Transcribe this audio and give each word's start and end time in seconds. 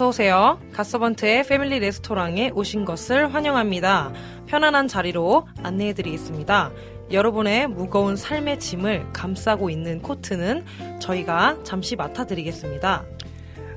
어서 0.00 0.08
오세요. 0.08 0.58
갓서번트의 0.72 1.44
패밀리 1.44 1.78
레스토랑에 1.78 2.52
오신 2.54 2.86
것을 2.86 3.34
환영합니다. 3.34 4.10
편안한 4.46 4.88
자리로 4.88 5.46
안내해 5.62 5.92
드리겠습니다. 5.92 6.70
여러분의 7.12 7.66
무거운 7.66 8.16
삶의 8.16 8.60
짐을 8.60 9.12
감싸고 9.12 9.68
있는 9.68 10.00
코트는 10.00 10.64
저희가 11.00 11.58
잠시 11.64 11.96
맡아 11.96 12.24
드리겠습니다. 12.24 13.04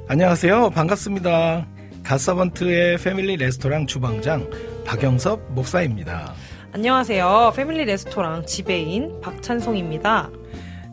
안녕하세요. 0.07 0.69
반갑습니다. 0.69 1.67
갓서번트의 2.03 2.99
패밀리 2.99 3.35
레스토랑 3.35 3.85
주방장 3.85 4.49
박영섭 4.85 5.51
목사입니다. 5.51 6.33
안녕하세요. 6.71 7.51
패밀리 7.53 7.83
레스토랑 7.83 8.45
지배인 8.45 9.19
박찬송입니다. 9.19 10.29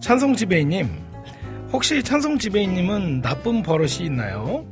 찬송 0.01 0.35
지배인님, 0.35 0.89
혹시 1.73 2.03
찬송 2.03 2.37
지배인님은 2.37 3.23
나쁜 3.23 3.63
버릇이 3.63 4.07
있나요? 4.07 4.67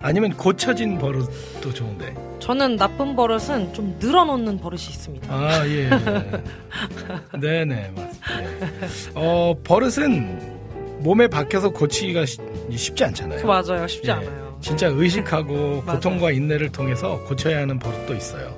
아니면 0.00 0.36
고쳐진 0.36 0.98
버릇도 0.98 1.72
좋은데. 1.72 2.14
저는 2.38 2.76
나쁜 2.76 3.16
버릇은 3.16 3.72
좀 3.72 3.96
늘어놓는 3.98 4.58
버릇이 4.58 4.82
있습니다. 4.82 5.32
아, 5.34 5.66
예. 5.66 5.88
네 7.40 7.64
네, 7.64 7.90
맞습니다. 7.94 8.42
예. 8.42 8.88
어, 9.14 9.54
버릇은 9.64 11.00
몸에 11.00 11.26
박혀서 11.28 11.70
고치기가 11.70 12.24
쉬- 12.26 12.38
쉽지 12.70 13.04
않잖아요. 13.04 13.46
맞아요. 13.46 13.86
쉽지 13.86 14.08
예, 14.08 14.12
않아요. 14.14 14.58
진짜 14.60 14.86
의식하고. 14.88 15.82
고통과 15.86 16.30
인내를 16.30 16.70
통해서 16.72 17.18
고쳐야 17.24 17.60
하는 17.60 17.78
버릇도 17.78 18.14
있어요. 18.14 18.56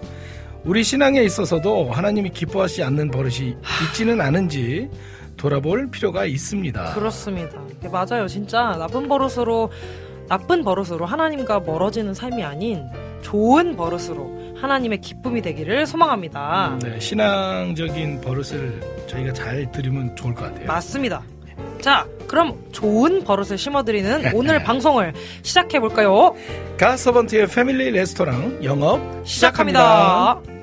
우리 0.65 0.83
신앙에 0.83 1.23
있어서도 1.23 1.91
하나님이 1.93 2.31
기뻐하지 2.31 2.83
않는 2.83 3.11
버릇이 3.11 3.57
있지는 3.91 4.21
않은지 4.21 4.89
돌아볼 5.37 5.89
필요가 5.91 6.25
있습니다. 6.25 6.95
그렇습니다. 6.95 7.61
네, 7.81 7.89
맞아요. 7.89 8.27
진짜 8.27 8.75
나쁜 8.77 9.09
버릇으로 9.09 9.71
나쁜 10.29 10.63
버릇으로 10.63 11.07
하나님과 11.07 11.61
멀어지는 11.61 12.15
삶이 12.15 12.43
아닌 12.45 12.87
좋은 13.23 13.77
버릇으로 13.77 14.57
하나님의 14.61 15.01
기쁨이 15.01 15.41
되기를 15.41 15.87
소망합니다. 15.87 16.79
네, 16.83 16.99
신앙적인 17.01 18.21
버릇을 18.21 18.81
저희가 19.07 19.33
잘 19.33 19.71
들으면 19.73 20.15
좋을 20.17 20.35
것 20.35 20.45
같아요. 20.45 20.67
맞습니다. 20.67 21.23
자, 21.81 22.07
그럼 22.27 22.55
좋은 22.73 23.25
버릇을 23.25 23.57
심어드리는 23.57 24.31
오늘 24.35 24.63
방송을 24.63 25.15
시작해 25.43 25.81
볼까요? 25.81 26.35
가서번트의 26.77 27.47
패밀리 27.49 27.91
레스토랑 27.91 28.65
영업 28.65 29.01
시작합니다. 29.25 30.41
연찮는 30.45 30.58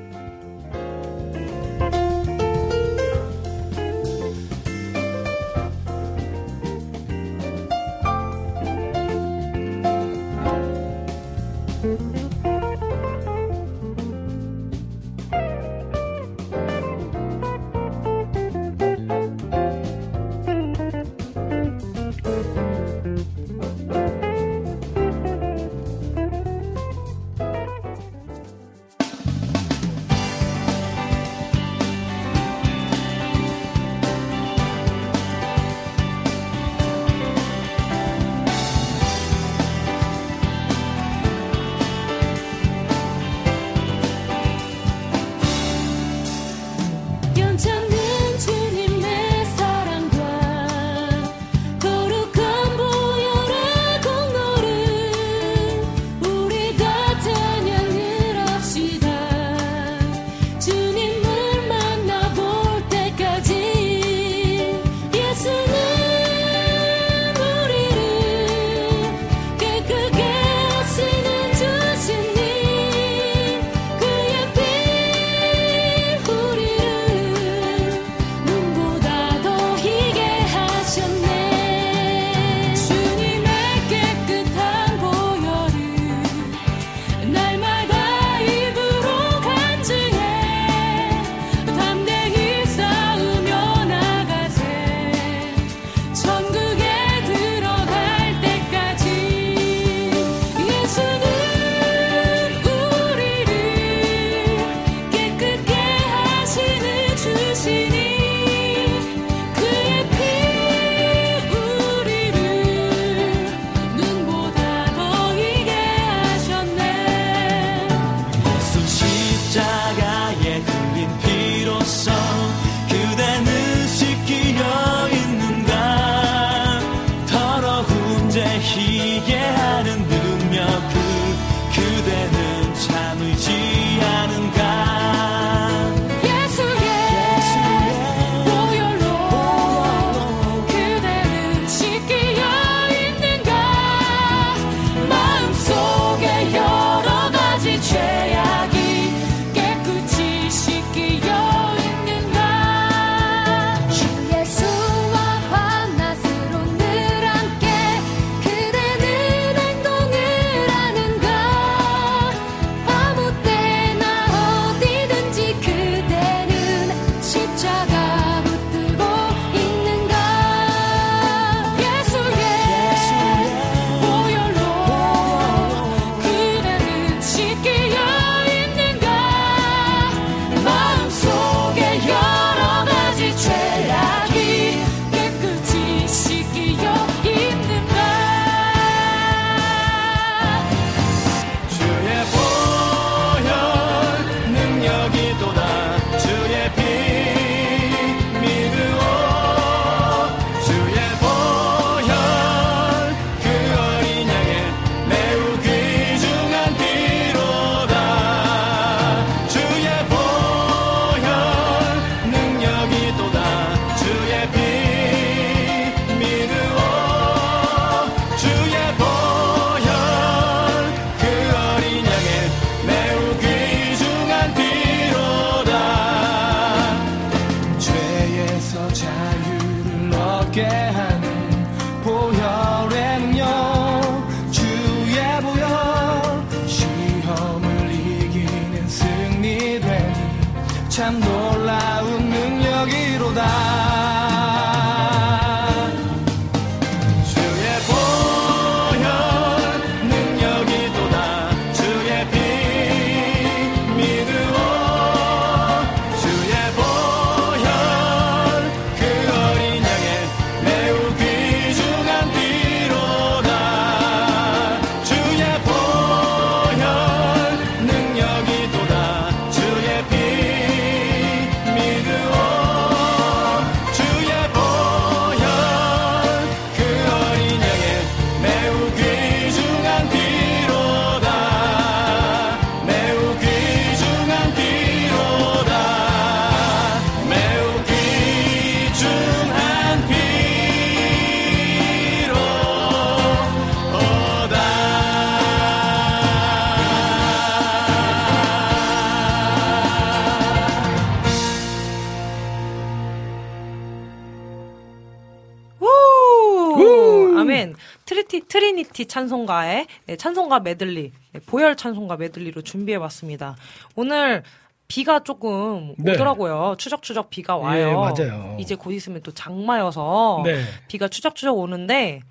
트리티, 308.36 308.48
트리니티 308.48 309.06
찬송가의 309.06 309.88
네, 310.08 310.16
찬송가 310.16 310.60
메들리, 310.60 311.12
네, 311.32 311.40
보혈 311.46 311.78
찬송가 311.78 312.18
메들리로 312.18 312.62
준비해봤습니다. 312.62 313.56
오늘 313.96 314.44
비가 314.88 315.24
조금 315.24 315.96
네. 315.98 316.14
오더라고요. 316.14 316.76
추적추적 316.78 317.30
비가 317.30 317.58
와요. 317.58 317.88
예, 317.88 317.94
맞아요. 317.94 318.58
이제 318.60 318.76
곧 318.76 318.92
있으면 318.92 319.22
또 319.24 319.32
장마여서 319.32 320.42
네. 320.46 320.62
비가 320.88 321.08
추적추적 321.08 321.58
오는데 321.58 322.22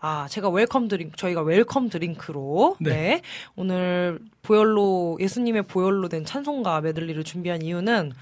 아, 0.00 0.26
제가 0.28 0.50
welcome 0.50 0.88
drink, 0.88 1.16
저희가 1.16 1.40
welcome 1.40 1.88
drink로, 1.88 2.76
네. 2.78 2.90
네. 2.90 3.22
오늘 3.56 4.18
보혈로, 4.42 5.16
예수님의 5.18 5.62
보혈로 5.62 6.10
된 6.10 6.26
찬송가 6.26 6.82
메들리를 6.82 7.24
준비한 7.24 7.62
이유는 7.62 8.12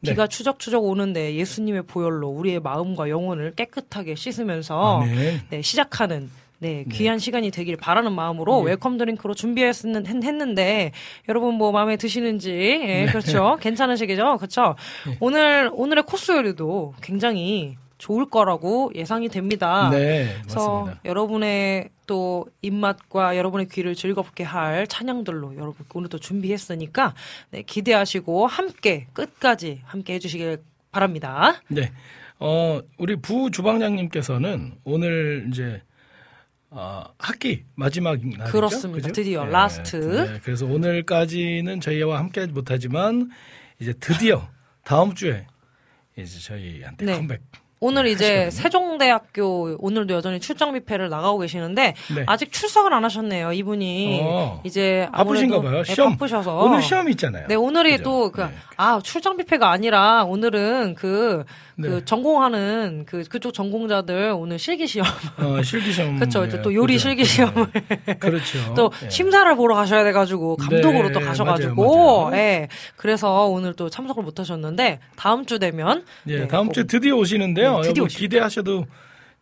네. 0.00 0.10
비가 0.10 0.26
추적추적 0.26 0.84
오는데 0.84 1.34
예수님의 1.36 1.84
보혈로 1.84 2.28
우리의 2.28 2.60
마음과 2.60 3.08
영혼을 3.08 3.54
깨끗하게 3.54 4.16
씻으면서 4.16 5.00
아멘. 5.00 5.40
네, 5.48 5.62
시작하는 5.62 6.30
네, 6.60 6.84
귀한 6.92 7.18
시간이 7.18 7.50
되길 7.50 7.76
바라는 7.76 8.12
마음으로 8.12 8.62
네. 8.62 8.72
welcome 8.72 8.98
drink로 8.98 9.34
준비했는데 9.34 10.92
여러분 11.28 11.54
뭐 11.54 11.72
마음에 11.72 11.96
드시는지 11.96 12.50
예, 12.52 13.04
네. 13.04 13.06
그렇죠. 13.06 13.56
괜찮으시겠죠? 13.62 14.36
그렇죠. 14.36 14.76
오늘 15.20 15.70
오늘의 15.72 16.04
코스 16.04 16.32
요리도 16.32 16.94
굉장히 17.00 17.76
좋을 17.96 18.28
거라고 18.28 18.92
예상이 18.94 19.28
됩니다. 19.28 19.88
네, 19.90 20.36
그래서 20.42 20.80
맞습니다. 20.80 21.00
여러분의 21.04 21.88
또 22.06 22.46
입맛과 22.60 23.36
여러분의 23.36 23.68
귀를 23.68 23.94
즐겁게 23.94 24.44
할 24.44 24.86
찬양들로 24.86 25.54
여러분 25.56 25.74
오늘 25.94 26.08
또 26.08 26.18
준비했으니까 26.18 27.14
네, 27.50 27.62
기대하시고 27.62 28.46
함께 28.46 29.06
끝까지 29.12 29.80
함께 29.84 30.14
해주시길 30.14 30.58
바랍니다. 30.92 31.54
네. 31.68 31.92
어, 32.38 32.80
우리 32.98 33.16
부 33.16 33.50
주방장님께서는 33.50 34.72
오늘 34.84 35.46
이제 35.50 35.82
어, 36.70 37.04
학기 37.18 37.64
마지막 37.74 38.18
날이죠. 38.20 38.44
그렇습니다. 38.52 39.08
그죠? 39.08 39.12
드디어 39.20 39.44
last. 39.44 39.96
네, 39.96 40.40
그래서 40.44 40.66
오늘까지는 40.66 41.80
저희와 41.80 42.18
함께 42.18 42.40
하지 42.40 42.52
못하지만 42.52 43.30
이제 43.80 43.92
드디어 43.94 44.46
다음 44.84 45.14
주에 45.14 45.46
이제 46.16 46.38
저희한테 46.38 47.06
네. 47.06 47.16
컴백. 47.16 47.42
오늘 47.82 48.06
이제 48.08 48.44
하시거든요. 48.44 48.50
세종대학교 48.50 49.76
오늘도 49.80 50.12
여전히 50.12 50.38
출장 50.38 50.72
뷔페를 50.74 51.08
나가고 51.08 51.38
계시는데 51.38 51.94
네. 52.14 52.24
아직 52.26 52.52
출석을 52.52 52.92
안 52.92 53.04
하셨네요. 53.04 53.54
이분이 53.54 54.20
어. 54.22 54.60
이제 54.64 55.08
바쁘신가 55.12 55.62
봐요. 55.62 55.82
네, 55.82 55.94
시험 55.94 56.10
바쁘셔서 56.12 56.58
오늘 56.58 56.82
시험이 56.82 57.12
있잖아요. 57.12 57.46
네, 57.48 57.54
오늘이 57.54 57.92
그죠? 57.92 58.02
또, 58.02 58.30
그, 58.32 58.42
네. 58.42 58.50
아, 58.76 59.00
출장 59.02 59.38
뷔페가 59.38 59.70
아니라, 59.70 60.24
오늘은 60.24 60.94
그, 60.94 61.44
그, 61.82 61.86
네. 61.88 62.04
전공하는, 62.04 63.04
그, 63.06 63.22
그쪽 63.24 63.52
전공자들 63.54 64.32
오늘 64.36 64.58
실기 64.58 64.86
시험. 64.86 65.06
어, 65.38 65.62
실기 65.62 65.92
시험. 65.92 66.18
그쵸. 66.20 66.44
예, 66.44 66.62
또 66.62 66.74
요리 66.74 66.94
그죠. 66.94 67.08
실기 67.08 67.24
시험을. 67.24 67.66
네. 68.06 68.14
그렇죠. 68.14 68.58
또 68.74 68.90
예. 69.04 69.08
심사를 69.10 69.54
보러 69.56 69.74
가셔야 69.74 70.04
돼 70.04 70.12
가지고, 70.12 70.56
감독으로 70.56 71.08
네, 71.08 71.12
또 71.12 71.20
가셔 71.20 71.44
가지고, 71.44 71.94
맞아요, 71.94 72.30
맞아요. 72.30 72.36
예. 72.36 72.68
그래서 72.96 73.46
오늘 73.46 73.74
또 73.74 73.88
참석을 73.88 74.22
못 74.22 74.38
하셨는데, 74.38 75.00
다음 75.16 75.46
주 75.46 75.58
되면. 75.58 76.04
예, 76.28 76.40
네, 76.40 76.48
다음 76.48 76.66
꼭- 76.66 76.74
주에 76.74 76.84
드디어 76.84 77.14
오시는데요. 77.16 77.80
네, 77.80 77.88
드디어. 77.88 78.04
기대하셔도 78.04 78.86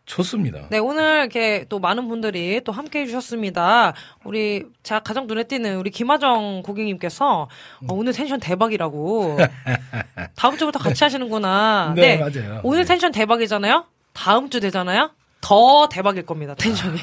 좋습니다. 0.09 0.65
네, 0.69 0.79
오늘 0.79 1.19
이렇게 1.19 1.65
또 1.69 1.77
많은 1.77 2.07
분들이 2.07 2.61
또 2.65 2.71
함께 2.71 3.01
해주셨습니다. 3.01 3.93
우리, 4.23 4.65
제가 4.81 5.01
가장 5.01 5.27
눈에 5.27 5.43
띄는 5.43 5.77
우리 5.77 5.91
김하정 5.91 6.63
고객님께서 6.63 7.43
어, 7.43 7.93
오늘 7.93 8.11
텐션 8.11 8.39
대박이라고. 8.39 9.37
다음 10.35 10.57
주부터 10.57 10.79
같이 10.79 11.03
하시는구나. 11.03 11.93
네, 11.95 12.17
맞아요. 12.17 12.61
오늘 12.63 12.79
네. 12.79 12.85
텐션 12.85 13.11
대박이잖아요? 13.11 13.85
다음 14.13 14.49
주 14.49 14.59
되잖아요? 14.59 15.11
더 15.41 15.87
대박일 15.89 16.25
겁니다, 16.25 16.55
텐션이. 16.55 16.97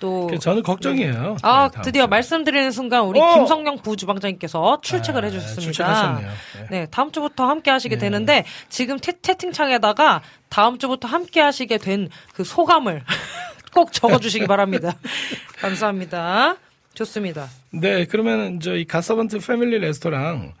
또. 0.00 0.30
저는 0.38 0.62
걱정이에요. 0.62 1.36
아, 1.42 1.68
네, 1.68 1.80
드디어 1.82 2.02
주에. 2.02 2.06
말씀드리는 2.08 2.70
순간 2.70 3.04
우리 3.04 3.20
어! 3.20 3.34
김성경 3.34 3.78
부주방장님께서 3.78 4.78
출첵을 4.82 5.22
아, 5.22 5.26
해주셨습니다. 5.26 5.62
출첵하셨네요. 5.62 6.28
네. 6.28 6.66
네, 6.70 6.86
다음 6.90 7.10
주부터 7.12 7.46
함께 7.46 7.70
하시게 7.70 7.94
네. 7.96 8.00
되는데 8.00 8.44
지금 8.68 8.98
채, 9.00 9.12
채팅창에다가 9.22 10.22
다음 10.48 10.78
주부터 10.78 11.08
함께 11.08 11.40
하시게 11.40 11.78
된 11.78 12.08
그 12.34 12.44
소감을 12.44 13.02
꼭 13.72 13.92
적어주시기 13.92 14.46
바랍니다. 14.46 14.94
감사합니다. 15.60 16.56
좋습니다. 16.94 17.48
네, 17.70 18.04
그러면 18.04 18.60
저희 18.60 18.84
갓서번트 18.84 19.38
패밀리 19.40 19.78
레스토랑 19.78 20.52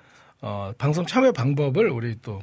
어, 0.42 0.72
방송 0.78 1.06
참여 1.06 1.32
방법을 1.32 1.88
우리 1.90 2.16
또 2.22 2.42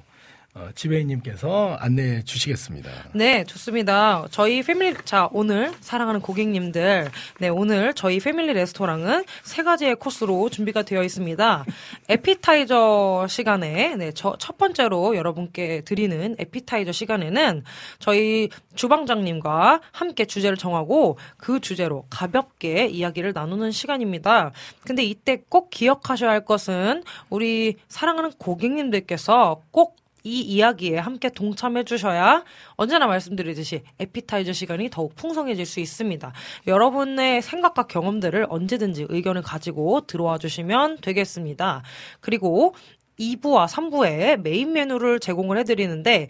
어, 0.53 0.67
지배인님께서 0.75 1.77
안내해 1.79 2.24
주시겠습니다. 2.24 2.89
네, 3.13 3.46
좋습니다. 3.46 4.25
저희 4.31 4.62
패밀리, 4.62 4.98
자, 5.05 5.29
오늘 5.31 5.72
사랑하는 5.79 6.20
고객님들, 6.20 7.10
네, 7.39 7.48
오늘 7.48 7.93
저희 7.93 8.20
패밀리 8.20 8.51
레스토랑은 8.51 9.24
세 9.43 9.63
가지의 9.63 9.96
코스로 9.96 10.50
준비가 10.50 10.81
되어 10.81 11.03
있습니다. 11.03 11.65
에피타이저 12.10 13.27
시간에, 13.29 13.96
네, 13.96 14.12
저, 14.12 14.36
첫 14.39 14.58
번째로 14.58 15.15
여러분께 15.15 15.84
드리는 15.86 16.36
에피타이저 16.38 16.91
시간에는 16.91 17.63
저희 18.00 18.50
주방장님과 18.75 19.79
함께 19.93 20.25
주제를 20.25 20.58
정하고 20.58 21.17
그 21.38 21.62
주제로 21.62 22.05
가볍게 22.10 22.88
이야기를 22.88 23.31
나누는 23.31 23.72
시간입니다. 23.72 24.51
근데 24.86 25.03
이때 25.03 25.41
꼭 25.48 25.70
기억하셔야 25.70 26.29
할 26.29 26.43
것은 26.43 27.03
우리 27.29 27.77
사랑하는 27.88 28.31
고객님들께서 28.38 29.62
꼭 29.72 30.00
이 30.24 30.42
이야기에 30.42 30.98
함께 30.98 31.30
동참해 31.30 31.84
주셔야 31.84 32.44
언제나 32.75 33.08
말씀드리듯이 33.08 33.84
에피타이저 34.00 34.54
시간이 34.54 34.90
더욱 34.90 35.16
풍성해질 35.16 35.66
수 35.66 35.80
있습니다. 35.80 36.32
여러분의 36.68 37.42
생각과 37.42 37.84
경험들을 37.84 38.48
언제든지 38.50 39.08
의견을 39.10 39.42
가지고 39.42 40.01
들어와 40.01 40.38
주시면 40.38 40.98
되겠습니다. 41.01 41.82
그리고 42.20 42.75
2부와 43.20 43.68
3부에 43.68 44.42
메인 44.42 44.74
메뉴를 44.74 45.20
제공을 45.20 45.58
해드리는데 45.60 46.28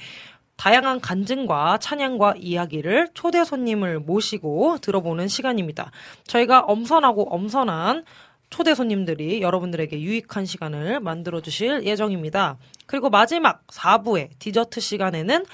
다양한 0.58 1.00
간증과 1.00 1.80
찬양과 1.80 2.36
이야기를 2.38 3.10
초대 3.16 3.44
손님을 3.44 4.00
모시고 4.00 4.78
들어보는 4.78 5.28
시간입니다. 5.28 5.90
저희가 6.28 6.60
엄선하고 6.60 7.34
엄선한 7.34 8.06
초대 8.52 8.76
손님들이 8.76 9.42
여러분들에게 9.42 10.00
유익한 10.00 10.46
시간을 10.46 11.00
만들어 11.00 11.42
주실 11.42 11.84
예정입니다. 11.86 12.58
그리고 12.86 13.10
마지막 13.10 13.66
4부의 13.68 14.30
디저트 14.38 14.80
시간에는 14.82 15.46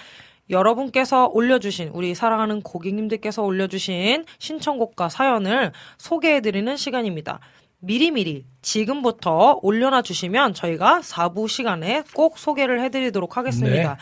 여러분께서 0.50 1.28
올려주신 1.28 1.92
우리 1.94 2.16
사랑하는 2.16 2.62
고객님들께서 2.62 3.44
올려주신 3.44 4.26
신청곡과 4.40 5.10
사연을 5.10 5.72
소개해드리는 5.98 6.76
시간입니다. 6.76 7.40
미리미리 7.80 8.46
지금부터 8.64 9.60
올려놔 9.62 10.02
주시면 10.02 10.56
저희가 10.56 11.02
4부 11.02 11.48
시간에 11.48 12.04
꼭 12.16 12.40
소개를 12.40 12.82
해드리도록 12.82 13.38
하겠습니다. 13.38 13.94
네. 13.94 13.98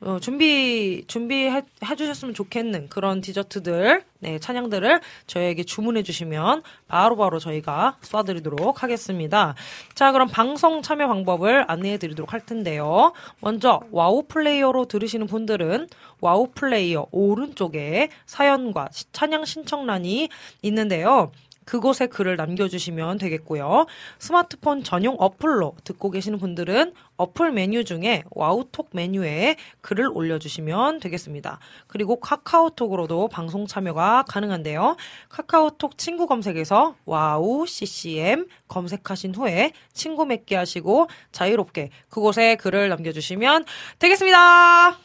어, 0.00 0.18
준비 0.20 1.04
준비해 1.08 1.62
주셨으면 1.96 2.32
좋겠는 2.32 2.88
그런 2.88 3.20
디저트들, 3.20 4.04
네 4.20 4.38
찬양들을 4.38 5.00
저희에게 5.26 5.64
주문해 5.64 6.04
주시면 6.04 6.62
바로바로 6.86 7.40
저희가 7.40 7.96
쏴드리도록 8.02 8.78
하겠습니다. 8.78 9.54
자, 9.94 10.12
그럼 10.12 10.28
방송 10.28 10.82
참여 10.82 11.08
방법을 11.08 11.64
안내해 11.68 11.98
드리도록 11.98 12.32
할 12.32 12.44
텐데요. 12.46 13.12
먼저 13.40 13.80
와우 13.90 14.22
플레이어로 14.28 14.84
들으시는 14.86 15.26
분들은 15.26 15.88
와우 16.20 16.48
플레이어 16.54 17.06
오른쪽에 17.10 18.10
사연과 18.26 18.90
찬양 19.12 19.44
신청란이 19.44 20.28
있는데요. 20.62 21.32
그곳에 21.68 22.06
글을 22.06 22.36
남겨주시면 22.36 23.18
되겠고요. 23.18 23.84
스마트폰 24.18 24.82
전용 24.82 25.16
어플로 25.18 25.74
듣고 25.84 26.10
계시는 26.10 26.38
분들은 26.38 26.94
어플 27.18 27.52
메뉴 27.52 27.84
중에 27.84 28.22
와우톡 28.30 28.88
메뉴에 28.94 29.56
글을 29.82 30.08
올려주시면 30.10 31.00
되겠습니다. 31.00 31.58
그리고 31.86 32.20
카카오톡으로도 32.20 33.28
방송 33.28 33.66
참여가 33.66 34.24
가능한데요. 34.26 34.96
카카오톡 35.28 35.98
친구 35.98 36.26
검색에서 36.26 36.96
와우 37.04 37.66
CCM 37.66 38.46
검색하신 38.68 39.34
후에 39.34 39.72
친구 39.92 40.24
맺기 40.24 40.54
하시고 40.54 41.08
자유롭게 41.32 41.90
그곳에 42.08 42.56
글을 42.56 42.88
남겨주시면 42.88 43.66
되겠습니다. 43.98 44.96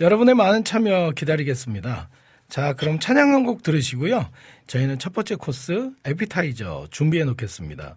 여러분의 0.00 0.36
많은 0.36 0.62
참여 0.62 1.10
기다리겠습니다. 1.16 2.08
자, 2.48 2.74
그럼 2.74 3.00
찬양 3.00 3.32
한 3.32 3.44
곡 3.44 3.62
들으시고요. 3.62 4.28
저희는 4.66 4.98
첫 4.98 5.12
번째 5.12 5.36
코스 5.36 5.92
에피타이저 6.04 6.88
준비해 6.90 7.24
놓겠습니다. 7.24 7.96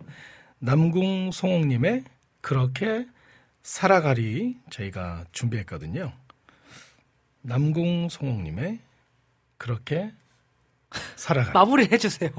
남궁 0.60 1.32
송옥님의 1.32 2.04
그렇게 2.42 3.06
살아가리 3.64 4.58
저희가 4.70 5.26
준비했거든요. 5.32 6.14
남궁 7.42 8.10
송옥님의 8.10 8.80
그렇게 9.58 10.12
살아가리. 11.16 11.54
마무리 11.54 11.86
해 11.92 11.98
주세요. 11.98 12.32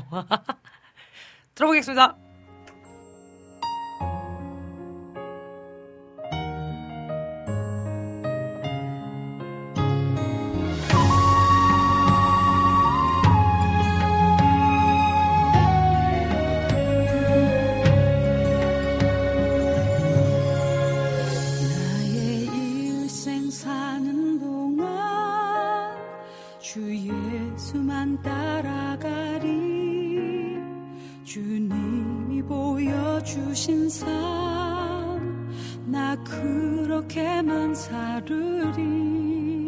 들어보겠습니다. 1.54 2.16
않으리. 37.18 39.08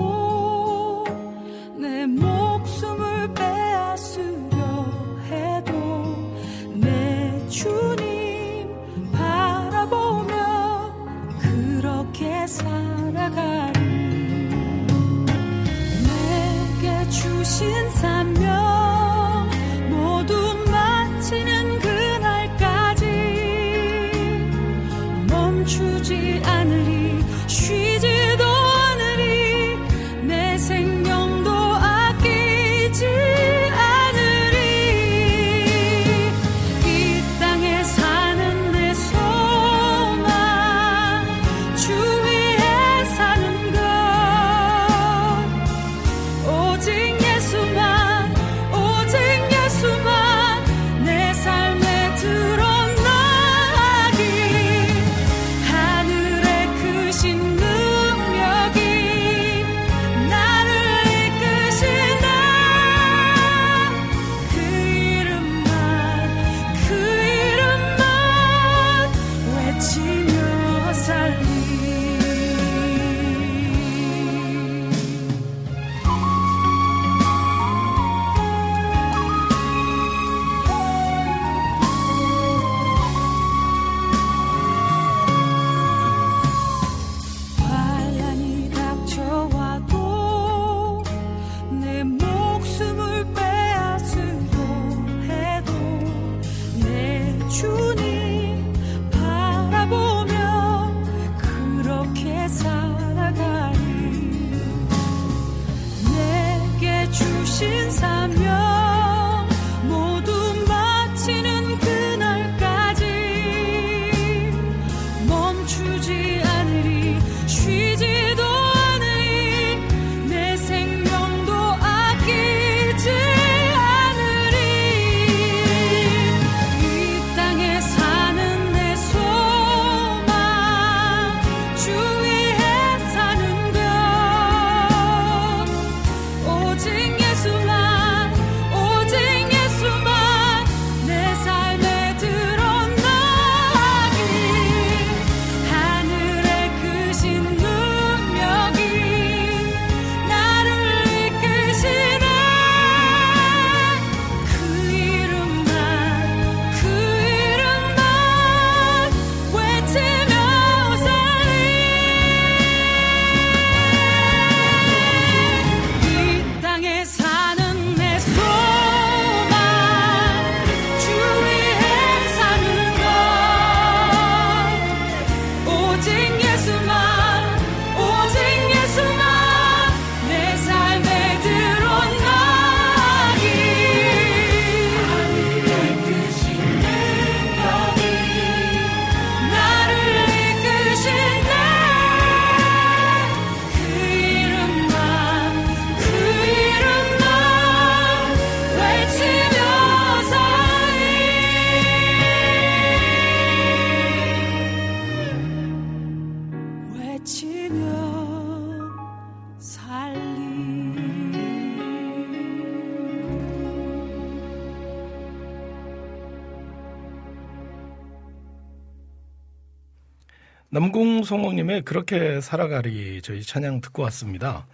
남궁송목님의 221.76 221.82
그렇게 221.84 222.40
살아가리 222.40 223.22
저희 223.22 223.42
찬양 223.42 223.82
듣고 223.82 224.04
왔습니다. 224.04 224.66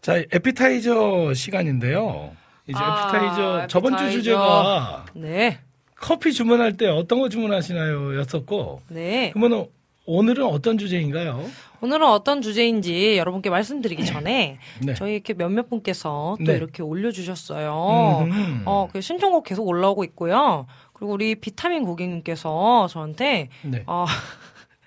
자, 0.00 0.16
에피타이저 0.16 1.32
시간인데요. 1.34 2.32
이제 2.66 2.78
아, 2.78 3.08
에피타이저 3.10 3.66
저번 3.68 3.92
주 3.92 4.04
에피타이저. 4.04 4.18
주제가 4.18 5.04
네. 5.14 5.58
커피 5.96 6.32
주문할 6.32 6.76
때 6.76 6.88
어떤 6.88 7.20
거 7.20 7.28
주문하시나요? 7.28 8.18
였었고. 8.18 8.82
네. 8.88 9.30
그러면 9.32 9.68
오늘은 10.06 10.44
어떤 10.44 10.76
주제인가요? 10.76 11.48
오늘은 11.80 12.06
어떤 12.06 12.42
주제인지 12.42 13.16
여러분께 13.16 13.48
말씀드리기 13.50 14.04
전에 14.04 14.58
네. 14.82 14.94
저희 14.94 15.14
이렇게 15.14 15.32
몇몇 15.34 15.68
분께서 15.68 16.36
또 16.38 16.44
네. 16.44 16.56
이렇게 16.56 16.82
올려주셨어요. 16.82 18.26
음흠. 18.26 18.62
어, 18.66 18.88
그 18.92 19.00
신청곡 19.00 19.44
계속 19.44 19.66
올라오고 19.66 20.04
있고요. 20.04 20.66
그리고 20.92 21.12
우리 21.12 21.34
비타민 21.34 21.84
고객님께서 21.84 22.86
저한테 22.88 23.48
네. 23.62 23.82
어, 23.86 24.04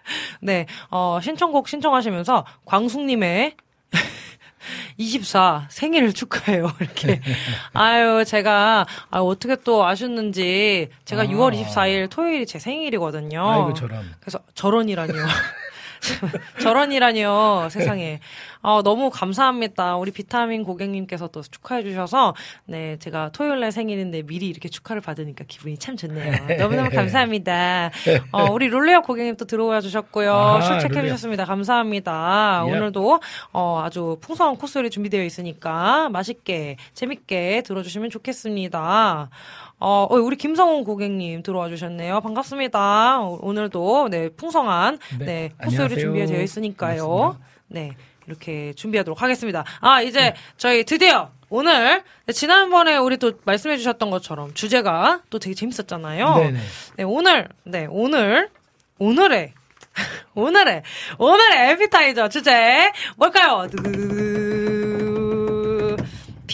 네, 0.41 0.65
어, 0.89 1.19
신청곡 1.21 1.67
신청하시면서 1.67 2.45
광숙님의 2.65 3.55
24 4.97 5.67
생일을 5.69 6.13
축하해요. 6.13 6.71
이렇게. 6.81 7.21
아유, 7.73 8.25
제가, 8.25 8.85
아, 9.09 9.19
어떻게 9.19 9.55
또 9.57 9.85
아셨는지, 9.85 10.89
제가 11.05 11.23
아. 11.23 11.25
6월 11.25 11.55
24일 11.55 12.09
토요일이 12.09 12.45
제 12.45 12.59
생일이거든요. 12.59 13.47
아이고 13.49 13.73
저런. 13.73 14.13
그래서 14.19 14.39
저런이라니요. 14.55 15.25
저런이라니요, 16.61 17.67
세상에. 17.71 18.19
어, 18.61 18.81
너무 18.81 19.09
감사합니다. 19.09 19.95
우리 19.97 20.11
비타민 20.11 20.63
고객님께서 20.63 21.27
또 21.27 21.41
축하해 21.41 21.83
주셔서, 21.83 22.33
네, 22.65 22.97
제가 22.99 23.29
토요일 23.31 23.59
날 23.59 23.71
생일인데 23.71 24.23
미리 24.23 24.47
이렇게 24.47 24.67
축하를 24.67 25.01
받으니까 25.01 25.45
기분이 25.47 25.77
참 25.77 25.95
좋네요. 25.95 26.57
너무너무 26.59 26.89
감사합니다. 26.89 27.91
어, 28.31 28.51
우리 28.51 28.67
롤레어 28.67 29.01
고객님 29.01 29.37
또 29.37 29.45
들어와 29.45 29.79
주셨고요. 29.81 30.33
아하, 30.33 30.61
출첵해 30.61 30.87
롤레어. 30.95 31.03
주셨습니다. 31.13 31.45
감사합니다. 31.45 32.65
예. 32.67 32.71
오늘도, 32.71 33.19
어, 33.53 33.81
아주 33.85 34.17
풍성한 34.21 34.57
코스열이 34.57 34.89
준비되어 34.89 35.23
있으니까 35.23 36.09
맛있게, 36.09 36.77
재밌게 36.93 37.63
들어주시면 37.65 38.09
좋겠습니다. 38.09 39.29
어, 39.79 40.07
어, 40.09 40.15
우리 40.15 40.35
김성훈 40.37 40.83
고객님 40.83 41.43
들어와 41.43 41.69
주셨네요. 41.69 42.21
반갑습니다. 42.21 43.19
오- 43.21 43.39
오늘도, 43.41 44.07
네, 44.09 44.29
풍성한, 44.29 44.97
네, 45.19 45.25
네, 45.25 45.49
코스열이 45.63 45.93
안녕하세요. 45.93 45.99
준비되어 45.99 46.41
있으니까요. 46.41 47.07
반갑습니다. 47.07 47.47
네, 47.67 47.91
이렇게 48.25 48.73
준비하도록 48.73 49.21
하겠습니다. 49.21 49.63
아, 49.81 50.01
이제 50.01 50.33
저희 50.57 50.83
드디어 50.83 51.29
오늘, 51.49 52.03
네, 52.25 52.33
지난번에 52.33 52.97
우리 52.97 53.17
또 53.17 53.33
말씀해 53.45 53.77
주셨던 53.77 54.09
것처럼 54.09 54.53
주제가 54.55 55.21
또 55.29 55.37
되게 55.37 55.53
재밌었잖아요. 55.53 56.35
네네. 56.37 56.59
네, 56.97 57.03
오늘, 57.03 57.47
네, 57.63 57.87
오늘, 57.89 58.49
오늘의, 58.97 59.53
오늘의, 60.33 60.81
오늘의 61.19 61.71
에피타이저 61.71 62.29
주제, 62.29 62.91
뭘까요? 63.15 63.67
두두두두. 63.69 64.46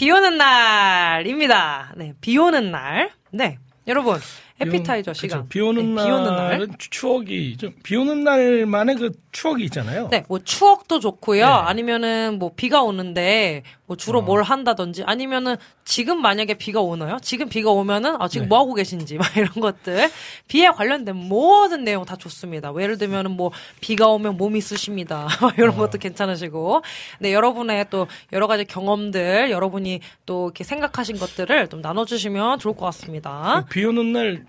비 0.04 0.10
오는 0.10 0.36
날입니다. 0.36 1.94
네, 1.96 2.12
비 2.20 2.36
오는 2.36 2.70
날. 2.70 3.10
네, 3.30 3.56
여러분, 3.86 4.20
에피타이저 4.60 5.10
그쵸. 5.12 5.20
시간. 5.20 5.48
비 5.48 5.60
오는 5.60 5.94
네, 5.96 6.04
비 6.04 6.10
오는 6.10 6.24
날. 6.36 6.68
추- 6.78 6.90
추억이 6.90 7.56
좀 7.56 7.74
비 7.82 7.96
오는 7.96 8.22
날만의 8.22 8.94
그 8.96 9.10
추억이 9.32 9.64
있잖아요. 9.64 10.08
네, 10.10 10.24
뭐 10.28 10.38
추억도 10.38 11.00
좋고요. 11.00 11.44
네. 11.44 11.50
아니면은 11.52 12.38
뭐 12.38 12.52
비가 12.54 12.82
오는데 12.82 13.64
뭐 13.86 13.96
주로 13.96 14.20
어. 14.20 14.22
뭘 14.22 14.42
한다든지 14.44 15.02
아니면은 15.04 15.56
지금 15.84 16.22
만약에 16.22 16.54
비가 16.54 16.80
오나요? 16.80 17.18
지금 17.20 17.48
비가 17.48 17.70
오면은 17.70 18.16
아 18.20 18.28
지금 18.28 18.44
네. 18.44 18.48
뭐 18.48 18.58
하고 18.60 18.74
계신지 18.74 19.16
막 19.18 19.26
이런 19.36 19.50
것들 19.54 20.08
비에 20.46 20.68
관련된 20.70 21.14
모든 21.16 21.82
내용 21.84 22.04
다 22.04 22.14
좋습니다. 22.16 22.70
뭐 22.70 22.80
예를 22.80 22.96
들면은 22.96 23.32
뭐 23.32 23.50
비가 23.80 24.06
오면 24.08 24.36
몸이 24.36 24.60
쑤십니다. 24.60 25.26
막 25.42 25.58
이런 25.58 25.70
어. 25.70 25.76
것도 25.76 25.98
괜찮으시고. 25.98 26.82
네, 27.18 27.32
여러분의 27.34 27.86
또 27.90 28.06
여러 28.32 28.46
가지 28.46 28.64
경험들, 28.64 29.50
여러분이 29.50 30.00
또 30.26 30.46
이렇게 30.46 30.62
생각하신 30.64 31.18
것들을 31.18 31.68
좀 31.68 31.82
나눠 31.82 32.04
주시면 32.04 32.60
좋을 32.60 32.76
것 32.76 32.86
같습니다. 32.86 33.66
비 33.68 33.84
오는 33.84 34.12
날 34.12 34.43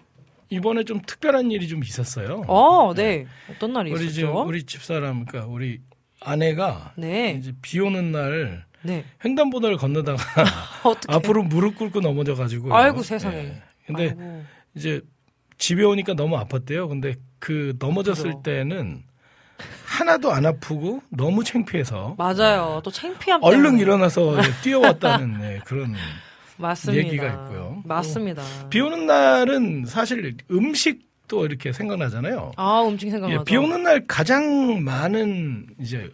이번에 0.50 0.84
좀 0.84 1.02
특별한 1.02 1.52
일이 1.52 1.68
좀 1.68 1.84
있었어요. 1.84 2.44
어, 2.48 2.94
네. 2.96 3.26
어떤 3.52 3.74
날이 3.74 3.92
우리 3.92 4.12
집 4.12 4.22
있었죠? 4.22 4.44
우리 4.44 4.64
집사람 4.64 5.26
그러니까 5.26 5.52
우리 5.52 5.82
아내가 6.22 6.94
네. 6.98 7.32
이제 7.40 7.54
비 7.62 7.80
오는 7.80 8.12
날 8.12 8.66
네. 8.84 9.04
횡단보도를 9.24 9.78
건너다가 9.78 10.24
앞으로 11.08 11.44
무릎 11.44 11.76
꿇고 11.76 12.02
넘어져 12.02 12.36
가지고 12.36 12.76
아이고 12.76 13.02
세상에. 13.02 13.62
근데 13.88 14.10
아이고. 14.10 14.44
이제 14.76 15.02
집에 15.58 15.84
오니까 15.84 16.14
너무 16.14 16.38
아팠대요. 16.38 16.88
근데 16.90 17.16
그 17.40 17.76
넘어졌을 17.80 18.26
그죠. 18.32 18.42
때는 18.44 19.04
하나도 19.86 20.32
안 20.32 20.46
아프고 20.46 21.02
너무 21.10 21.44
창피해서 21.44 22.16
맞아요. 22.18 22.82
또 22.84 22.92
창피함 22.92 23.42
얼른 23.44 23.64
때문에. 23.64 23.82
일어나서 23.82 24.36
뛰어왔다는 24.64 25.40
네, 25.42 25.60
그런 25.66 25.96
맞습니다. 26.58 27.06
얘기가 27.08 27.28
있고요. 27.28 27.82
맞습니다. 27.86 28.44
비 28.70 28.80
오는 28.80 29.06
날은 29.06 29.86
사실 29.86 30.36
음식도 30.50 31.46
이렇게 31.46 31.74
생각나잖아요. 31.74 32.54
아 32.56 32.84
음식 32.88 33.08
예, 33.08 33.12
생각나죠. 33.12 33.44
비 33.44 33.58
오는 33.58 33.84
날 33.84 34.06
가장 34.08 34.84
많은 34.84 35.68
이제 35.80 36.10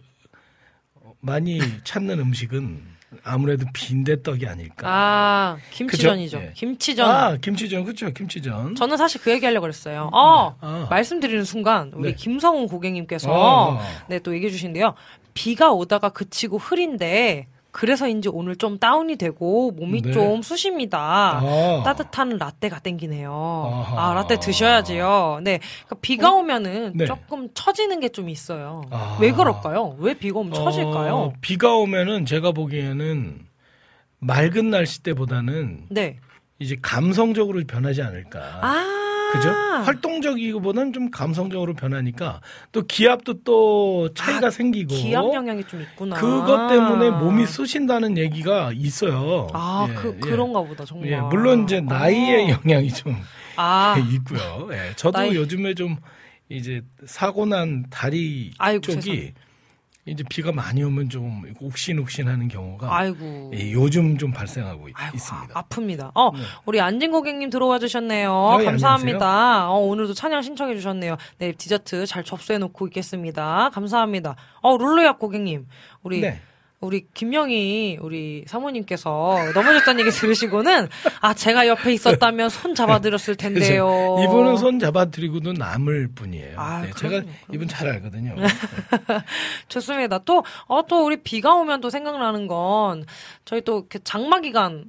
많이 1.20 1.60
찾는 1.84 2.18
음식은 2.18 2.92
아무래도 3.22 3.66
빈대떡이 3.72 4.46
아닐까. 4.46 4.86
아 4.88 5.58
김치전이죠. 5.70 6.38
예. 6.38 6.52
김치전. 6.54 7.08
아, 7.10 7.36
김치전 7.36 7.84
그렇죠. 7.84 8.10
김치전. 8.10 8.74
저는 8.74 8.96
사실 8.96 9.20
그 9.20 9.30
얘기 9.30 9.44
하려고 9.44 9.62
그랬어요. 9.62 10.08
어 10.12 10.56
아. 10.60 10.86
말씀드리는 10.90 11.44
순간 11.44 11.92
우리 11.94 12.10
네. 12.10 12.14
김성훈 12.14 12.66
고객님께서 12.66 13.30
어. 13.30 13.80
네또 14.08 14.34
얘기해 14.34 14.50
주신데요. 14.50 14.94
비가 15.34 15.72
오다가 15.72 16.08
그치고 16.08 16.58
흐린데 16.58 17.46
그래서인지 17.72 18.28
오늘 18.28 18.54
좀 18.56 18.78
다운이 18.78 19.16
되고 19.16 19.70
몸이 19.72 20.02
네. 20.02 20.12
좀 20.12 20.42
쑤십니다. 20.42 21.40
아. 21.42 21.82
따뜻한 21.84 22.36
라떼가 22.38 22.78
땡기네요. 22.80 23.32
아하. 23.32 24.10
아, 24.10 24.14
라떼 24.14 24.38
드셔야지요. 24.38 25.40
네. 25.42 25.58
그러니까 25.86 25.96
비가 26.02 26.30
오면은 26.32 26.92
네. 26.94 27.06
조금 27.06 27.48
처지는 27.54 27.98
게 28.00 28.10
좀 28.12 28.28
있어요. 28.28 28.82
아. 28.90 29.16
왜 29.20 29.32
그럴까요? 29.32 29.96
왜 29.98 30.12
비가 30.12 30.38
오면 30.40 30.52
처질까요? 30.52 31.14
어, 31.16 31.32
비가 31.40 31.74
오면은 31.74 32.26
제가 32.26 32.52
보기에는 32.52 33.40
맑은 34.18 34.70
날씨 34.70 35.02
때보다는 35.02 35.86
네. 35.88 36.18
이제 36.58 36.76
감성적으로 36.82 37.62
변하지 37.66 38.02
않을까. 38.02 38.38
아. 38.60 38.98
그죠? 39.32 39.50
활동적이기보다는 39.84 40.92
좀 40.92 41.10
감성적으로 41.10 41.74
변하니까 41.74 42.40
또 42.72 42.82
기압도 42.86 43.42
또 43.42 44.12
차이가 44.14 44.48
아, 44.48 44.50
생기고 44.50 44.94
기압 44.94 45.24
영향이 45.32 45.64
좀 45.64 45.80
있구나. 45.82 46.16
그것 46.16 46.68
때문에 46.68 47.10
몸이 47.10 47.46
쑤신다는 47.46 48.18
얘기가 48.18 48.70
있어요. 48.74 49.48
아, 49.52 49.86
예, 49.88 49.94
그, 49.94 50.14
예. 50.16 50.20
그런가 50.20 50.62
보다, 50.62 50.84
정말. 50.84 51.08
예, 51.10 51.20
물론 51.20 51.64
이제 51.64 51.80
나이의 51.80 52.52
어. 52.52 52.56
영향이 52.64 52.90
좀 52.92 53.16
아, 53.56 53.96
있고요. 54.12 54.68
예, 54.72 54.92
저도 54.96 55.18
나이- 55.18 55.34
요즘에 55.34 55.74
좀 55.74 55.96
이제 56.48 56.82
사고 57.06 57.46
난 57.46 57.84
다리 57.90 58.52
아이고, 58.58 58.80
쪽이 58.82 59.00
세상에. 59.00 59.34
이제 60.04 60.24
비가 60.28 60.50
많이 60.50 60.82
오면 60.82 61.10
좀 61.10 61.44
욱신욱신하는 61.60 62.48
경우가 62.48 62.92
아이고. 62.92 63.52
예, 63.54 63.70
요즘 63.70 64.18
좀 64.18 64.32
발생하고 64.32 64.88
있, 64.88 64.94
아이고, 64.96 65.16
습니다 65.18 65.52
아, 65.54 65.62
아픕니다. 65.62 66.10
어, 66.16 66.32
우리 66.66 66.80
안진 66.80 67.12
고객님 67.12 67.50
들어와 67.50 67.78
주셨네요. 67.78 68.32
어, 68.32 68.58
예, 68.60 68.64
감사합니다. 68.64 69.70
어, 69.70 69.78
오늘도 69.78 70.14
찬양 70.14 70.42
신청해 70.42 70.74
주셨네요. 70.74 71.16
네, 71.38 71.52
디저트 71.52 72.06
잘 72.06 72.24
접수해 72.24 72.58
놓고 72.58 72.88
있겠습니다. 72.88 73.70
감사합니다. 73.72 74.34
어, 74.60 74.76
룰루약 74.76 75.20
고객님. 75.20 75.68
우리 76.02 76.20
네. 76.20 76.40
우리 76.82 77.06
김영희 77.14 77.98
우리 78.00 78.44
사모님께서 78.48 79.38
넘어졌다는 79.54 80.00
얘기 80.00 80.10
들으시고는 80.10 80.88
아 81.20 81.32
제가 81.32 81.68
옆에 81.68 81.92
있었다면 81.92 82.48
손 82.48 82.74
잡아드렸을 82.74 83.36
텐데요. 83.36 84.16
이분은 84.24 84.56
손 84.56 84.80
잡아드리고도 84.80 85.52
남을 85.52 86.08
분이에요. 86.14 86.58
아, 86.58 86.82
네, 86.82 86.90
그럼요, 86.90 86.98
제가 86.98 87.08
그럼요. 87.22 87.30
이분 87.52 87.68
잘 87.68 87.88
알거든요. 87.88 88.34
좋습니다. 89.68 90.18
또, 90.24 90.44
어, 90.66 90.84
또 90.86 91.06
우리 91.06 91.22
비가 91.22 91.54
오면 91.54 91.80
또 91.80 91.88
생각나는 91.88 92.48
건 92.48 93.04
저희 93.44 93.60
또 93.62 93.86
장마 94.02 94.40
기간. 94.40 94.84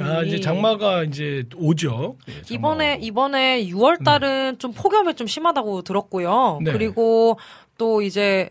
아, 0.00 0.22
이제 0.22 0.38
장마가 0.40 1.04
이제 1.04 1.44
오죠. 1.56 2.18
예, 2.28 2.42
장마가 2.42 2.54
이번에. 2.54 2.98
이번에 3.00 3.64
6월 3.68 4.04
달은 4.04 4.58
좀 4.58 4.72
폭염이 4.72 5.14
좀 5.14 5.26
심하다고 5.26 5.82
들었고요. 5.82 6.60
네. 6.62 6.72
그리고 6.72 7.38
또 7.78 8.02
이제 8.02 8.50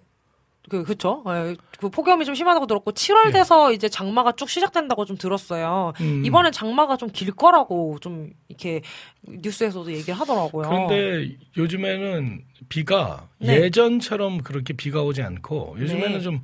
그 0.69 0.83
그쵸? 0.83 1.23
예, 1.27 1.55
그 1.79 1.89
폭염이 1.89 2.25
좀 2.25 2.35
심하다고 2.35 2.67
들었고 2.67 2.91
7월 2.91 3.27
예. 3.27 3.31
돼서 3.31 3.71
이제 3.71 3.87
장마가 3.87 4.33
쭉 4.33 4.49
시작된다고 4.49 5.05
좀 5.05 5.17
들었어요. 5.17 5.93
음. 6.01 6.25
이번엔 6.25 6.51
장마가 6.51 6.97
좀 6.97 7.09
길 7.13 7.31
거라고 7.31 7.97
좀 7.99 8.31
이렇게 8.49 8.81
뉴스에서도 9.27 9.91
얘기를 9.91 10.13
하더라고요. 10.13 10.67
그런데 10.67 11.35
요즘에는 11.55 12.43
비가 12.69 13.27
네. 13.39 13.61
예전처럼 13.61 14.39
그렇게 14.39 14.73
비가 14.73 15.01
오지 15.03 15.21
않고 15.21 15.77
요즘에는 15.79 16.11
네. 16.13 16.19
좀 16.19 16.41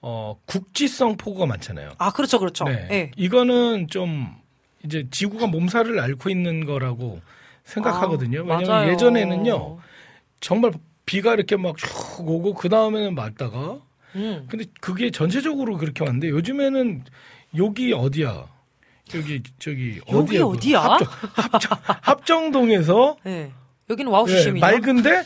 어, 0.00 0.36
국지성 0.46 1.16
폭우가 1.16 1.46
많잖아요. 1.46 1.90
아 1.98 2.12
그렇죠, 2.12 2.38
그렇죠. 2.38 2.64
네. 2.64 2.88
예. 2.90 3.10
이거는 3.16 3.88
좀 3.88 4.34
이제 4.84 5.06
지구가 5.10 5.48
몸살을 5.48 5.98
앓고 6.00 6.30
있는 6.30 6.64
거라고 6.64 7.20
생각하거든요. 7.64 8.40
아, 8.40 8.42
왜냐하면 8.42 8.68
맞아요. 8.68 8.92
예전에는요 8.92 9.78
정말 10.40 10.72
비가 11.08 11.32
이렇게 11.32 11.56
막슉 11.56 12.20
오고 12.20 12.52
그 12.52 12.68
다음에는 12.68 13.14
맑다가 13.14 13.78
음. 14.14 14.46
근데 14.48 14.66
그게 14.80 15.10
전체적으로 15.10 15.78
그렇게 15.78 16.04
왔는데 16.04 16.28
요즘에는 16.28 17.02
여기 17.56 17.94
어디야? 17.94 18.46
여기 19.14 19.42
저기 19.58 20.00
여기 20.12 20.38
어디야? 20.38 20.44
어디야? 20.44 20.80
합정, 20.80 21.08
합정, 21.32 21.78
합정동에서 21.82 23.16
네. 23.24 23.50
여기는 23.88 24.10
예, 24.10 24.14
와우시심이죠. 24.14 24.66
맑은데 24.66 25.24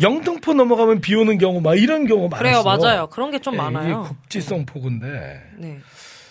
영등포 0.00 0.54
넘어가면 0.54 1.00
비 1.00 1.16
오는 1.16 1.38
경우 1.38 1.60
막 1.60 1.74
이런 1.74 2.06
경우 2.06 2.28
그래요, 2.30 2.62
많았어. 2.62 2.86
맞아요. 2.86 3.06
그런 3.08 3.32
게좀 3.32 3.54
예, 3.54 3.56
많아요. 3.58 4.04
이게 4.04 4.08
국지성 4.14 4.64
폭우인데. 4.64 5.42
네. 5.58 5.78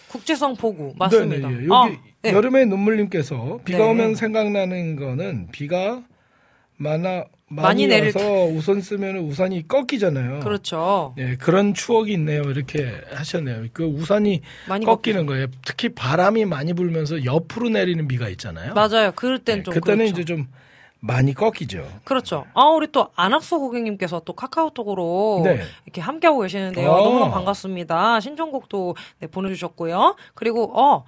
국제성 0.07 0.55
포구 0.55 0.93
맞습니다. 0.97 1.49
네, 1.49 1.53
네, 1.53 1.61
예. 1.63 1.65
여기 1.65 1.73
아, 1.73 1.89
네. 2.21 2.31
여름의 2.31 2.67
눈물님께서 2.67 3.59
비가 3.65 3.79
네. 3.79 3.89
오면 3.89 4.15
생각나는 4.15 4.95
거는 4.95 5.49
비가 5.51 6.01
많아 6.77 7.25
많이, 7.55 7.87
많이 7.87 7.87
내릴 7.87 8.15
와서 8.15 8.45
우산 8.45 8.81
쓰면 8.81 9.17
우산이 9.17 9.67
꺾이잖아요. 9.67 10.41
그렇죠. 10.41 11.15
예, 11.17 11.35
그런 11.35 11.73
추억이 11.73 12.13
있네요. 12.13 12.41
이렇게 12.43 13.01
하셨네요. 13.11 13.65
그 13.73 13.83
우산이 13.83 14.41
많이 14.67 14.85
꺾이는 14.85 15.25
거예요. 15.25 15.47
특히 15.65 15.89
바람이 15.89 16.45
많이 16.45 16.73
불면서 16.73 17.25
옆으로 17.25 17.69
내리는 17.69 18.07
비가 18.07 18.29
있잖아요. 18.29 18.73
맞아요. 18.73 19.11
그럴 19.15 19.39
땐 19.39 19.57
네, 19.57 19.63
좀 19.63 19.73
그때는 19.73 20.05
그렇죠. 20.05 20.21
이제 20.21 20.25
좀 20.25 20.47
많이 20.99 21.33
꺾이죠. 21.33 21.87
그렇죠. 22.03 22.45
아, 22.53 22.65
우리 22.65 22.91
또 22.91 23.09
안학수 23.15 23.59
고객님께서 23.59 24.21
또 24.25 24.33
카카오톡으로 24.33 25.41
네. 25.43 25.61
이렇게 25.85 26.01
함께하고 26.01 26.41
계시는데요. 26.41 26.89
어. 26.89 27.03
너무너무 27.03 27.31
반갑습니다. 27.31 28.19
신청곡도 28.19 28.95
네, 29.19 29.27
보내주셨고요. 29.27 30.15
그리고, 30.33 30.71
어, 30.79 31.05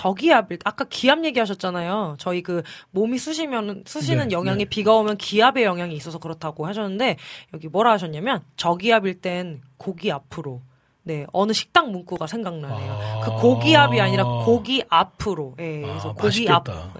저기압, 0.00 0.48
아까 0.64 0.86
기압 0.88 1.22
얘기하셨잖아요. 1.26 2.16
저희 2.18 2.42
그 2.42 2.62
몸이 2.90 3.18
쑤시면, 3.18 3.84
쑤시는 3.86 4.28
네, 4.28 4.32
영향이 4.34 4.64
네. 4.64 4.64
비가 4.64 4.94
오면 4.94 5.18
기압의 5.18 5.64
영향이 5.64 5.94
있어서 5.94 6.18
그렇다고 6.18 6.66
하셨는데, 6.66 7.18
여기 7.52 7.68
뭐라 7.68 7.92
하셨냐면, 7.92 8.40
저기압일 8.56 9.20
땐 9.20 9.60
고기 9.76 10.10
앞으로. 10.10 10.62
네, 11.02 11.26
어느 11.34 11.52
식당 11.52 11.92
문구가 11.92 12.26
생각나네요. 12.26 12.92
아. 12.92 13.20
그 13.24 13.42
고기압이 13.42 14.00
아니라 14.00 14.24
고기 14.24 14.82
앞으로. 14.88 15.54
예, 15.58 15.82
그래서 15.82 16.10
아, 16.10 16.14
고기 16.14 16.48
앞. 16.48 16.66
맛있겠다. 16.66 16.94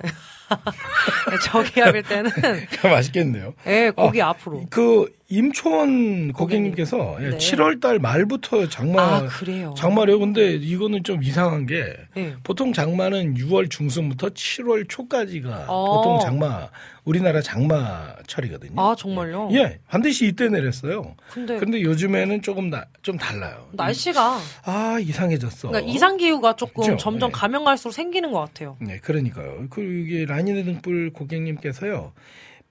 네, 1.30 1.38
저기압일 1.46 2.02
때는, 2.02 2.30
맛있겠네요. 2.84 3.54
예, 3.66 3.92
고기 3.96 4.20
아, 4.20 4.28
앞으로. 4.28 4.66
그 4.68 5.10
임초원 5.30 6.32
고객님께서 6.32 7.16
예, 7.20 7.30
네. 7.30 7.36
7월 7.38 7.80
달 7.80 8.00
말부터 8.00 8.68
장마 8.68 9.00
아, 9.00 9.26
그래요. 9.26 9.72
장마래요. 9.78 10.18
근데 10.18 10.54
이거는 10.56 11.04
좀 11.04 11.22
이상한 11.22 11.66
게 11.66 11.96
예. 12.16 12.34
보통 12.42 12.72
장마는 12.72 13.34
6월 13.34 13.70
중순부터 13.70 14.30
7월 14.30 14.88
초까지가 14.88 15.66
어. 15.68 15.96
보통 16.02 16.18
장마 16.20 16.68
우리나라 17.04 17.40
장마철이거든요. 17.40 18.72
아, 18.80 18.96
정말요? 18.96 19.50
예, 19.52 19.78
반드시 19.88 20.26
이때 20.26 20.48
내렸어요. 20.48 21.14
근데 21.32 21.58
근데 21.58 21.80
요즘에는 21.80 22.42
조금 22.42 22.68
나, 22.68 22.84
좀 23.02 23.16
달라요. 23.16 23.68
날씨가 23.72 24.38
아 24.64 24.98
이상해졌어. 25.00 25.68
그러니까 25.68 25.92
이상 25.92 26.16
기후가 26.16 26.56
조금 26.56 26.82
그죠? 26.84 26.96
점점 26.96 27.30
네. 27.30 27.38
가면 27.38 27.64
갈수록 27.64 27.92
생기는 27.92 28.32
것 28.32 28.40
같아요. 28.40 28.76
네, 28.80 28.98
그러니까요. 28.98 29.66
그 29.70 29.80
이게 29.80 30.24
라니네 30.24 30.64
등불 30.64 31.12
고객님께서요. 31.12 32.12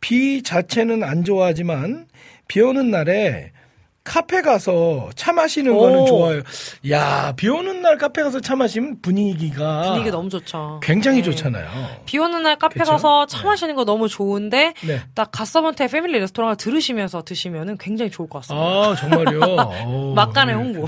비 0.01 0.43
자체는 0.43 1.03
안 1.03 1.23
좋아하지만 1.23 2.07
비 2.49 2.62
오는 2.62 2.89
날에 2.89 3.51
카페 4.03 4.41
가서 4.41 5.12
차 5.15 5.31
마시는 5.31 5.71
오. 5.71 5.79
거는 5.81 6.05
좋아요. 6.07 6.41
야, 6.89 7.31
비 7.35 7.47
오는 7.47 7.83
날 7.83 7.99
카페 7.99 8.23
가서 8.23 8.39
차 8.39 8.55
마시면 8.55 9.01
분위기가 9.03 9.83
분위기 9.91 10.09
너무 10.09 10.29
좋죠. 10.29 10.79
굉장히 10.81 11.17
네. 11.21 11.29
좋잖아요. 11.29 11.67
비 12.05 12.17
오는 12.17 12.41
날 12.41 12.57
카페 12.57 12.79
그쵸? 12.79 12.93
가서 12.93 13.27
차 13.27 13.43
네. 13.43 13.45
마시는 13.45 13.75
거 13.75 13.85
너무 13.85 14.07
좋은데 14.07 14.73
네. 14.81 15.01
딱 15.13 15.29
갓서번트의 15.31 15.89
패밀리 15.89 16.17
레스토랑을 16.17 16.55
들으시면서 16.55 17.21
드시면은 17.21 17.77
굉장히 17.77 18.09
좋을 18.09 18.27
것 18.27 18.39
같습니다. 18.39 18.65
아, 18.65 18.95
정말요? 18.95 19.41
오, 19.85 20.13
막간의 20.15 20.55
네. 20.55 20.59
홍보. 20.59 20.88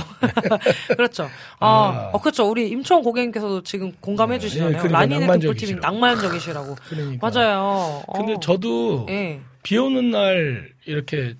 그렇죠. 0.97 1.30
아, 1.60 1.67
아. 1.67 2.10
어, 2.13 2.19
그렇죠. 2.19 2.50
우리 2.50 2.69
임초원 2.69 3.04
고객님께서도 3.04 3.62
지금 3.62 3.91
공감해 4.00 4.38
네, 4.38 4.39
주시잖아요. 4.39 4.78
그러니까 4.78 5.00
라니네. 5.00 5.28
등불TV 5.28 5.76
낭만적이시라고. 5.80 6.76
그러니까. 6.89 7.30
맞아요. 7.30 8.02
근데 8.15 8.34
어. 8.34 8.39
저도 8.39 9.06
예. 9.10 9.41
비 9.62 9.78
오는 9.78 10.10
날 10.10 10.69
이렇게 10.86 11.36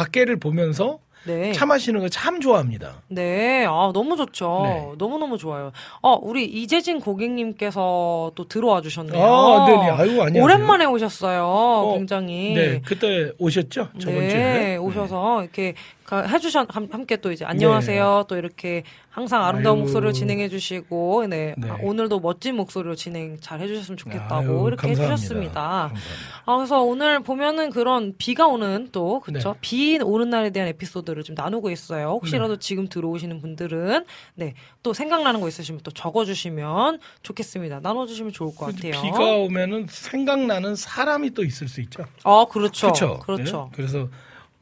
밖에를 0.00 0.36
보면서 0.38 0.98
네. 1.24 1.50
차 1.52 1.66
마시는 1.66 2.00
거 2.00 2.08
참 2.08 2.40
좋아합니다. 2.40 3.02
네, 3.08 3.64
아, 3.66 3.90
너무 3.92 4.16
좋죠. 4.16 4.60
네. 4.64 4.92
너무 4.98 5.18
너무 5.18 5.38
좋아요. 5.38 5.72
어, 6.00 6.16
우리 6.22 6.44
이재진 6.44 7.00
고객님께서 7.00 8.30
또 8.36 8.46
들어와 8.46 8.80
주셨네요. 8.80 9.20
아, 9.24 9.66
네네. 9.66 9.82
아유, 9.90 10.10
안녕하세요. 10.22 10.44
오랜만에 10.44 10.84
오셨어요. 10.84 11.94
굉장히. 11.96 12.54
네, 12.54 12.80
그때 12.84 13.32
오셨죠? 13.38 13.88
저번 13.98 14.18
네, 14.20 14.28
주에. 14.28 14.76
오셔서 14.76 15.42
이렇게 15.42 15.72
가- 15.72 15.78
해주셨 16.14 16.74
함- 16.74 16.88
함께 16.92 17.16
또 17.16 17.32
이제 17.32 17.44
안녕하세요 17.44 18.24
또 18.28 18.36
이렇게 18.36 18.84
항상 19.10 19.42
아름다운 19.44 19.76
네. 19.76 19.80
아유. 19.80 19.84
목소리로 19.86 20.12
진행해 20.12 20.48
주시고 20.48 21.26
네, 21.28 21.54
네. 21.56 21.70
아, 21.70 21.78
오늘도 21.82 22.20
멋진 22.20 22.54
목소리로 22.56 22.94
진행 22.94 23.38
잘 23.40 23.60
해주셨으면 23.60 23.96
좋겠다고 23.96 24.34
아유, 24.34 24.64
이렇게 24.68 24.88
감사합니다. 24.88 25.12
해주셨습니다. 25.12 25.60
감사합니다. 25.60 26.00
아, 26.44 26.56
그래서 26.56 26.82
오늘 26.82 27.20
보면은 27.20 27.70
그런 27.70 28.14
비가 28.18 28.46
오는 28.46 28.90
또, 28.92 29.20
그쵸? 29.20 29.52
네. 29.54 29.58
비 29.62 29.98
오는 30.02 30.28
날에 30.28 30.50
대한 30.50 30.68
에피소드를 30.68 31.22
좀 31.24 31.34
나누고 31.34 31.70
있어요. 31.70 32.08
혹시라도 32.10 32.58
지금 32.58 32.88
들어오시는 32.88 33.40
분들은, 33.40 34.04
네, 34.34 34.52
또 34.82 34.92
생각나는 34.92 35.40
거 35.40 35.48
있으시면 35.48 35.80
또 35.82 35.90
적어주시면 35.92 37.00
좋겠습니다. 37.22 37.80
나눠주시면 37.80 38.32
좋을 38.32 38.54
것 38.54 38.66
같아요. 38.66 39.00
비가 39.00 39.18
오면은 39.36 39.86
생각나는 39.88 40.76
사람이 40.76 41.30
또 41.30 41.42
있을 41.42 41.68
수 41.68 41.80
있죠. 41.80 42.04
아, 42.22 42.44
그렇죠. 42.50 42.88
그렇죠. 42.92 43.20
그렇죠. 43.24 43.70
그래서 43.74 44.08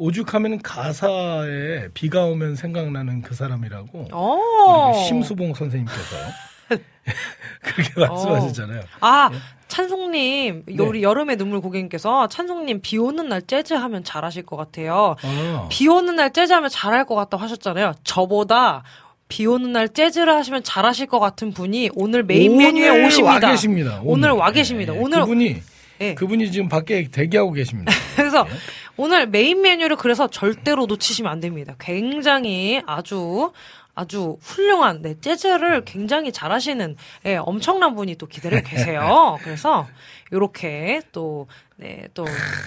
오죽하면 0.04 0.60
가사에 0.60 1.88
비가 1.94 2.26
오면 2.26 2.56
생각나는 2.56 3.22
그 3.22 3.34
사람이라고 3.34 4.08
어. 4.12 4.92
심수봉 5.08 5.54
선생님께서 5.54 6.16
그렇게 7.62 8.00
말씀하셨잖아요. 8.00 8.82
아, 9.00 9.30
찬송님, 9.68 10.64
네. 10.66 10.82
우리 10.82 11.02
여름의 11.02 11.38
눈물 11.38 11.62
고객님께서 11.62 12.28
찬송님 12.28 12.80
비 12.82 12.98
오는 12.98 13.30
날 13.30 13.40
재즈 13.40 13.72
하면 13.72 14.04
잘하실 14.04 14.42
것 14.42 14.56
같아요. 14.56 15.16
아, 15.22 15.68
비 15.70 15.88
오는 15.88 16.16
날 16.16 16.34
재즈 16.34 16.52
하면 16.52 16.68
잘할 16.68 17.06
것 17.06 17.14
같다고 17.14 17.42
하셨잖아요. 17.42 17.94
저보다 18.04 18.82
비 19.28 19.46
오는 19.46 19.72
날 19.72 19.88
재즈를 19.88 20.34
하시면 20.34 20.64
잘하실 20.64 21.06
것 21.06 21.18
같은 21.18 21.52
분이 21.52 21.90
오늘 21.94 22.24
메인 22.24 22.58
메뉴에 22.58 22.90
오늘 22.90 23.06
오십니다. 23.06 23.46
와 23.46 23.52
계십니다. 23.52 24.00
오늘 24.04 24.30
와 24.32 24.50
계십니다. 24.50 24.92
네, 24.92 24.98
오늘 24.98 25.20
그분이 25.20 25.62
예. 26.00 26.14
그분이 26.14 26.50
지금 26.50 26.68
밖에 26.68 27.08
대기하고 27.08 27.52
계십니다. 27.52 27.92
그래서 28.16 28.46
오늘 28.96 29.26
메인 29.26 29.62
메뉴를 29.62 29.96
그래서 29.96 30.28
절대로 30.28 30.86
놓치시면 30.86 31.30
안 31.30 31.40
됩니다. 31.40 31.74
굉장히 31.78 32.82
아주 32.86 33.52
아주 33.96 34.38
훌륭한 34.42 35.02
네, 35.02 35.14
재즈를 35.20 35.84
굉장히 35.84 36.32
잘하시는 36.32 36.96
예, 37.26 37.36
엄청난 37.36 37.94
분이 37.94 38.16
또 38.16 38.26
기다리고 38.26 38.66
계세요. 38.68 39.38
그래서 39.42 39.86
요렇게 40.32 41.02
또 41.12 41.46
네, 41.76 42.06
또 42.14 42.24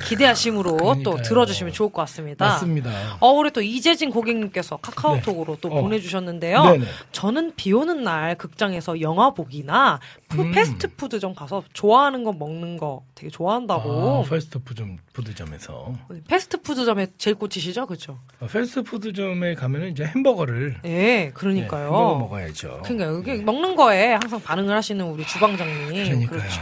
기대하심으로 0.09 1.01
또. 1.03 1.15
들어주시면 1.21 1.71
좋을 1.73 1.91
것 1.91 2.01
같습니다. 2.01 2.45
맞습니다. 2.45 2.91
어, 3.21 3.29
우리 3.29 3.51
또 3.51 3.61
이재진 3.61 4.09
고객님께서 4.09 4.77
카카오톡으로 4.77 5.57
또 5.61 5.69
어. 5.69 5.81
보내주셨는데요. 5.81 6.63
네네. 6.63 6.85
저는 7.13 7.53
비 7.55 7.71
오는 7.71 8.03
날 8.03 8.35
극장에서 8.35 8.99
영화 8.99 9.29
보기나 9.33 9.99
푸- 10.27 10.41
음. 10.41 10.51
패스트푸드점 10.51 11.35
가서 11.35 11.63
좋아하는 11.71 12.25
거 12.25 12.33
먹는 12.33 12.75
거 12.77 13.03
되게 13.15 13.29
좋아한다고. 13.29 14.25
아, 14.25 14.29
패스트푸드 14.29 14.85
푸드점에서 15.13 15.93
패스트푸드점에 16.27 17.07
제일 17.17 17.35
꽂히시죠? 17.37 17.85
그렇죠? 17.87 18.19
아, 18.41 18.45
패스트푸드점에 18.47 19.55
가면은 19.55 19.89
이제 19.91 20.03
햄버거를 20.05 20.77
예, 20.85 21.31
그러니까요. 21.33 21.79
네, 21.79 21.85
햄버거 21.87 22.15
먹어야죠. 22.19 22.81
그러니까 22.83 23.05
여기 23.31 23.41
먹는 23.43 23.75
거에 23.75 24.13
항상 24.13 24.41
반응을 24.41 24.75
하시는 24.75 25.03
우리 25.05 25.25
주방장님. 25.25 25.87
그러니까요. 26.03 26.27
그렇죠. 26.41 26.61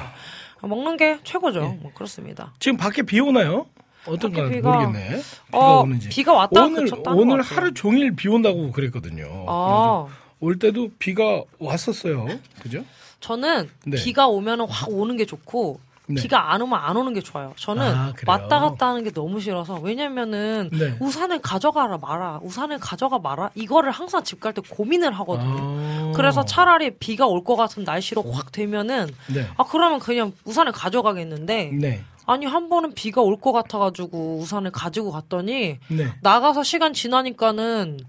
먹는 0.61 0.97
게 0.97 1.19
최고죠. 1.23 1.59
예. 1.63 1.81
뭐 1.81 1.91
그렇습니다. 1.93 2.53
지금 2.59 2.77
밖에 2.77 3.01
비 3.03 3.19
오나요? 3.19 3.67
어떤가 4.07 4.47
비가- 4.49 4.71
모르겠네. 4.71 5.21
비가 5.47 5.57
어, 5.57 5.81
오는지. 5.81 6.09
비가 6.09 6.33
왔다가 6.33 6.65
오늘 6.67 6.87
오늘. 7.05 7.41
하루 7.41 7.73
종일 7.73 8.15
비 8.15 8.27
온다고 8.27 8.71
그랬거든요. 8.71 9.45
아, 9.47 10.07
올 10.39 10.59
때도 10.59 10.91
비가 10.99 11.43
왔었어요. 11.59 12.27
그죠? 12.61 12.83
저는 13.19 13.69
네. 13.85 13.97
비가 13.97 14.27
오면은 14.27 14.67
확 14.67 14.89
오는 14.91 15.17
게 15.17 15.25
좋고 15.25 15.79
네. 16.07 16.21
비가 16.21 16.53
안 16.53 16.61
오면 16.61 16.77
안 16.79 16.95
오는 16.97 17.13
게 17.13 17.21
좋아요. 17.21 17.53
저는 17.57 17.83
아? 17.83 18.13
왔다 18.27 18.59
갔다 18.59 18.87
하는 18.89 19.03
게 19.03 19.11
너무 19.11 19.39
싫어서 19.39 19.79
왜냐면은 19.81 20.69
네. 20.71 20.95
우산을 20.99 21.39
가져가라 21.39 21.97
마라 21.97 22.39
우산을 22.43 22.77
가져가 22.79 23.17
마라 23.19 23.49
이거를 23.55 23.91
항상 23.91 24.23
집 24.23 24.39
갈 24.39 24.53
때 24.53 24.61
고민을 24.69 25.11
하거든요. 25.19 25.55
아. 25.59 26.11
그래서 26.15 26.45
차라리 26.45 26.91
비가 26.97 27.25
올 27.25 27.43
것 27.43 27.55
같은 27.55 27.83
날씨로 27.83 28.23
확 28.31 28.51
되면은 28.51 29.07
네. 29.33 29.47
아 29.57 29.63
그러면 29.63 29.99
그냥 29.99 30.31
우산을 30.45 30.71
가져가겠는데 30.71 31.71
네. 31.79 32.01
아니 32.27 32.45
한 32.45 32.69
번은 32.69 32.93
비가 32.93 33.21
올 33.21 33.37
것 33.37 33.51
같아가지고 33.51 34.37
우산을 34.39 34.71
가지고 34.71 35.11
갔더니 35.11 35.77
네. 35.89 36.13
나가서 36.21 36.63
시간 36.63 36.93
지나니까는 36.93 37.99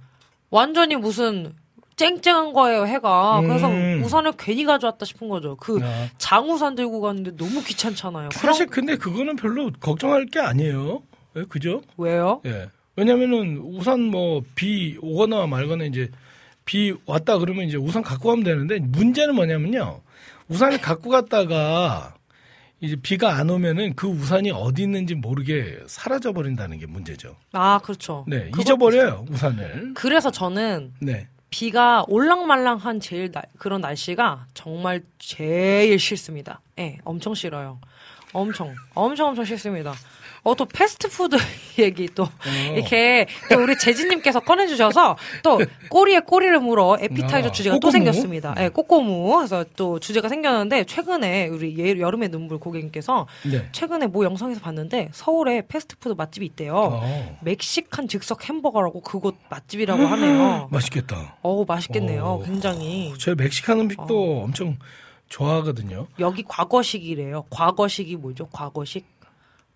완전히 0.51 0.97
무슨 0.97 1.55
쨍쨍한 1.97 2.53
거예요 2.53 2.87
해가 2.87 3.41
그래서 3.43 3.69
음. 3.69 4.03
우산을 4.05 4.33
괜히 4.39 4.65
가져왔다 4.65 5.05
싶은 5.07 5.29
거죠 5.29 5.57
그 5.57 5.79
아, 5.83 6.09
장우산 6.19 6.75
들고 6.75 7.01
갔는데 7.01 7.37
너무 7.37 7.63
귀찮잖아요 7.65 8.31
사실 8.33 8.67
그럼 8.67 8.87
근데 8.87 8.97
그거는 8.97 9.37
별로 9.37 9.71
걱정할 9.81 10.27
게 10.27 10.39
아니에요. 10.41 11.03
예, 11.37 11.45
그죠? 11.45 11.83
왜요? 11.97 12.41
예. 12.47 12.69
왜냐면은 12.97 13.59
우산 13.59 14.01
뭐 14.03 14.43
비 14.55 14.97
오거나 15.03 15.47
말거나 15.47 15.85
이제 15.85 16.11
비 16.65 16.95
왔다 17.07 17.39
그러면 17.39 17.67
이제 17.67 17.77
우산 17.77 18.03
갖고 18.03 18.31
가면 18.31 18.45
되는데 18.45 18.79
문제는 18.81 19.35
뭐냐면요. 19.35 20.01
우산을 20.49 20.81
갖고 20.81 21.11
갔다가 21.11 22.15
이제 22.81 22.97
비가 22.97 23.37
안 23.37 23.51
오면은 23.51 23.95
그 23.95 24.07
우산이 24.07 24.51
어디 24.51 24.83
있는지 24.83 25.15
모르게 25.15 25.79
사라져 25.87 26.33
버린다는 26.33 26.79
게 26.79 26.87
문제죠. 26.87 27.37
아, 27.53 27.81
그렇죠. 27.83 28.25
네, 28.29 28.51
잊어버려요 28.59 29.27
우산을. 29.31 29.93
그래서 29.95 30.31
저는 30.31 30.95
네. 31.01 31.29
비가 31.51 32.05
올랑말랑한 32.09 33.01
제일 33.01 33.31
날- 33.31 33.47
그런 33.59 33.81
날씨가 33.81 34.47
정말 34.55 35.03
제일 35.19 35.99
싫습니다. 35.99 36.61
예, 36.79 36.99
엄청 37.05 37.35
싫어요. 37.35 37.79
엄청, 38.33 38.75
엄청 38.95 39.29
엄청 39.29 39.45
싫습니다. 39.45 39.95
어, 40.47 40.55
또 40.55 40.65
패스트푸드 40.65 41.37
얘기 41.81 42.07
또, 42.15 42.29
이렇게, 42.73 43.27
또 43.51 43.61
우리 43.61 43.77
재진님께서 43.77 44.39
꺼내주셔서, 44.39 45.17
또, 45.43 45.61
꼬리에 45.91 46.21
꼬리를 46.21 46.57
물어 46.61 46.99
에피타이저 47.01 47.49
아, 47.49 47.53
주제가 47.53 47.75
또 47.75 47.81
꼬꼬무? 47.81 47.91
생겼습니다. 47.91 48.55
예, 48.61 48.69
꼬꼬무. 48.69 49.37
그래서 49.39 49.65
또 49.75 49.99
주제가 49.99 50.29
생겼는데, 50.29 50.85
최근에 50.85 51.49
우리 51.49 51.77
예- 51.79 51.99
여름의 51.99 52.29
눈물 52.29 52.61
고객님께서, 52.61 53.27
네. 53.51 53.69
최근에 53.73 54.07
모 54.07 54.25
영상에서 54.25 54.61
봤는데, 54.61 55.09
서울에 55.13 55.63
패스트푸드 55.67 56.15
맛집이 56.17 56.47
있대요. 56.47 56.77
어, 56.77 57.39
멕시칸 57.43 58.07
즉석 58.07 58.49
햄버거라고 58.49 59.01
그곳 59.01 59.35
맛집이라고 59.51 60.01
하네요. 60.07 60.69
맛있겠다. 60.71 61.39
어우, 61.43 61.65
맛있겠네요. 61.67 62.39
오. 62.41 62.45
굉장히. 62.45 63.13
저 63.19 63.35
멕시칸 63.35 63.81
음식도 63.81 64.43
엄청 64.45 64.77
좋아하거든요. 65.29 66.07
여기 66.21 66.45
과거식이래요. 66.45 67.47
과거식이 67.51 68.15
뭐죠? 68.15 68.47
과거식? 68.53 69.16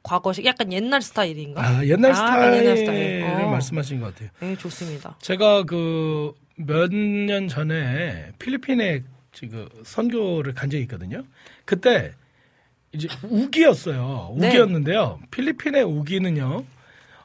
과거식? 0.03 0.45
약간 0.47 0.73
옛날 0.73 1.03
스타일인가? 1.03 1.63
아, 1.63 1.85
옛날 1.85 2.13
아, 2.13 2.15
스타일을 2.15 2.59
옛날 2.65 2.77
스타일. 2.77 3.25
어. 3.25 3.51
말씀하신 3.51 4.01
것 4.01 4.15
같아요. 4.15 4.31
네, 4.41 4.57
좋습니다. 4.57 5.17
제가 5.21 5.65
그 5.65 6.33
몇 6.63 6.93
년 6.93 7.49
전에 7.49 8.33
필리핀에 8.39 9.01
지금 9.33 9.67
선교를 9.83 10.53
간 10.53 10.69
적이 10.69 10.83
있거든요. 10.83 11.23
그때 11.65 12.13
이제 12.93 13.09
우기였어요. 13.23 14.35
네. 14.37 14.49
우기였는데요. 14.49 15.21
필리핀의 15.31 15.83
우기는요. 15.85 16.65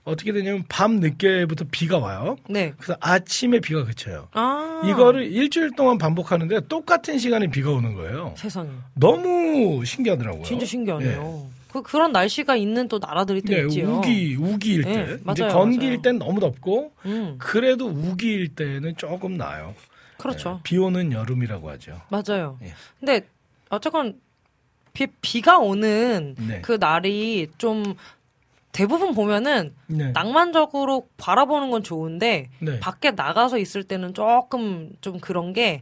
어떻게 0.06 0.32
되냐면 0.32 0.64
밤 0.70 0.98
늦게부터 1.02 1.66
비가 1.72 1.98
와요. 1.98 2.38
네. 2.48 2.74
그래서 2.78 2.96
아침에 3.02 3.60
비가 3.60 3.84
그쳐요. 3.84 4.30
아. 4.34 4.84
이거를 4.86 5.24
일주일 5.32 5.72
동안 5.76 5.98
반복하는데 5.98 6.62
똑같은 6.70 7.18
시간에 7.18 7.48
비가 7.48 7.72
오는 7.72 7.94
거예요. 7.96 8.36
세상에. 8.38 8.70
너무 8.94 9.84
신기하더라고요. 9.84 10.44
진짜 10.44 10.66
신기하네요. 10.66 11.50
그, 11.76 11.82
그런 11.84 12.14
날씨가 12.14 12.56
있는 12.56 12.88
또 12.88 13.00
나라들이 13.00 13.42
또 13.42 13.54
네, 13.54 13.64
있지요. 13.64 13.98
우기 13.98 14.36
우기일 14.36 14.84
때 14.84 15.06
네, 15.06 15.18
이제 15.32 15.44
맞아요, 15.44 15.54
건기일 15.54 15.92
맞아요. 15.92 16.02
땐 16.02 16.20
너무 16.20 16.40
덥고 16.40 16.94
음, 17.06 17.36
그래도 17.38 17.88
우기일 17.88 18.56
때는 18.56 18.96
조금 18.96 19.36
나아요. 19.36 19.76
그렇죠. 20.18 20.52
네, 20.54 20.60
비 20.64 20.78
오는 20.78 21.12
여름이라고 21.12 21.70
하죠. 21.72 22.00
맞아요. 22.08 22.58
예. 22.64 22.74
근데, 23.00 23.28
어쨌건, 23.70 24.22
비, 24.94 25.08
비가 25.20 25.60
오는 25.60 26.36
네. 26.48 26.62
그 26.62 26.78
날이 26.80 27.50
좀 27.58 27.96
대부분 28.72 29.14
보면은 29.14 29.74
네. 29.88 30.12
낭만적으로 30.14 31.10
바라보는 31.18 31.72
건 31.72 31.84
좋은데 31.84 32.50
네. 32.60 32.80
밖에 32.80 33.12
나가서 33.12 33.58
있을 33.58 33.84
때는 33.84 34.14
조금 34.14 34.94
좀 35.02 35.20
그런 35.20 35.52
게 35.52 35.82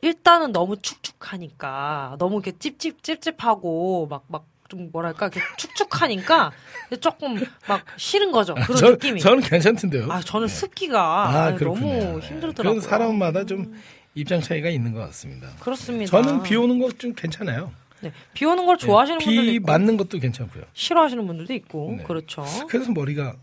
일단은 0.00 0.52
너무 0.52 0.78
축축하니까 0.80 2.16
너무 2.18 2.36
이렇게 2.36 2.52
찝찝 2.52 3.02
찝찝하고 3.02 4.06
막막 4.08 4.46
좀 4.68 4.90
뭐랄까 4.92 5.26
이렇게 5.26 5.40
축축하니까 5.56 6.52
조금 7.00 7.36
막 7.68 7.84
싫은 7.96 8.32
거죠 8.32 8.54
그런 8.54 8.76
저, 8.76 8.90
느낌이. 8.90 9.20
저는 9.20 9.40
괜찮던데요. 9.42 10.10
아 10.10 10.20
저는 10.20 10.48
습기가 10.48 11.28
아, 11.28 11.44
너무 11.46 11.58
그렇군요. 11.58 12.20
힘들더라고요. 12.20 12.74
그건 12.74 12.80
사람마다 12.80 13.44
좀 13.44 13.74
입장 14.14 14.40
차이가 14.40 14.68
있는 14.68 14.92
것 14.92 15.00
같습니다. 15.00 15.48
그렇습니다. 15.60 16.10
저는 16.10 16.42
비 16.42 16.56
오는 16.56 16.78
거좀 16.78 17.14
괜찮아요. 17.14 17.72
네, 18.00 18.12
비 18.34 18.44
오는 18.44 18.66
걸 18.66 18.76
좋아하시는 18.76 19.18
비 19.18 19.26
분들도 19.26 19.52
있고 19.52 19.66
맞는 19.66 19.96
것도 19.96 20.18
괜찮고요. 20.18 20.64
싫어하시는 20.72 21.26
분들도 21.26 21.52
있고 21.54 21.94
네. 21.98 22.02
그렇죠. 22.04 22.44
그래서 22.68 22.92
머리가 22.92 23.34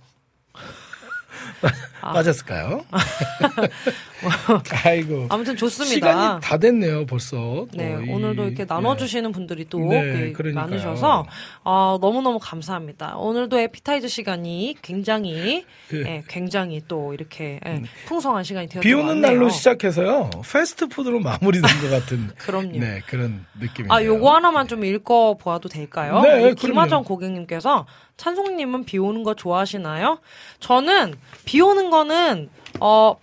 아. 2.01 2.13
빠졌을까요? 2.13 2.83
아이고. 4.85 5.27
아무튼 5.29 5.55
좋습니다. 5.57 5.93
시간이 6.11 6.41
다 6.41 6.57
됐네요, 6.57 7.05
벌써. 7.05 7.35
또 7.37 7.67
네, 7.73 7.97
이- 8.05 8.09
오늘도 8.09 8.45
이렇게 8.45 8.65
나눠주시는 8.65 9.31
분들이 9.31 9.65
또 9.69 9.79
네. 9.79 10.33
많으셔서 10.53 11.25
아, 11.63 11.97
너무너무 12.01 12.39
감사합니다. 12.41 13.15
오늘도 13.17 13.57
에피타이저 13.59 14.07
시간이 14.07 14.75
굉장히 14.81 15.65
그- 15.89 16.03
예, 16.05 16.23
굉장히 16.27 16.81
또 16.87 17.13
이렇게 17.13 17.59
예, 17.65 17.81
풍성한 18.05 18.43
시간이 18.43 18.67
되었던 18.67 18.81
비것 18.81 19.03
오는. 19.03 19.21
날로 19.21 19.49
시작해서요. 19.49 20.29
패스트푸드로 20.51 21.19
마무리된 21.19 21.69
것 21.81 21.89
같은 21.89 22.29
그럼요. 22.39 22.79
네, 22.79 23.01
그런 23.07 23.45
느낌이에요. 23.59 23.91
아, 23.91 24.03
요거 24.03 24.33
하나만 24.35 24.67
좀 24.67 24.83
읽어 24.85 25.35
보아도 25.39 25.67
될까요? 25.69 26.21
네. 26.21 26.53
김하정 26.53 27.03
고객님께서 27.03 27.85
찬송님은 28.23 28.85
비 28.85 28.97
오는 28.97 29.23
거 29.23 29.33
좋아하시나요? 29.33 30.19
저는 30.61 31.13
비 31.43 31.59
오는 31.59 31.89
거는 31.89 32.49
어 32.79 33.17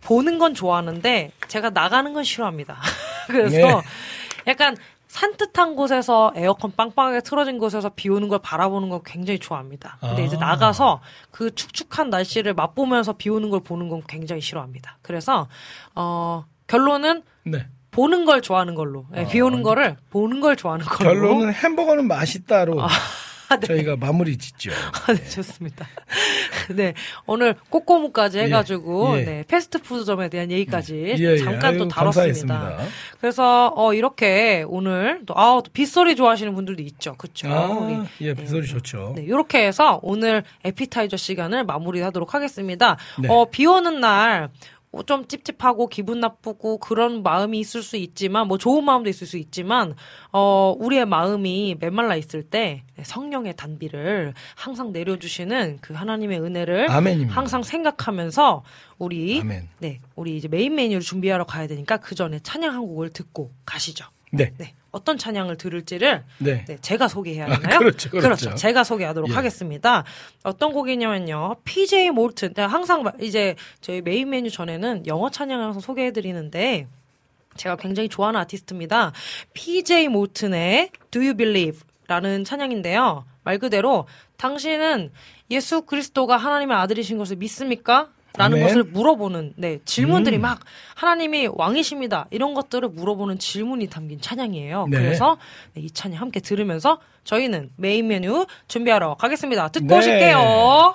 보는 0.00 0.38
건 0.38 0.54
좋아하는데 0.54 1.32
제가 1.48 1.68
나가는 1.68 2.10
건 2.14 2.24
싫어합니다. 2.24 2.78
그래서 3.28 3.56
네. 3.56 3.82
약간 4.46 4.76
산뜻한 5.08 5.74
곳에서 5.76 6.32
에어컨 6.36 6.72
빵빵하게 6.74 7.20
틀어진 7.20 7.58
곳에서 7.58 7.90
비 7.90 8.08
오는 8.08 8.28
걸 8.28 8.38
바라보는 8.38 8.88
걸 8.88 9.00
굉장히 9.04 9.38
좋아합니다. 9.38 9.98
근데 10.00 10.22
아. 10.22 10.24
이제 10.24 10.38
나가서 10.38 11.02
그 11.30 11.54
축축한 11.54 12.08
날씨를 12.08 12.54
맛보면서 12.54 13.12
비 13.12 13.28
오는 13.28 13.50
걸 13.50 13.60
보는 13.60 13.90
건 13.90 14.02
굉장히 14.08 14.40
싫어합니다. 14.40 14.96
그래서 15.02 15.48
어 15.94 16.46
결론은 16.66 17.24
네. 17.42 17.66
보는 17.90 18.24
걸 18.24 18.40
좋아하는 18.40 18.74
걸로. 18.74 19.04
예, 19.16 19.26
비 19.26 19.40
오는 19.40 19.62
거를 19.62 19.98
보는 20.10 20.40
걸 20.40 20.56
좋아하는 20.56 20.86
걸로. 20.86 21.10
결론은 21.10 21.52
햄버거는 21.52 22.08
맛있다로 22.08 22.80
네. 23.56 23.66
저희가 23.66 23.96
마무리 23.96 24.36
짓죠. 24.36 24.70
아, 24.72 25.12
네, 25.12 25.24
좋습니다. 25.28 25.86
네, 26.74 26.94
오늘 27.26 27.54
꼬꼬무까지 27.70 28.38
예, 28.38 28.42
해가지고, 28.44 29.18
예. 29.18 29.24
네, 29.24 29.44
패스트푸드점에 29.48 30.28
대한 30.28 30.50
얘기까지 30.50 31.16
예, 31.18 31.22
예. 31.22 31.38
잠깐 31.38 31.78
또 31.78 31.88
다뤘습니다. 31.88 32.54
감사했습니다. 32.54 32.78
그래서, 33.20 33.72
어, 33.76 33.94
이렇게 33.94 34.64
오늘 34.68 35.22
또, 35.26 35.34
아, 35.36 35.60
또 35.64 35.70
빗소리 35.72 36.16
좋아하시는 36.16 36.54
분들도 36.54 36.82
있죠. 36.82 37.14
그쵸. 37.16 37.48
아, 37.48 37.66
우리. 37.66 37.98
예, 38.20 38.34
빗소리 38.34 38.66
좋죠. 38.66 39.14
네, 39.16 39.22
이렇게 39.22 39.66
해서 39.66 40.00
오늘 40.02 40.44
에피타이저 40.64 41.16
시간을 41.16 41.64
마무리하도록 41.64 42.34
하겠습니다. 42.34 42.96
네. 43.20 43.28
어, 43.28 43.46
비 43.50 43.66
오는 43.66 44.00
날, 44.00 44.44
어, 44.44 44.50
좀 45.06 45.26
찝찝하고 45.26 45.88
기분 45.88 46.20
나쁘고 46.20 46.78
그런 46.78 47.22
마음이 47.22 47.58
있을 47.60 47.82
수 47.82 47.96
있지만 47.96 48.48
뭐 48.48 48.58
좋은 48.58 48.84
마음도 48.84 49.08
있을 49.08 49.26
수 49.26 49.38
있지만 49.38 49.94
어 50.32 50.74
우리의 50.78 51.06
마음이 51.06 51.76
메말라 51.78 52.16
있을 52.16 52.42
때 52.42 52.82
성령의 53.00 53.56
단비를 53.56 54.34
항상 54.56 54.92
내려주시는 54.92 55.78
그 55.80 55.94
하나님의 55.94 56.40
은혜를 56.40 56.90
아멘입니다. 56.90 57.34
항상 57.34 57.62
생각하면서 57.62 58.64
우리 58.98 59.40
아멘. 59.40 59.68
네 59.78 60.00
우리 60.16 60.36
이제 60.36 60.48
메인 60.48 60.74
메뉴를 60.74 61.02
준비하러 61.02 61.44
가야 61.44 61.66
되니까 61.68 61.98
그 61.98 62.14
전에 62.14 62.40
찬양 62.40 62.74
한 62.74 62.80
곡을 62.80 63.10
듣고 63.10 63.52
가시죠. 63.64 64.06
네. 64.32 64.52
네 64.58 64.74
어떤 64.92 65.18
찬양을 65.18 65.56
들을지를 65.56 66.24
네. 66.38 66.64
네, 66.66 66.76
제가 66.80 67.08
소개해야 67.08 67.46
아, 67.46 67.58
되나요? 67.58 67.78
그렇죠, 67.78 68.10
그렇죠. 68.10 68.54
제가 68.54 68.84
소개하도록 68.84 69.30
예. 69.30 69.34
하겠습니다. 69.34 70.04
어떤 70.42 70.72
곡이냐면요. 70.72 71.56
PJ 71.64 72.10
몰튼. 72.10 72.54
제가 72.54 72.66
항상 72.66 73.02
마- 73.02 73.12
이제 73.20 73.54
저희 73.80 74.00
메인 74.02 74.30
메뉴 74.30 74.50
전에는 74.50 75.06
영어 75.06 75.30
찬양을 75.30 75.64
항상 75.64 75.80
소개해 75.80 76.12
드리는데 76.12 76.88
제가 77.56 77.76
굉장히 77.76 78.08
좋아하는 78.08 78.40
아티스트입니다. 78.40 79.12
PJ 79.54 80.08
몰튼의 80.08 80.90
Do 81.10 81.20
You 81.22 81.34
Believe? 81.36 81.80
라는 82.08 82.42
찬양인데요. 82.44 83.24
말 83.44 83.58
그대로 83.58 84.06
당신은 84.36 85.12
예수 85.50 85.82
그리스도가 85.82 86.36
하나님의 86.36 86.76
아들이신 86.76 87.18
것을 87.18 87.36
믿습니까? 87.36 88.08
라는 88.36 88.58
아멘. 88.58 88.68
것을 88.68 88.84
물어보는 88.84 89.54
네, 89.56 89.78
질문들이 89.84 90.36
음. 90.36 90.42
막 90.42 90.60
하나님이 90.94 91.48
왕이십니다. 91.52 92.26
이런 92.30 92.54
것들을 92.54 92.88
물어보는 92.90 93.38
질문이 93.38 93.88
담긴 93.88 94.20
찬양이에요. 94.20 94.86
네. 94.88 94.98
그래서 94.98 95.36
네, 95.74 95.82
이 95.82 95.90
찬양 95.90 96.20
함께 96.20 96.40
들으면서 96.40 96.98
저희는 97.24 97.70
메인 97.76 98.08
메뉴 98.08 98.46
준비하러 98.68 99.14
가겠습니다. 99.16 99.68
듣고 99.68 99.86
네. 99.86 99.98
오실게요. 99.98 100.94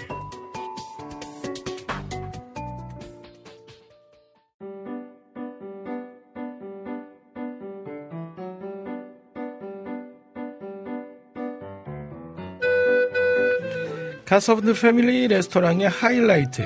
갓서번트 14.31 14.75
패밀리 14.75 15.27
레스토랑의 15.27 15.89
하이라이트 15.89 16.63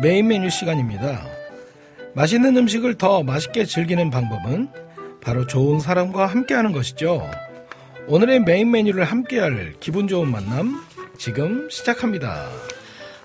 메인 0.00 0.28
메뉴 0.28 0.48
시간입니다. 0.48 1.26
맛있는 2.14 2.56
음식을 2.56 2.98
더 2.98 3.24
맛있게 3.24 3.64
즐기는 3.64 4.10
방법은 4.10 4.68
바로 5.20 5.44
좋은 5.44 5.80
사람과 5.80 6.26
함께하는 6.26 6.70
것이죠. 6.70 7.28
오늘의 8.06 8.42
메인 8.42 8.70
메뉴를 8.70 9.02
함께할 9.02 9.74
기분 9.80 10.06
좋은 10.06 10.30
만남 10.30 10.84
지금 11.18 11.68
시작합니다. 11.68 12.48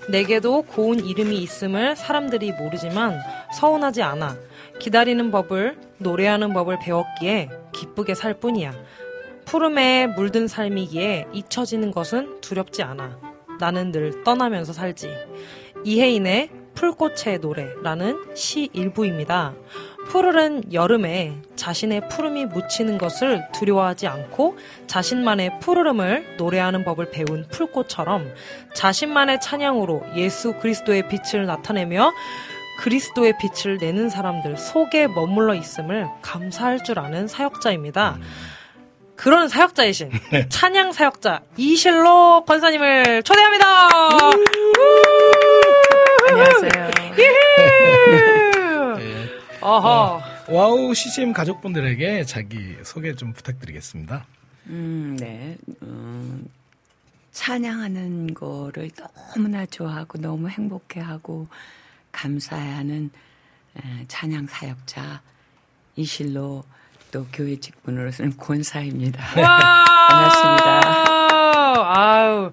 내게도 0.08 0.62
고운 0.62 0.98
이름이 0.98 1.40
있음을 1.40 1.94
사람들이 1.94 2.50
모르지만 2.50 3.20
서운하지 3.54 4.02
않아. 4.02 4.36
기다리는 4.80 5.30
법을, 5.30 5.78
노래하는 5.98 6.52
법을 6.54 6.80
배웠기에 6.82 7.48
기쁘게 7.72 8.16
살 8.16 8.34
뿐이야. 8.34 8.74
푸름에 9.44 10.08
물든 10.08 10.48
삶이기에 10.48 11.28
잊혀지는 11.32 11.92
것은 11.92 12.40
두렵지 12.40 12.82
않아. 12.82 13.29
나는 13.60 13.92
늘 13.92 14.24
떠나면서 14.24 14.72
살지. 14.72 15.08
이혜인의 15.84 16.50
풀꽃의 16.74 17.38
노래라는 17.40 18.34
시 18.34 18.70
일부입니다. 18.72 19.54
푸르른 20.08 20.72
여름에 20.72 21.36
자신의 21.54 22.08
푸름이 22.08 22.46
묻히는 22.46 22.98
것을 22.98 23.46
두려워하지 23.52 24.08
않고 24.08 24.56
자신만의 24.86 25.60
푸르름을 25.60 26.36
노래하는 26.36 26.84
법을 26.84 27.10
배운 27.10 27.46
풀꽃처럼 27.48 28.32
자신만의 28.74 29.40
찬양으로 29.40 30.02
예수 30.16 30.54
그리스도의 30.54 31.08
빛을 31.08 31.46
나타내며 31.46 32.12
그리스도의 32.80 33.34
빛을 33.38 33.76
내는 33.76 34.08
사람들 34.08 34.56
속에 34.56 35.06
머물러 35.06 35.54
있음을 35.54 36.08
감사할 36.22 36.82
줄 36.82 36.98
아는 36.98 37.28
사역자입니다. 37.28 38.18
그런 39.20 39.48
사역자이신 39.48 40.10
찬양 40.48 40.92
사역자 40.92 41.42
이실로 41.58 42.42
권사님을 42.46 43.22
초대합니다. 43.22 43.88
안녕하세요. 46.30 46.90
네. 48.96 49.28
어허. 49.60 50.22
와우 50.48 50.94
CCM 50.94 51.34
가족분들에게 51.34 52.24
자기 52.24 52.78
소개 52.82 53.14
좀 53.14 53.34
부탁드리겠습니다. 53.34 54.24
음, 54.68 55.18
네. 55.20 55.58
음, 55.82 56.48
찬양하는 57.32 58.32
거를 58.32 58.90
너무나 59.34 59.66
좋아하고 59.66 60.16
너무 60.18 60.48
행복해하고 60.48 61.46
감사해하는 62.10 63.10
에, 63.76 63.80
찬양 64.08 64.46
사역자 64.46 65.20
이실로 65.96 66.64
또 67.10 67.26
교회 67.32 67.56
직분으로서는 67.56 68.36
권사입니다. 68.36 69.22
와! 69.40 69.84
반갑습니다. 70.10 70.80
아유. 71.98 72.52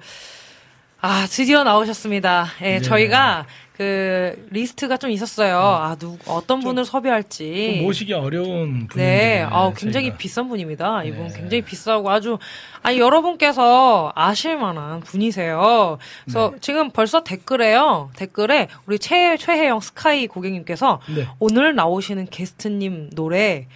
아, 0.99 1.27
드디어 1.29 1.63
나오셨습니다. 1.63 2.47
예, 2.61 2.65
네. 2.65 2.81
저희가 2.81 3.45
그 3.73 4.47
리스트가 4.49 4.97
좀 4.97 5.11
있었어요. 5.11 5.59
아, 5.59 5.95
누 5.99 6.17
어떤 6.25 6.59
분을 6.61 6.83
섭외할지. 6.85 7.75
좀 7.75 7.85
모시기 7.85 8.13
어려운 8.13 8.87
분인데 8.87 8.95
네, 8.95 9.47
아, 9.47 9.71
굉장히 9.77 10.07
저희가. 10.07 10.17
비싼 10.17 10.49
분입니다. 10.49 11.03
이분 11.03 11.27
네. 11.27 11.33
굉장히 11.35 11.61
비싸고 11.61 12.09
아주 12.09 12.39
아니 12.81 12.99
여러분께서 12.99 14.11
아실 14.15 14.57
만한 14.57 15.01
분이세요. 15.01 15.99
그래서 16.23 16.51
네. 16.53 16.57
지금 16.61 16.89
벌써 16.89 17.23
댓글에요. 17.23 18.09
댓글에 18.15 18.67
우리 18.87 18.97
최 18.97 19.37
최혜영 19.37 19.79
스카이 19.81 20.25
고객님께서 20.25 20.99
네. 21.15 21.27
오늘 21.37 21.75
나오시는 21.75 22.25
게스트님 22.31 23.11
노래 23.13 23.67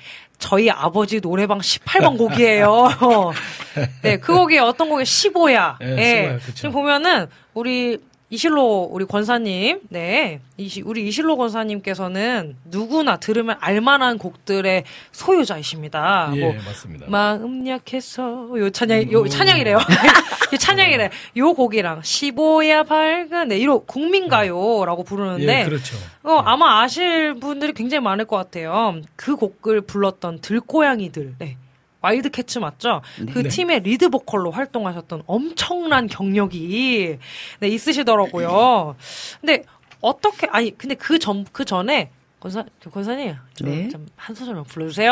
저희 0.41 0.69
아버지 0.69 1.21
노래방 1.21 1.59
18번 1.59 2.17
곡이에요. 2.17 2.89
네, 4.01 4.17
그 4.17 4.33
곡이 4.33 4.57
어떤 4.57 4.89
곡이 4.89 5.03
15야. 5.03 5.77
네, 5.79 5.87
예. 5.97 6.27
15야, 6.27 6.39
그쵸. 6.39 6.53
지금 6.55 6.71
보면은 6.71 7.27
우리 7.53 7.99
이실로 8.31 8.87
우리 8.89 9.03
권사님, 9.03 9.81
네, 9.89 10.39
이시, 10.55 10.81
우리 10.83 11.05
이실로 11.05 11.35
권사님께서는 11.35 12.55
누구나 12.63 13.17
들으면 13.17 13.57
알만한 13.59 14.17
곡들의 14.17 14.85
소유자이십니다. 15.11 16.31
예, 16.35 16.39
뭐 16.39 16.53
맞습니다. 16.53 17.07
마음 17.09 17.67
약해서 17.67 18.47
요 18.57 18.69
찬양 18.69 19.11
요 19.11 19.27
찬양이래요. 19.27 19.75
요 20.53 20.57
찬양이래. 20.57 21.09
요 21.35 21.53
곡이랑 21.53 21.99
15야 21.99 22.87
밝은 22.87 23.49
네, 23.49 23.57
이로 23.57 23.83
국민가요라고 23.83 25.03
부르는데 25.03 25.59
예, 25.59 25.65
그렇죠. 25.65 25.97
어, 26.23 26.35
아마 26.45 26.81
아실 26.81 27.33
분들이 27.33 27.73
굉장히 27.73 28.01
많을 28.01 28.23
것 28.23 28.37
같아요. 28.37 28.95
그 29.17 29.35
곡을 29.35 29.81
불렀던 29.81 30.39
들고양이들. 30.39 31.35
네. 31.37 31.57
와일드 32.01 32.29
캐츠 32.31 32.59
맞죠? 32.59 33.01
그 33.33 33.39
네. 33.43 33.49
팀의 33.49 33.81
리드 33.81 34.09
보컬로 34.09 34.51
활동하셨던 34.51 35.23
엄청난 35.27 36.07
경력이 36.07 37.17
네, 37.59 37.67
있으시더라고요. 37.67 38.95
근데 39.41 39.63
어떻게 40.01 40.47
아니 40.47 40.75
근데 40.77 40.95
그 40.95 41.19
전 41.19 41.45
그 41.51 41.63
전에 41.63 42.09
권사 42.39 42.65
권사님 42.91 43.35
네. 43.61 43.87
좀한 43.89 44.33
소절만 44.35 44.63
불러주세요. 44.63 45.11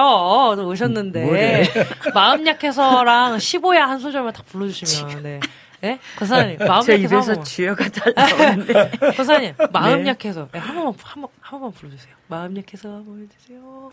또 0.55 0.67
오셨는데 0.67 1.25
뭐래? 1.25 1.63
마음 2.15 2.47
약해서랑 2.47 3.37
15야 3.37 3.79
한 3.81 3.99
소절만 3.99 4.33
다 4.33 4.41
불러주시면 4.47 5.21
네. 5.23 5.39
네? 5.81 5.99
권사님 6.17 6.57
마음 6.57 6.81
제 6.81 6.93
약해서 6.93 7.15
한 7.17 7.23
입에서. 7.25 7.43
주여가 7.43 7.89
잘 7.89 8.13
나오는데 8.15 8.91
권사님 9.15 9.53
마음 9.71 10.03
네. 10.03 10.09
약해서 10.09 10.47
네, 10.51 10.57
한 10.57 10.73
번만 10.75 10.93
한번한 11.03 11.31
번만 11.51 11.71
불러주세요. 11.71 12.15
마음 12.27 12.57
약해서 12.57 12.89
한번 12.95 13.21
해주세요. 13.21 13.91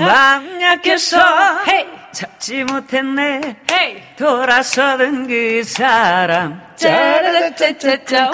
마음 0.00 0.60
약해서 0.60 1.18
헤이! 1.68 1.86
잡지 2.12 2.64
못했네. 2.64 3.56
헤이! 3.70 3.96
돌아서던 4.16 5.26
그 5.28 5.62
사람. 5.64 6.60
짜라짜짜짜. 6.76 8.30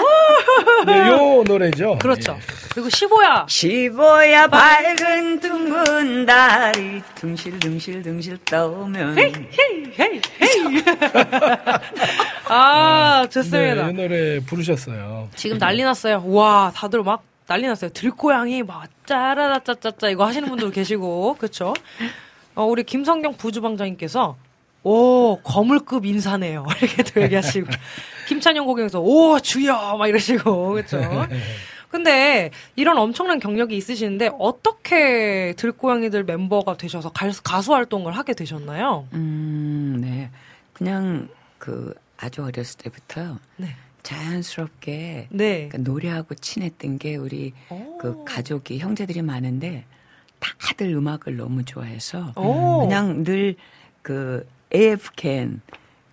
네, 0.87 1.07
요 1.07 1.43
노래죠. 1.45 1.97
그렇죠. 1.99 2.35
예. 2.37 2.41
그리고 2.73 2.89
15야. 2.89 3.45
15야 3.45 4.49
밝은 4.49 5.39
둥근 5.39 6.25
달이 6.25 7.01
둥실둥실둥실 7.15 8.37
떠오면. 8.45 9.17
헤이 9.19 9.33
헤이 9.99 10.21
아 12.47 13.27
좋습니다. 13.29 13.83
네, 13.85 13.89
이 13.89 13.93
노래 13.93 14.39
부르셨어요. 14.39 15.29
지금 15.35 15.57
난리 15.59 15.83
났어요. 15.83 16.23
와, 16.25 16.71
다들 16.75 17.03
막 17.03 17.23
난리 17.51 17.67
났어요. 17.67 17.91
들고양이 17.91 18.63
막 18.63 18.87
짜라라짜짜짜 19.05 20.07
이거 20.07 20.25
하시는 20.25 20.47
분들 20.47 20.71
계시고, 20.71 21.35
그쵸? 21.37 21.73
어, 22.55 22.63
우리 22.63 22.85
김성경 22.85 23.35
부주방장님께서 23.35 24.37
오, 24.83 25.37
거물급 25.43 26.05
인사네요. 26.05 26.65
이렇게 26.81 27.03
또 27.03 27.21
얘기하시고. 27.21 27.67
김찬영 28.29 28.65
고객님께서 28.65 29.01
오, 29.01 29.37
주여! 29.41 29.97
막 29.97 30.07
이러시고, 30.07 30.69
그쵸? 30.75 30.97
근데 31.89 32.51
이런 32.77 32.97
엄청난 32.97 33.37
경력이 33.37 33.75
있으시는데 33.75 34.29
어떻게 34.39 35.53
들고양이들 35.57 36.21
member가 36.21 36.77
되셔서 36.77 37.11
가수 37.11 37.73
활동을 37.73 38.13
하게 38.13 38.33
되셨나요? 38.33 39.09
음, 39.11 39.97
네. 39.99 40.31
그냥 40.71 41.27
그 41.57 41.93
아주 42.15 42.45
어렸을 42.45 42.77
때부터 42.77 43.39
네. 43.57 43.75
자연스럽게 44.03 45.27
네. 45.29 45.67
그러니까 45.69 45.77
노래하고 45.79 46.35
친했던 46.35 46.97
게 46.97 47.15
우리 47.15 47.53
오. 47.69 47.97
그 47.97 48.23
가족이 48.25 48.79
형제들이 48.79 49.21
많은데 49.21 49.85
다들 50.39 50.89
음악을 50.89 51.37
너무 51.37 51.63
좋아해서 51.63 52.33
오. 52.35 52.79
그냥 52.79 53.23
늘 53.23 53.55
그 54.01 54.47
AFCN 54.73 55.61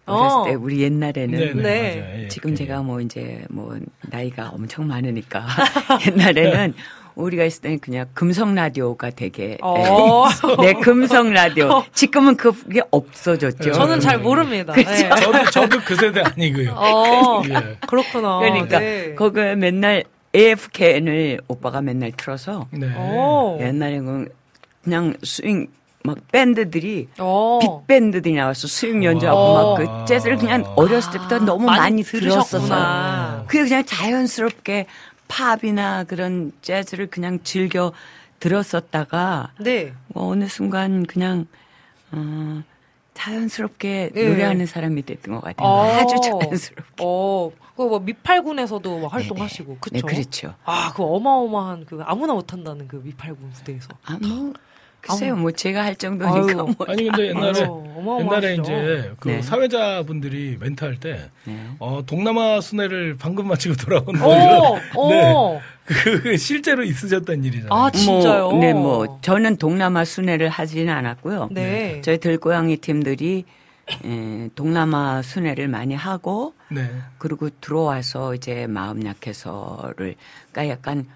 어. 0.07 0.13
어렸을 0.15 0.43
때 0.45 0.55
우리 0.55 0.83
옛날에는 0.83 1.31
네, 1.31 1.55
네, 1.55 1.63
네. 1.63 2.01
맞아요. 2.01 2.23
예, 2.25 2.29
지금 2.29 2.53
예. 2.53 2.55
제가 2.55 2.83
뭐 2.83 3.01
이제 3.01 3.45
뭐 3.51 3.79
나이가 4.03 4.51
엄청 4.51 4.87
많으니까 4.87 5.47
옛날에는 6.07 6.75
우리가 7.19 7.45
있을 7.45 7.63
때는 7.63 7.79
그냥 7.81 8.07
금성 8.15 8.55
라디오가 8.55 9.11
되게 9.11 9.59
어. 9.61 10.25
네 10.61 10.73
금성 10.81 11.33
라디오 11.33 11.83
지금은 11.93 12.37
그게 12.37 12.81
없어졌죠. 12.91 13.73
저는 13.73 14.01
잘 14.01 14.19
모릅니다. 14.19 14.73
네. 14.73 14.85
저도 14.85 15.51
저도 15.51 15.81
그 15.85 15.97
세대 15.97 16.21
아니고요. 16.21 16.73
어, 16.73 17.43
예. 17.49 17.77
그렇구나. 17.87 18.39
그러니까 18.39 18.79
네. 18.79 19.15
거기에 19.15 19.57
맨날 19.57 20.05
AFKN을 20.35 21.41
오빠가 21.49 21.83
맨날 21.83 22.13
틀어서 22.13 22.69
네. 22.71 22.87
오. 22.97 23.59
옛날에는 23.61 24.29
그냥 24.85 25.15
스윙 25.23 25.67
막 26.05 26.17
밴드들이 26.31 27.09
어. 27.19 27.59
빅밴드들이 27.61 28.35
나와서 28.35 28.69
스윙 28.69 29.05
연주하고 29.05 29.39
어. 29.39 29.79
막그 29.79 30.07
재즈를 30.07 30.39
그냥 30.39 30.65
어렸을 30.77 31.13
때부터 31.13 31.41
너무 31.41 31.67
많이, 31.67 32.03
들었어서 32.03 32.59
들으셨구나. 32.59 33.45
그게 33.47 33.65
그냥 33.65 33.85
자연스럽게 33.85 34.87
팝이나 35.29 36.05
그런 36.05 36.53
재즈를 36.63 37.09
그냥 37.09 37.41
즐겨 37.43 37.93
들었었다가 38.41 39.53
네. 39.61 39.95
뭐 40.09 40.29
어느 40.29 40.49
순간 40.49 41.07
그냥 41.07 41.47
어, 42.11 42.63
자연스럽게 43.15 44.11
네. 44.15 44.29
노래하는 44.29 44.67
사람이 44.67 45.03
됐던 45.03 45.35
것 45.35 45.41
같아요. 45.43 45.69
어. 45.69 45.83
아주 46.01 46.21
자연스럽게. 46.21 47.05
어, 47.05 47.53
그뭐 47.77 48.01
미팔군에서도 48.01 49.01
막 49.01 49.13
활동하시고, 49.13 49.79
그쵸? 49.81 50.07
네, 50.07 50.15
그렇죠. 50.15 50.55
아, 50.65 50.93
그 50.95 51.03
어마어마한 51.03 51.87
그 51.87 52.01
아무나 52.05 52.33
못한다는 52.35 52.89
그 52.89 52.97
미팔군 52.97 53.51
무대에서. 53.51 53.89
아, 54.05 54.19
뭐, 54.21 54.53
글쎄요, 55.01 55.37
뭐, 55.37 55.51
제가 55.53 55.85
할 55.85 55.95
정도니까 55.97 56.37
아유. 56.63 56.75
뭐. 56.77 56.87
아니 56.89 57.05
근데 57.05 57.29
옛날에 57.29 57.65
어, 57.65 57.85
어마어마하시죠. 57.97 58.19
옛날에 58.37 58.55
이제 58.55 59.13
그 59.21 59.29
네. 59.29 59.43
사회자분들이 59.43 60.57
멘트 60.61 60.85
할 60.85 60.99
때 60.99 61.31
네. 61.45 61.67
어, 61.79 62.03
동남아 62.05 62.61
순회를 62.61 63.17
방금 63.19 63.47
마치고 63.49 63.77
돌아온 63.83 64.05
오, 64.09 64.13
분이요. 64.13 64.81
오. 64.97 65.09
네. 65.11 65.61
그 65.87 66.37
실제로 66.37 66.83
있으셨던 66.85 67.45
일이잖아요. 67.45 67.73
아, 67.73 67.91
진짜요? 67.91 68.51
뭐, 68.51 68.61
네, 68.61 68.75
뭐, 68.75 69.19
저는 69.23 69.57
동남아 69.57 70.05
순회를 70.05 70.51
하지는 70.51 70.93
않았고요. 70.93 71.49
네. 71.53 72.03
저희 72.03 72.19
들고양이 72.19 72.77
팀들이, 72.77 73.45
에, 74.05 74.49
동남아 74.55 75.23
순회를 75.23 75.69
많이 75.69 75.95
하고, 75.95 76.53
네. 76.71 76.91
그리고 77.17 77.49
들어와서 77.63 78.35
이제 78.35 78.67
마음 78.67 79.07
약해서를, 79.07 80.15
그러니까 80.53 80.69
약간, 80.75 81.07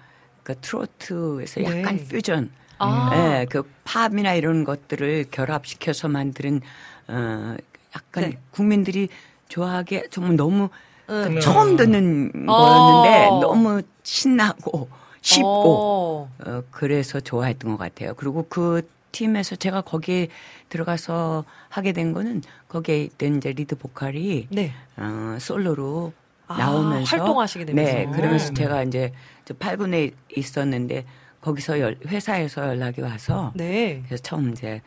그 0.41 0.55
트로트에서 0.59 1.63
약간 1.65 1.97
네. 1.97 2.05
퓨전, 2.07 2.49
아. 2.79 3.09
예, 3.13 3.45
그 3.49 3.69
팝이나 3.83 4.33
이런 4.33 4.63
것들을 4.63 5.25
결합시켜서 5.31 6.07
만드는, 6.07 6.61
어, 7.07 7.55
약간 7.95 8.23
네. 8.31 8.37
국민들이 8.51 9.09
좋아하게 9.49 10.07
정말 10.09 10.35
너무 10.35 10.69
응. 11.09 11.35
그 11.35 11.39
처음 11.39 11.75
듣는 11.75 12.31
어. 12.49 12.55
거였는데 12.55 13.39
너무 13.39 13.81
신나고 14.03 14.89
쉽고 15.21 15.79
어. 15.81 16.29
어, 16.45 16.63
그래서 16.71 17.19
좋아했던 17.19 17.71
것 17.71 17.77
같아요. 17.77 18.13
그리고 18.15 18.45
그 18.49 18.87
팀에서 19.11 19.55
제가 19.55 19.81
거기에 19.81 20.27
들어가서 20.69 21.45
하게 21.69 21.91
된 21.93 22.13
거는 22.13 22.41
거기에 22.67 23.03
있던 23.03 23.37
이제 23.37 23.51
리드 23.51 23.75
보컬이 23.77 24.47
네. 24.49 24.71
어, 24.97 25.37
솔로로 25.39 26.13
아, 26.47 26.57
나오면서 26.57 27.17
활동하시게 27.17 27.65
되면서. 27.65 27.93
네, 27.93 28.11
그러면서 28.11 28.47
네. 28.49 28.53
제가 28.55 28.83
이제 28.83 29.13
저 29.45 29.53
8군에 29.53 30.13
있었는데 30.35 31.05
거기서 31.43 31.79
열- 31.81 31.97
회사에서 32.07 32.67
연락이 32.69 33.01
와서 33.01 33.51
네. 33.53 34.01
그래서 34.07 34.23
처음 34.23 34.51
이제 34.53 34.81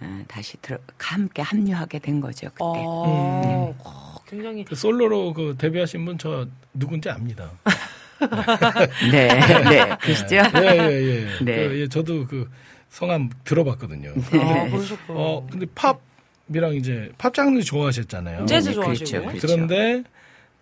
어, 0.00 0.22
다시 0.28 0.58
들어 0.60 0.76
함께 0.98 1.40
합류하게 1.42 1.98
된 2.00 2.20
거죠 2.20 2.48
그때. 2.50 2.60
어, 2.60 3.74
와, 3.82 4.14
굉장히. 4.28 4.64
그 4.64 4.74
솔로로 4.74 5.32
그 5.32 5.54
데뷔하신 5.56 6.04
분 6.04 6.18
저 6.18 6.46
누군지 6.74 7.08
압니다. 7.08 7.50
네, 9.10 9.28
네, 9.68 9.96
그시죠? 10.00 10.36
예, 10.56 10.76
예, 10.78 11.02
예. 11.02 11.26
네. 11.44 11.68
그, 11.68 11.80
예, 11.80 11.88
저도 11.88 12.26
그 12.26 12.48
성함 12.90 13.30
들어봤거든요. 13.44 14.10
아, 14.10 14.68
그러셨구나. 14.70 15.18
어, 15.18 15.46
근데 15.50 15.66
팝이랑 15.74 16.74
이제 16.74 17.10
팝 17.16 17.32
장르 17.32 17.60
좋아하셨잖아요. 17.62 18.44
재즈 18.46 18.68
네, 18.68 18.74
좋아하시고. 18.74 19.10
그렇죠, 19.10 19.26
그렇죠. 19.28 19.46
그런데 19.46 20.04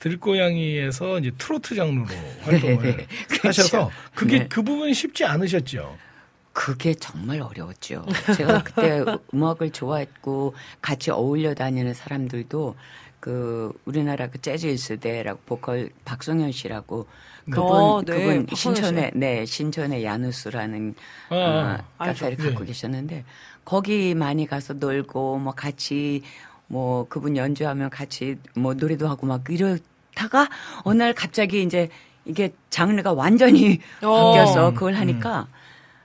들고양이에서 0.01 1.21
이제 1.21 1.31
트로트 1.39 1.75
장르로 1.77 2.07
활동을 2.43 3.07
하셔서 3.43 3.91
그게 4.15 4.41
네. 4.41 4.49
그 4.49 4.63
부분이 4.63 4.93
쉽지 4.93 5.25
않으셨죠. 5.25 5.97
그게 6.53 6.95
정말 6.95 7.41
어려웠죠. 7.41 8.05
제가 8.37 8.65
그때 8.65 9.05
음악을 9.33 9.71
좋아했고 9.71 10.55
같이 10.81 11.11
어울려 11.11 11.55
다니는 11.55 11.95
사람들도 11.95 12.75
그 13.21 13.73
우리나라 13.85 14.29
그 14.29 14.41
재즈 14.41 14.67
일스대라고 14.67 15.41
보컬 15.47 15.91
박성현 16.05 16.53
씨라고 16.53 17.07
그분 17.45 17.63
어, 17.63 18.03
네, 18.03 18.15
그분 18.15 18.47
신촌에 18.55 19.11
네 19.15 19.45
신촌의 19.45 20.05
야누스라는 20.05 20.95
아, 21.29 21.35
어, 21.35 21.85
알죠. 21.99 22.25
카페를 22.25 22.45
갖고 22.45 22.61
네. 22.61 22.67
계셨는데 22.67 23.25
거기 23.65 24.15
많이 24.15 24.47
가서 24.47 24.73
놀고 24.75 25.39
뭐 25.39 25.53
같이 25.53 26.23
뭐 26.67 27.07
그분 27.09 27.37
연주하면 27.37 27.91
같이 27.91 28.37
뭐 28.55 28.75
노래도 28.75 29.09
하고 29.09 29.27
막 29.27 29.45
이러 29.51 29.77
다가 30.15 30.49
어느 30.83 31.03
날 31.03 31.15
갑자기 31.15 31.63
이제 31.63 31.89
이게 32.25 32.53
장르가 32.71 33.13
완전히 33.13 33.81
어. 34.03 34.33
바뀌어서 34.33 34.73
그걸 34.75 34.95
하니까 34.95 35.47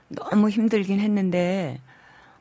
너무 0.08 0.48
힘들긴 0.48 1.00
했는데 1.00 1.80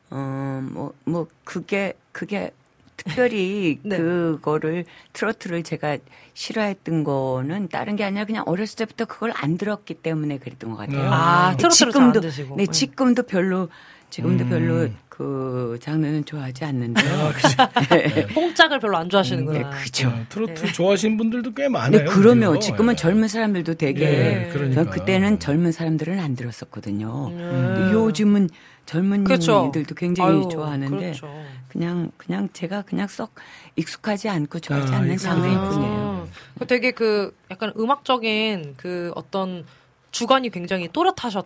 어뭐뭐 0.10 0.94
뭐 1.06 1.28
그게 1.44 1.94
그게 2.12 2.52
특별히 2.98 3.80
네. 3.84 3.98
그거를 3.98 4.86
트로트를 5.14 5.64
제가 5.64 5.98
싫어했던 6.34 7.04
거는 7.04 7.70
다른 7.70 7.96
게 7.96 8.04
아니라 8.04 8.26
그냥 8.26 8.44
어렸을 8.46 8.78
때부터 8.78 9.06
그걸 9.06 9.34
안 9.36 9.58
들었기 9.58 9.96
때문에 9.96 10.38
그랬던 10.38 10.72
것 10.72 10.78
같아요. 10.78 11.10
아, 11.12 11.52
네, 11.52 11.58
트로트를 11.58 12.22
드시고. 12.22 12.56
네, 12.56 12.66
네. 12.66 12.72
지금도 12.72 13.24
별로 13.24 13.70
지금도 14.10 14.46
음. 14.46 14.50
별로 14.50 14.88
그 15.18 15.78
장르는 15.82 16.26
좋아하지 16.26 16.66
않는데요. 16.66 17.32
뽕짝을 18.36 18.80
별로 18.80 18.98
안 18.98 19.08
좋아하시는구나. 19.08 19.58
네, 19.60 19.64
그렇죠. 19.64 20.10
어, 20.10 20.26
트로트 20.28 20.74
좋아하시는 20.74 21.16
분들도 21.16 21.54
꽤 21.54 21.70
많아요. 21.70 22.04
네, 22.04 22.06
그러면 22.06 22.52
그죠? 22.52 22.60
지금은 22.60 22.94
예. 22.94 22.96
젊은 22.98 23.30
사람들도 23.30 23.76
되게 23.76 24.04
예, 24.04 24.50
그러니까. 24.52 24.84
전 24.84 24.92
그때는 24.92 25.40
젊은 25.40 25.72
사람들은 25.72 26.20
안 26.20 26.36
들었었거든요. 26.36 27.30
음. 27.30 27.92
요즘은 27.94 28.50
젊은 28.86 29.24
그렇죠. 29.24 29.68
이들도 29.70 29.96
굉장히 29.96 30.32
아유, 30.32 30.50
좋아하는데 30.52 30.98
그렇죠. 30.98 31.30
그냥 31.70 32.12
그냥 32.18 32.50
제가 32.52 32.82
그냥 32.82 33.08
썩 33.08 33.34
익숙하지 33.78 34.28
않고 34.28 34.60
좋아하지 34.60 34.92
아, 34.92 34.98
않는 34.98 35.16
장르일. 35.16 35.58
뿐이에요. 35.58 36.28
그 36.60 36.68
되게 36.68 36.92
그 36.92 37.34
약간 37.50 37.72
음악적인 37.80 38.74
그 38.76 39.14
어떤 39.16 39.66
주관이 40.12 40.50
굉장히 40.50 40.90
또렷하셨 40.92 41.46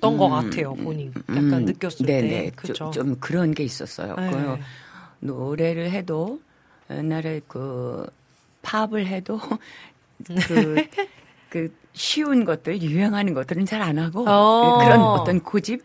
던것 0.00 0.30
같아요, 0.30 0.74
본인. 0.74 1.12
약간 1.28 1.52
음, 1.54 1.64
느꼈을 1.66 2.06
네네. 2.06 2.28
때. 2.28 2.44
좀- 2.50 2.56
그렇죠. 2.56 2.90
좀 2.90 3.16
그런 3.20 3.52
게 3.52 3.62
있었어요. 3.62 4.14
네. 4.16 4.30
그 4.30 4.58
노래를 5.20 5.90
해도 5.90 6.40
옛날에 6.90 7.40
그 7.46 8.06
팝을 8.62 9.06
해도 9.06 9.38
그, 10.46 10.86
그 11.48 11.74
쉬운 11.92 12.44
것들, 12.44 12.82
유행하는 12.82 13.34
것들은 13.34 13.66
잘 13.66 13.82
안 13.82 13.98
하고 13.98 14.24
어. 14.28 14.78
그런 14.80 15.00
어떤 15.02 15.40
고집 15.40 15.82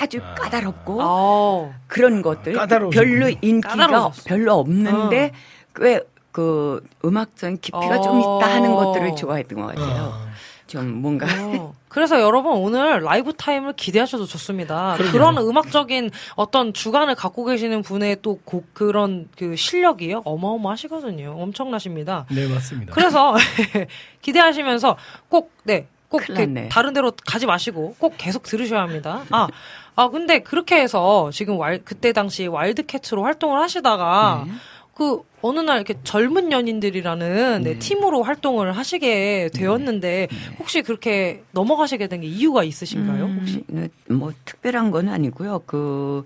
아주 0.00 0.20
까다롭고 0.36 0.98
어. 1.02 1.74
그런 1.86 2.22
것들 2.22 2.54
까다로우셨군요. 2.54 3.10
별로 3.18 3.28
인기가 3.42 3.76
까다로우셨어. 3.76 4.22
별로 4.28 4.54
없는데 4.54 5.32
꽤그 5.74 6.86
음악적인 7.04 7.58
깊이가 7.60 8.00
좀 8.00 8.16
어. 8.16 8.18
있다 8.20 8.46
하는 8.54 8.74
것들을 8.76 9.14
좋아했던 9.16 9.60
것 9.60 9.66
같아요. 9.68 10.31
아, 10.78 10.80
좀 10.80 11.02
뭔가 11.02 11.26
어. 11.26 11.74
그래서 11.88 12.20
여러분 12.20 12.52
오늘 12.52 13.02
라이브 13.02 13.32
타임을 13.32 13.74
기대하셔도 13.74 14.24
좋습니다. 14.26 14.94
그러게요. 14.96 15.12
그런 15.12 15.38
음악적인 15.38 16.10
어떤 16.36 16.72
주관을 16.72 17.14
갖고 17.14 17.44
계시는 17.44 17.82
분의 17.82 18.22
또곡 18.22 18.72
그런 18.72 19.28
그 19.36 19.56
실력이요 19.56 20.22
어마어마하시거든요. 20.24 21.36
엄청나십니다. 21.38 22.26
네 22.30 22.48
맞습니다. 22.48 22.92
그래서 22.94 23.34
기대하시면서 24.22 24.96
꼭 25.28 25.52
네. 25.64 25.86
꼭 26.08 26.22
났네. 26.28 26.68
다른 26.68 26.92
데로 26.92 27.12
가지 27.26 27.46
마시고 27.46 27.96
꼭 27.98 28.14
계속 28.18 28.42
들으셔야 28.42 28.82
합니다. 28.82 29.24
아, 29.30 29.48
아 29.96 30.08
근데 30.08 30.40
그렇게 30.40 30.80
해서 30.80 31.30
지금 31.32 31.58
왈, 31.58 31.80
그때 31.84 32.12
당시 32.12 32.46
와일드캣으로 32.46 33.24
활동을 33.24 33.60
하시다가 33.60 34.44
네. 34.46 34.52
그 34.94 35.22
어느 35.40 35.58
날 35.60 35.76
이렇게 35.78 35.94
젊은 36.04 36.52
연인들이라는 36.52 37.62
네, 37.64 37.78
팀으로 37.78 38.22
활동을 38.22 38.76
하시게 38.76 39.50
되었는데 39.52 40.28
혹시 40.58 40.82
그렇게 40.82 41.42
넘어가시게 41.52 42.06
된 42.08 42.20
게 42.20 42.26
이유가 42.28 42.62
있으신가요? 42.62 43.24
음, 43.24 43.38
혹시? 43.38 43.64
네, 43.68 43.88
뭐 44.08 44.32
특별한 44.44 44.90
건 44.90 45.08
아니고요. 45.08 45.62
그, 45.66 46.24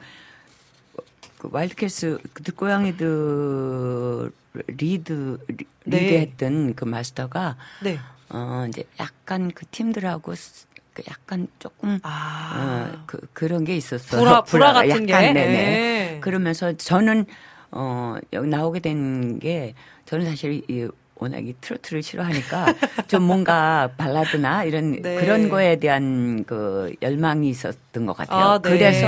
그 1.38 1.48
와일드캣스 1.52 2.18
그 2.32 2.42
듣고양이들 2.42 4.30
리드 4.68 5.38
리- 5.48 5.56
네. 5.84 6.00
리드했던 6.00 6.74
그 6.74 6.84
마스터가 6.84 7.56
네. 7.82 7.98
어 8.30 8.66
이제 8.68 8.84
약간 8.98 9.50
그 9.54 9.64
팀들하고 9.66 10.34
스- 10.34 10.66
그 10.92 11.02
약간 11.08 11.46
조금 11.58 12.00
아. 12.02 12.90
어, 12.98 13.02
그 13.06 13.18
그런 13.32 13.64
게 13.64 13.76
있었어요. 13.76 14.20
불화, 14.20 14.42
불화 14.42 14.72
같은 14.72 15.06
게. 15.06 15.12
약간, 15.12 15.34
네네. 15.34 15.52
네. 15.52 16.18
그러면서 16.22 16.72
저는 16.76 17.26
어 17.70 18.16
여기 18.32 18.48
나오게 18.48 18.80
된 18.80 19.38
게 19.40 19.74
저는 20.06 20.26
사실 20.26 20.62
이 20.68 20.88
워낙 21.16 21.46
이 21.46 21.54
트로트를 21.60 22.02
싫어하니까 22.02 22.66
좀 23.08 23.22
뭔가 23.24 23.90
발라드나 23.96 24.64
이런 24.64 25.00
네. 25.02 25.16
그런 25.16 25.48
거에 25.48 25.76
대한 25.76 26.44
그 26.44 26.94
열망이 27.02 27.48
있었던 27.48 28.06
것 28.06 28.16
같아요. 28.16 28.44
아, 28.44 28.58
네. 28.60 28.70
그래서 28.70 29.06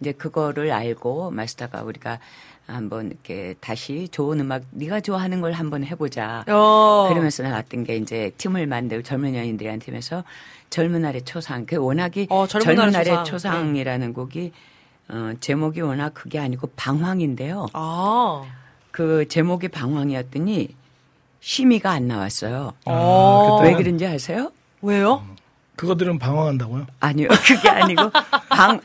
이제 0.00 0.12
그거를 0.12 0.70
알고 0.70 1.30
마스터가 1.30 1.82
우리가 1.82 2.18
한번 2.66 3.06
이렇게 3.08 3.54
다시 3.60 4.06
좋은 4.12 4.38
음악 4.40 4.62
네가 4.70 5.00
좋아하는 5.00 5.40
걸 5.40 5.52
한번 5.52 5.82
해보자. 5.84 6.44
어. 6.46 7.06
그러면서 7.08 7.42
나왔던 7.42 7.84
게 7.84 7.96
이제 7.96 8.30
팀을 8.36 8.66
만들고 8.66 9.02
젊은 9.02 9.34
연인들이란 9.34 9.80
팀에서 9.80 10.22
젊은 10.68 11.02
날의 11.02 11.22
초상. 11.24 11.66
그 11.66 11.76
워낙이 11.76 12.28
어, 12.30 12.46
젊은 12.46 12.76
젊은, 12.76 12.92
날의 12.92 13.06
초상. 13.06 13.24
초상. 13.24 13.76
이라는 13.76 14.12
곡이 14.12 14.52
어, 15.12 15.32
제목이 15.40 15.80
워낙 15.80 16.12
그게 16.14 16.38
아니고 16.38 16.70
방황인데요. 16.76 17.66
아. 17.72 18.44
그 18.90 19.26
제목이 19.28 19.68
방황이었더니 19.68 20.74
심의가 21.40 21.90
안 21.90 22.06
나왔어요. 22.06 22.72
어. 22.84 23.56
그때는 23.58 23.76
왜 23.78 23.82
그런지 23.82 24.06
아세요? 24.06 24.52
왜요? 24.82 25.24
그거들은 25.76 26.18
방황한다고요? 26.18 26.86
아니요, 27.00 27.28
그게 27.28 27.68
아니고 27.68 28.10
방 28.50 28.80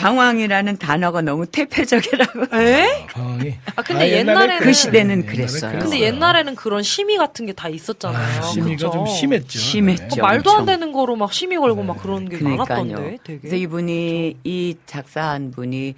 방황이라는 0.00 0.78
단어가 0.78 1.20
너무 1.20 1.44
퇴폐적이라고. 1.46 2.56
에? 2.56 3.06
방황이. 3.06 3.54
아, 3.76 3.82
근데 3.82 4.22
옛날에는- 4.22 4.34
그랬어요. 4.34 4.58
그 4.60 4.72
시대는 4.72 5.18
옛날에 5.18 5.26
그랬어요. 5.36 5.70
근데 5.72 5.86
그랬어요. 5.86 6.00
옛날에는 6.06 6.54
그런 6.54 6.82
심의 6.82 7.16
같은 7.18 7.46
게 7.46 7.52
다 7.52 7.68
있었잖아요. 7.68 8.38
아, 8.38 8.42
심의가 8.42 8.76
그쵸? 8.76 8.90
좀 8.90 9.06
심했죠. 9.06 9.58
심했죠. 9.58 10.20
어, 10.22 10.26
말도 10.26 10.50
안. 10.52 10.64
되는 10.64 10.92
거로 10.92 11.16
막 11.16 11.32
심의 11.32 11.58
걸고 11.58 11.82
막 11.82 12.00
그런 12.00 12.28
게 12.28 12.38
많았던데, 12.38 12.94
그러니까요. 12.94 13.18
그래서 13.18 13.22
되게. 13.42 13.56
이분이 13.58 14.36
이 14.44 14.76
작사한 14.86 15.50
분이 15.50 15.94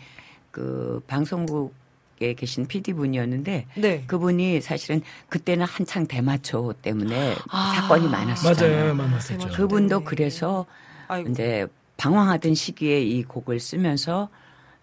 그 0.51 1.01
방송국 1.07 1.75
에 2.21 2.35
계신 2.35 2.67
PD 2.69 2.93
분이었는데 2.93 3.67
네. 3.75 4.05
그분이 4.07 4.61
사실은 4.61 5.03
그때는 5.29 5.67
한창 5.67 6.07
대마초 6.07 6.73
때문에 6.81 7.35
아. 7.51 7.73
사건이 7.75 8.07
많았었잖아요. 8.09 8.79
맞아요, 8.81 8.95
많았었죠. 8.95 9.49
그분도 9.49 9.99
네. 9.99 10.05
그래서 10.05 10.65
아이고. 11.09 11.31
이제 11.31 11.67
방황하던 12.03 12.57
시기에 12.57 13.01
이 13.01 13.23
곡을 13.23 13.61
쓰면서 13.61 14.29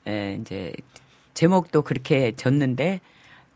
에, 0.07 0.37
이제 0.39 0.71
제목도 1.33 1.81
그렇게 1.81 2.33
졌는데 2.37 3.01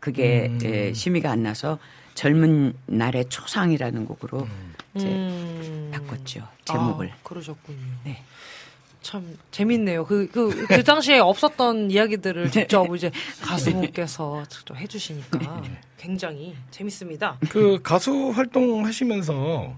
그게 0.00 0.48
음. 0.50 0.60
에, 0.62 0.92
심의가 0.92 1.30
안 1.30 1.42
나서 1.42 1.78
젊은 2.14 2.74
날의 2.84 3.30
초상이라는 3.30 4.04
곡으로 4.04 4.46
이제 4.94 5.06
음. 5.06 5.90
바꿨죠 5.94 6.46
제목을. 6.66 7.10
아, 7.10 7.16
그러셨군요. 7.22 7.78
네. 8.04 8.22
참 9.00 9.38
재밌네요. 9.50 10.04
그, 10.04 10.28
그, 10.30 10.66
그 10.66 10.84
당시에 10.84 11.18
없었던 11.18 11.90
이야기들을 11.90 12.50
직접 12.50 12.94
이제 12.94 13.10
가수분께서 13.40 14.44
직접 14.50 14.76
해주시니까 14.76 15.62
굉장히 15.96 16.54
재밌습니다. 16.70 17.38
그 17.48 17.80
가수 17.82 18.30
활동하시면서 18.30 19.74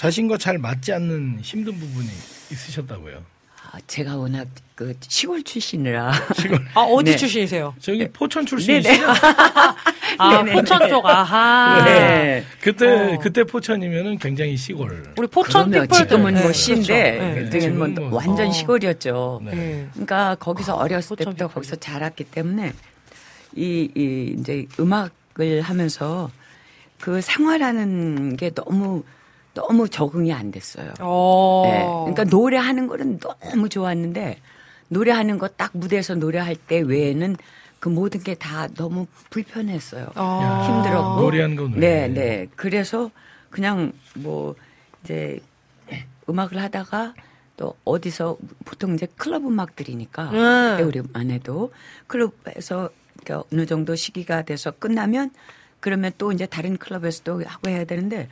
자신과 0.00 0.36
잘 0.38 0.58
맞지 0.58 0.92
않는 0.92 1.38
힘든 1.42 1.72
부분이 1.78 2.06
있으셨다고요. 2.52 3.22
아, 3.72 3.78
제가 3.86 4.16
워낙 4.16 4.46
그 4.76 4.94
시골 5.00 5.42
출신이라 5.42 6.12
아, 6.74 6.80
어디 6.82 7.10
네. 7.12 7.16
출신이세요? 7.16 7.74
저기 7.80 8.06
포천 8.12 8.44
출신이시죠? 8.46 8.92
네네. 9.06 9.06
아, 10.18 10.30
네네네. 10.36 10.52
포천 10.52 10.88
쪽, 10.88 11.04
아하. 11.06 11.82
네. 11.84 12.44
그때 12.60 13.14
어. 13.14 13.18
그때 13.18 13.42
포천이면은 13.42 14.18
굉장히 14.18 14.56
시골. 14.56 15.12
우리 15.16 15.26
포천 15.26 15.72
지금은 15.72 16.34
네, 16.34 16.40
뭐 16.40 16.42
그렇죠. 16.42 16.52
시인데 16.52 17.18
네. 17.18 17.42
그때는 17.42 17.78
뭐 17.78 17.86
지금은 17.88 18.10
뭐- 18.10 18.18
완전 18.18 18.48
어. 18.48 18.52
시골이었죠. 18.52 19.40
네. 19.44 19.50
네. 19.54 19.88
그러니까 19.92 20.36
거기서 20.38 20.74
어렸을 20.76 21.16
포천 21.16 21.32
때부터 21.32 21.48
피플. 21.48 21.54
거기서 21.54 21.76
자랐기 21.76 22.24
때문에 22.24 22.72
이, 23.56 23.90
이 23.96 24.36
이제 24.38 24.66
음악을 24.78 25.62
하면서 25.62 26.30
그 27.00 27.20
생활하는 27.22 28.36
게 28.36 28.50
너무 28.50 29.02
너무 29.56 29.88
적응이 29.88 30.32
안 30.34 30.50
됐어요. 30.50 30.92
어. 31.00 31.62
네. 31.64 32.12
그러니까 32.12 32.24
노래하는 32.36 32.86
거는 32.86 33.18
너무 33.18 33.68
좋았는데 33.70 34.38
노래하는 34.88 35.38
거 35.38 35.48
딱 35.48 35.70
무대에서 35.74 36.14
노래할 36.14 36.54
때 36.56 36.78
외에는 36.80 37.36
그 37.80 37.88
모든 37.88 38.22
게 38.22 38.34
다 38.34 38.68
너무 38.74 39.06
불편했어요. 39.30 40.10
아. 40.14 40.62
힘들었고. 40.66 41.20
노래하는 41.22 41.56
건 41.56 41.72
네, 41.72 42.02
왜? 42.02 42.08
네. 42.08 42.46
그래서 42.54 43.10
그냥 43.50 43.92
뭐 44.14 44.54
이제 45.02 45.40
음악을 46.28 46.60
하다가 46.62 47.14
또 47.56 47.74
어디서 47.84 48.36
보통 48.66 48.94
이제 48.94 49.06
클럽 49.16 49.42
음악들이니까 49.46 50.24
음. 50.30 50.76
그때 50.76 50.82
우리만 50.82 51.30
해도 51.30 51.72
클럽에서 52.06 52.90
어느 53.50 53.64
정도 53.66 53.96
시기가 53.96 54.42
돼서 54.42 54.70
끝나면 54.72 55.30
그러면 55.80 56.12
또 56.18 56.32
이제 56.32 56.44
다른 56.46 56.76
클럽에서 56.76 57.22
또 57.24 57.42
하고 57.46 57.70
해야 57.70 57.84
되는데 57.84 58.28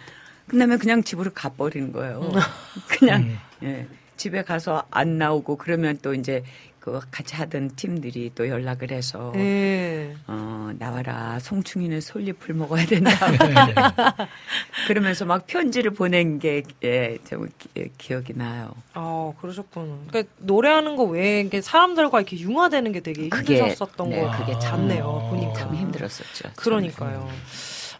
끝나면 0.48 0.78
그냥 0.78 1.02
집으로 1.02 1.30
가버리는 1.32 1.92
거예요. 1.92 2.30
그냥 2.88 3.36
예, 3.62 3.86
집에 4.16 4.42
가서 4.42 4.84
안 4.90 5.18
나오고 5.18 5.56
그러면 5.56 5.98
또 6.02 6.14
이제 6.14 6.42
그 6.80 7.00
같이 7.10 7.34
하던 7.36 7.70
팀들이 7.76 8.30
또 8.34 8.46
연락을 8.46 8.90
해서 8.90 9.32
네. 9.34 10.14
어, 10.26 10.70
나와라. 10.78 11.38
송충이는 11.40 12.02
솔잎을 12.02 12.54
먹어야 12.54 12.84
된다. 12.84 13.10
그러면서 14.86 15.24
막 15.24 15.46
편지를 15.46 15.92
보낸 15.92 16.38
게, 16.38 16.62
예, 16.84 17.16
좀 17.26 17.48
기, 17.58 17.68
기억이 17.96 18.34
나요. 18.36 18.74
아, 18.92 19.32
그러셨구나. 19.40 19.96
그러니까 20.08 20.30
노래하는 20.38 20.96
거 20.96 21.04
외에 21.04 21.40
이게 21.40 21.62
사람들과 21.62 22.20
이렇게 22.20 22.38
융화되는 22.38 22.92
게 22.92 23.00
되게 23.00 23.30
그게, 23.30 23.56
힘드셨었던 23.60 24.10
네, 24.10 24.20
거 24.20 24.30
그게 24.36 24.52
참- 24.58 24.80
같네요. 24.86 25.26
보니까. 25.30 25.54
참 25.54 25.74
힘들었었죠. 25.74 26.50
그러니까요. 26.56 27.26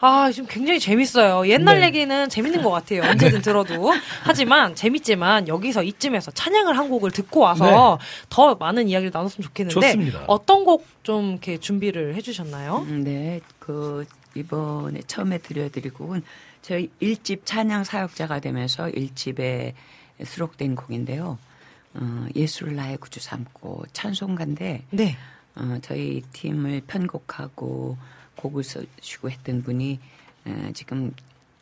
아, 0.01 0.31
지금 0.31 0.49
굉장히 0.49 0.81
재밌어요. 0.81 1.49
옛날 1.49 1.81
네. 1.81 1.87
얘기는 1.87 2.29
재밌는 2.29 2.63
것 2.63 2.71
같아요. 2.71 3.03
언제든 3.11 3.43
들어도. 3.43 3.93
하지만, 4.23 4.75
재밌지만, 4.75 5.49
여기서 5.49 5.83
이쯤에서 5.83 6.31
찬양을 6.33 6.77
한 6.77 6.89
곡을 6.89 7.11
듣고 7.11 7.41
와서 7.41 7.99
더 8.29 8.55
많은 8.55 8.89
이야기를 8.89 9.11
나눴으면 9.13 9.43
좋겠는데, 9.43 9.75
좋습니다. 9.81 10.25
어떤 10.27 10.65
곡 10.65 10.95
좀 11.05 11.33
이렇게 11.33 11.59
준비를 11.59 12.17
해주셨나요? 12.17 12.87
음, 12.89 13.05
네, 13.05 13.41
그, 13.61 14.05
이번에 14.35 15.03
처음에 15.07 15.39
들려드릴 15.39 15.93
곡은 15.93 16.23
저희 16.63 16.91
일집 16.99 17.43
찬양 17.45 17.85
사역자가 17.85 18.41
되면서 18.41 18.89
일집에 18.89 19.75
수록된 20.25 20.75
곡인데요. 20.75 21.39
어, 21.93 22.27
예수를 22.35 22.75
나의 22.75 22.97
구주 22.97 23.21
삼고 23.21 23.85
찬송가인데, 23.93 24.85
네. 24.91 25.17
어, 25.55 25.79
저희 25.83 26.23
팀을 26.33 26.83
편곡하고 26.87 27.97
곡을 28.45 28.63
써주고 28.63 29.31
했던 29.31 29.63
분이 29.63 29.99
어, 30.45 30.71
지금 30.75 31.13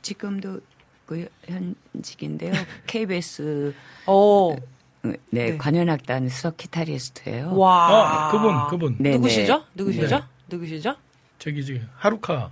지금도 0.03 0.61
그 1.07 1.29
현직인데요. 1.47 2.53
KBS 2.87 3.73
어, 4.07 4.57
네, 5.03 5.17
네. 5.31 5.57
관현악단 5.57 6.29
수석 6.29 6.57
기타리스트예요. 6.57 7.57
와. 7.57 8.29
어, 8.29 8.33
그분, 8.33 8.67
그분. 8.69 8.97
네, 8.99 9.13
누구시죠? 9.13 9.59
네. 9.59 9.65
누구시죠? 9.75 10.19
네. 10.19 10.25
누구시죠? 10.49 10.97
저기 11.39 11.65
지금 11.65 11.89
하루카 11.97 12.51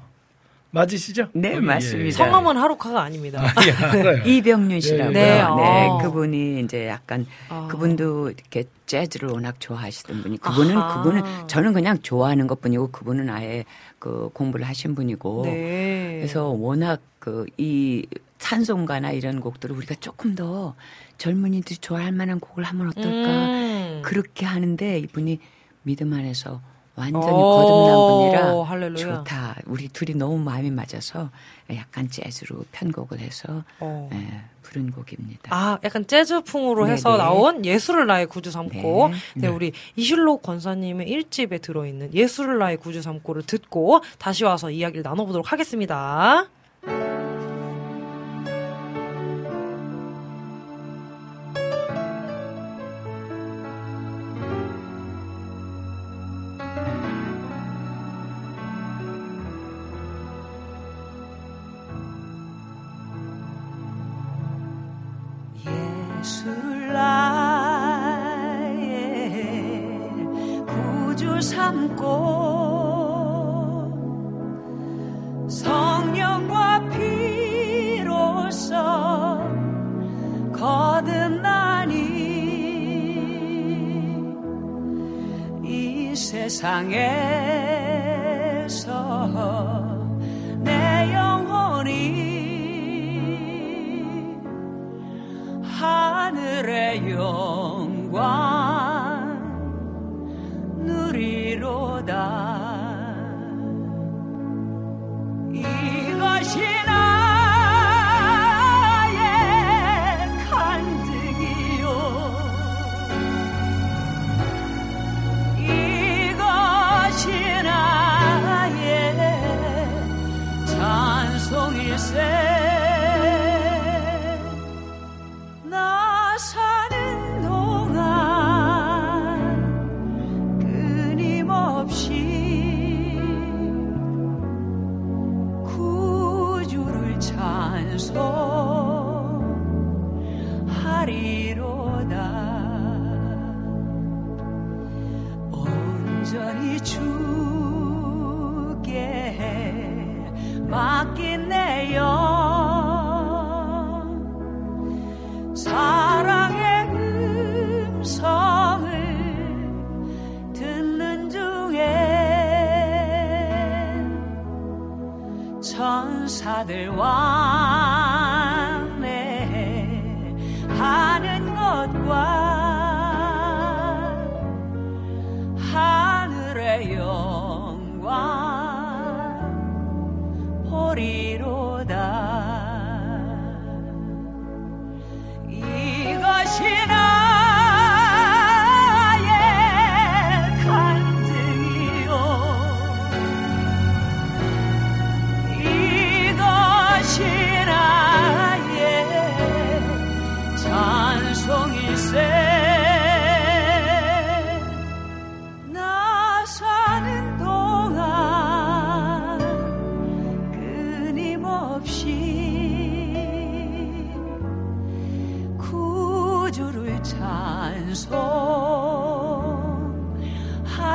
맞으시죠? 0.73 1.29
네, 1.33 1.55
거기, 1.55 1.67
맞습니다. 1.67 2.17
성함은 2.17 2.57
하루카가 2.57 3.03
아닙니다. 3.03 3.43
아, 3.43 3.55
예. 3.67 4.23
이병윤 4.31 4.81
씨라고요. 4.81 5.13
네, 5.13 5.35
네, 5.35 5.41
아. 5.41 5.99
그분이 6.03 6.61
이제 6.61 6.87
약간 6.89 7.27
아. 7.49 7.67
그분도 7.71 8.31
이렇게 8.31 8.65
재즈를 8.87 9.31
워낙 9.31 9.57
좋아하시던 9.59 10.23
분이 10.23 10.39
그분은 10.39 10.77
아하. 10.77 11.03
그분은 11.03 11.49
저는 11.49 11.73
그냥 11.73 11.99
좋아하는 12.01 12.47
것뿐이고 12.47 12.91
그분은 12.93 13.31
아예 13.31 13.65
그 13.99 14.31
공부를 14.33 14.67
하신 14.67 14.95
분이고 14.95 15.43
네. 15.45 16.17
그래서 16.21 16.49
워낙 16.49 17.01
그 17.19 17.47
이 17.59 18.07
찬송가나 18.41 19.13
이런 19.13 19.41
곡들을 19.41 19.77
우리가 19.77 19.95
조금 20.01 20.35
더 20.35 20.75
젊은이들이 21.19 21.77
좋아할 21.77 22.11
만한 22.11 22.41
곡을 22.41 22.65
하면 22.65 22.89
어떨까 22.89 23.11
음. 23.11 24.03
그렇게 24.03 24.47
하는데 24.47 24.99
이분이 24.99 25.39
믿음 25.83 26.13
안에서 26.13 26.61
완전히 27.01 27.33
오, 27.33 27.51
거듭난 27.57 27.97
분이라 27.97 28.65
할렐루야. 28.65 29.17
좋다. 29.17 29.57
우리 29.67 29.89
둘이 29.89 30.15
너무 30.17 30.39
마음이 30.39 30.71
맞아서 30.71 31.31
약간 31.75 32.09
재즈로 32.11 32.65
편곡을 32.73 33.19
해서 33.21 33.65
어. 33.81 34.09
예, 34.13 34.43
부른 34.63 34.91
곡입니다. 34.93 35.55
아, 35.55 35.79
약간 35.83 36.07
재즈풍으로 36.07 36.85
네네. 36.85 36.95
해서 36.95 37.17
나온 37.17 37.65
예수를 37.65 38.07
나의 38.07 38.27
구주 38.27 38.51
삼고, 38.51 39.09
네. 39.09 39.17
네, 39.37 39.49
우리 39.49 39.73
이실록 39.97 40.43
권사님의 40.43 41.09
일집에 41.09 41.59
들어있는 41.59 42.15
예수를 42.15 42.59
나의 42.59 42.77
구주 42.77 43.03
삼고를 43.03 43.43
듣고 43.45 44.03
다시 44.19 44.45
와서 44.45 44.71
이야기를 44.71 45.03
나눠보도록 45.03 45.53
하겠습니다. 45.53 46.47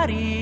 찬 0.08 0.35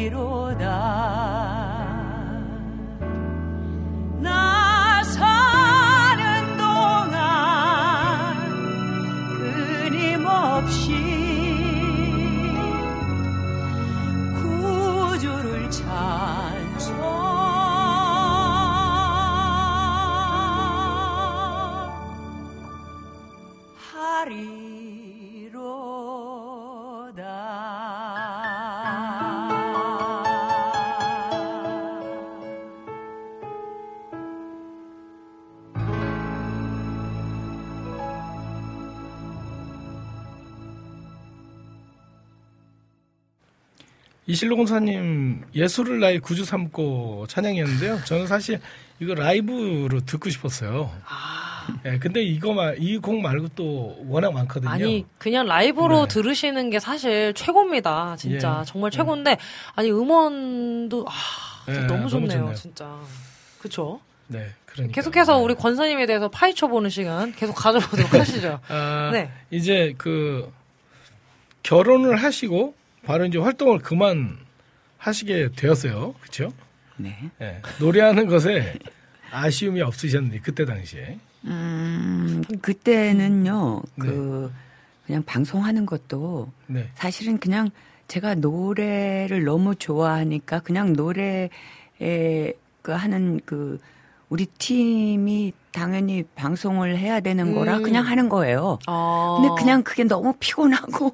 이실로 44.34 44.56
공사님 44.58 45.44
예술을 45.54 46.00
나의 46.00 46.18
구주 46.20 46.44
삼고 46.44 47.28
찬양이었는데요. 47.28 48.00
저는 48.06 48.26
사실 48.26 48.60
이거 49.00 49.14
라이브로 49.14 50.00
듣고 50.02 50.32
싶었어요. 50.32 50.90
예, 51.86 52.00
근데 52.00 52.24
이거만 52.24 52.78
이 52.80 52.98
곡 52.98 53.22
말고 53.22 53.50
또 53.50 53.96
워낙 54.08 54.34
많거든요. 54.34 54.72
아니 54.72 55.06
그냥 55.20 55.46
라이브로 55.46 56.08
네. 56.08 56.14
들으시는 56.16 56.72
게 56.72 56.80
사실 56.80 57.36
최고입니다. 57.36 58.16
진짜 58.18 58.62
예. 58.62 58.66
정말 58.66 58.90
최고인데 58.90 59.38
아니 59.76 59.92
음원도 59.92 61.06
아 61.08 61.12
예, 61.72 61.74
너무 61.82 61.88
너무 61.88 62.10
좋네요. 62.10 62.30
좋네요. 62.40 62.56
진짜 62.56 63.00
그쵸? 63.60 64.00
네, 64.28 64.48
그러니까 64.66 64.96
계속해서 64.96 65.38
우리 65.38 65.54
권사님에 65.54 66.08
대해서 66.08 66.28
파헤쳐 66.28 66.70
보는 66.70 66.90
시간 66.90 67.32
계속 67.34 67.54
가져보도록 67.54 68.12
하시죠. 68.16 68.60
아, 68.68 69.12
네. 69.14 69.30
이제 69.52 69.94
그 70.00 70.52
결혼을 71.62 72.16
하시고 72.16 72.74
바로 73.06 73.26
이제 73.26 73.38
활동을 73.38 73.80
그만 73.80 74.38
하시게 74.97 75.49
되었어요. 75.56 76.14
그렇죠? 76.22 76.54
네. 76.97 77.30
예, 77.41 77.62
노래하는 77.80 78.28
것에 78.28 78.78
아쉬움이 79.32 79.82
없으셨는데 79.82 80.39
그때 80.39 80.66
당시에 80.66 81.18
음, 81.45 82.43
그때는요, 82.62 83.82
네. 83.95 84.06
그, 84.06 84.51
그냥 85.06 85.24
방송하는 85.24 85.86
것도 85.86 86.51
네. 86.68 86.89
사실은 86.95 87.38
그냥 87.38 87.70
제가 88.08 88.36
노래를 88.36 89.43
너무 89.43 89.76
좋아하니까 89.76 90.60
그냥 90.60 90.93
노래에 90.93 91.49
그 92.82 92.91
하는 92.91 93.41
그 93.45 93.80
우리 94.34 94.48
팀이 94.48 95.54
당연히 95.72 96.24
방송을 96.34 96.98
해야 96.98 97.20
되는 97.20 97.54
거라 97.54 97.78
음. 97.78 97.84
그냥 97.84 98.08
하는 98.08 98.30
거예요. 98.30 98.80
아, 98.88 99.38
근데 99.40 99.54
그냥 99.62 99.84
그게 99.84 100.06
너무 100.06 100.34
피곤하고 100.40 101.14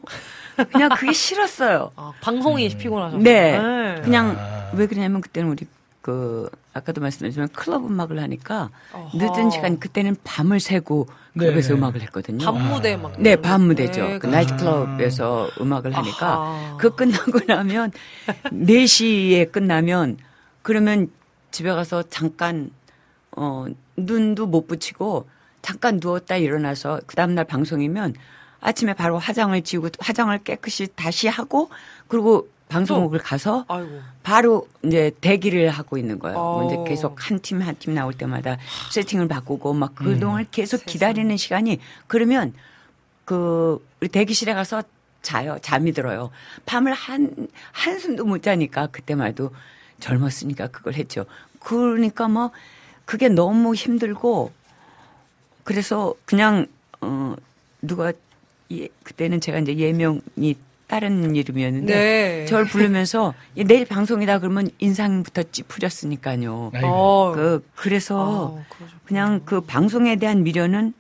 그냥 0.72 0.90
그게 0.96 1.12
싫었어요. 1.12 1.92
아, 1.98 2.14
방송이 2.22 2.70
피곤하셨어요. 2.78 3.22
네. 3.22 3.60
네. 3.60 4.02
그냥 4.04 4.38
아. 4.40 4.72
왜 4.74 4.88
그러냐면 4.88 5.20
그때는 5.20 5.50
우리 5.50 5.66
그 6.00 6.50
아까도 6.74 7.02
말씀드렸지만 7.02 7.50
클럽 7.50 7.86
음악을 7.86 8.22
하니까 8.22 8.70
어허. 8.94 9.18
늦은 9.18 9.50
시간 9.52 9.80
그때는 9.80 10.16
밤을 10.24 10.62
새고 10.62 11.08
네, 11.34 11.44
클럽에서 11.44 11.74
네. 11.74 11.78
음악을 11.78 12.02
했거든요. 12.04 12.46
밤 12.46 12.70
무대 12.70 12.96
막 12.96 13.22
네, 13.22 13.36
밤 13.36 13.64
무대죠. 13.64 14.02
네, 14.02 14.14
그 14.14 14.30
그렇죠. 14.30 14.34
나이트 14.34 14.56
클럽에서 14.56 15.50
음악을 15.60 15.92
하니까 15.92 16.26
아하. 16.26 16.78
그 16.78 16.96
끝나고 16.96 17.42
나면 17.46 17.92
4시에 18.54 19.52
끝나면 19.52 20.20
그러면 20.62 21.10
집에 21.52 21.70
가서 21.74 22.04
잠깐 22.04 22.72
어 23.42 23.66
눈도 23.96 24.48
못 24.48 24.68
붙이고 24.68 25.30
잠깐 25.62 26.00
누웠다 26.02 26.36
일어나서 26.36 27.00
그 27.08 27.16
다음 27.16 27.36
날 27.36 27.46
방송이면 27.46 28.16
아침에 28.60 28.94
바로 28.94 29.18
화장을 29.18 29.60
지우고 29.62 29.90
화장을 30.00 30.38
깨끗이 30.44 30.88
다시 30.96 31.30
하고 31.30 31.70
그리고 32.10 32.50
방송국을 32.68 33.20
가서 33.20 33.64
아이고. 33.70 34.02
바로 34.24 34.68
이제 34.84 35.12
대기를 35.22 35.70
하고 35.70 35.98
있는 35.98 36.20
거예요. 36.20 36.38
어. 36.38 36.66
이제 36.68 36.78
계속 36.86 37.16
한 37.32 37.40
팀 37.40 37.62
한팀 37.62 37.94
나올 37.94 38.14
때마다 38.14 38.58
세팅을 38.92 39.28
바꾸고 39.30 39.74
막 39.74 39.96
그동안 39.96 40.46
계속 40.52 40.78
세상에. 40.80 40.92
기다리는 40.92 41.38
시간이 41.38 41.80
그러면 42.08 42.54
그 43.26 43.84
우리 44.02 44.10
대기실에 44.10 44.54
가서 44.54 44.84
자요. 45.22 45.58
잠이 45.62 45.94
들어요. 45.94 46.30
밤을 46.66 46.94
한 46.94 47.48
한숨도 47.72 48.26
못 48.26 48.44
자니까 48.44 48.88
그때만 48.88 49.28
해도 49.28 49.52
젊었으니까 50.00 50.68
그걸 50.68 50.94
했죠. 50.94 51.26
그러니까 51.60 52.28
뭐 52.28 52.52
그게 53.10 53.28
너무 53.28 53.74
힘들고 53.74 54.52
그래서 55.64 56.14
그냥 56.26 56.68
어 57.02 57.36
누가 57.82 58.14
예, 58.72 58.88
그때는 59.02 59.42
제가 59.42 59.58
이제 59.58 59.76
예명이 59.76 60.56
다른 60.86 61.36
이름이었는데 61.36 61.92
네. 61.92 62.46
저를 62.46 62.66
부르면서 62.66 63.34
예, 63.58 63.64
내일 63.64 63.86
방송이다 63.86 64.38
그러면 64.38 64.70
인상부터 64.78 65.42
찌푸렸으니까요. 65.52 66.70
아이고. 66.72 66.88
어. 66.88 67.32
그 67.34 67.68
그래서 67.74 68.60
아. 68.60 68.76
그냥 69.06 69.42
그 69.44 69.62
방송에 69.62 70.18
대한 70.18 70.44
미련은 70.44 70.94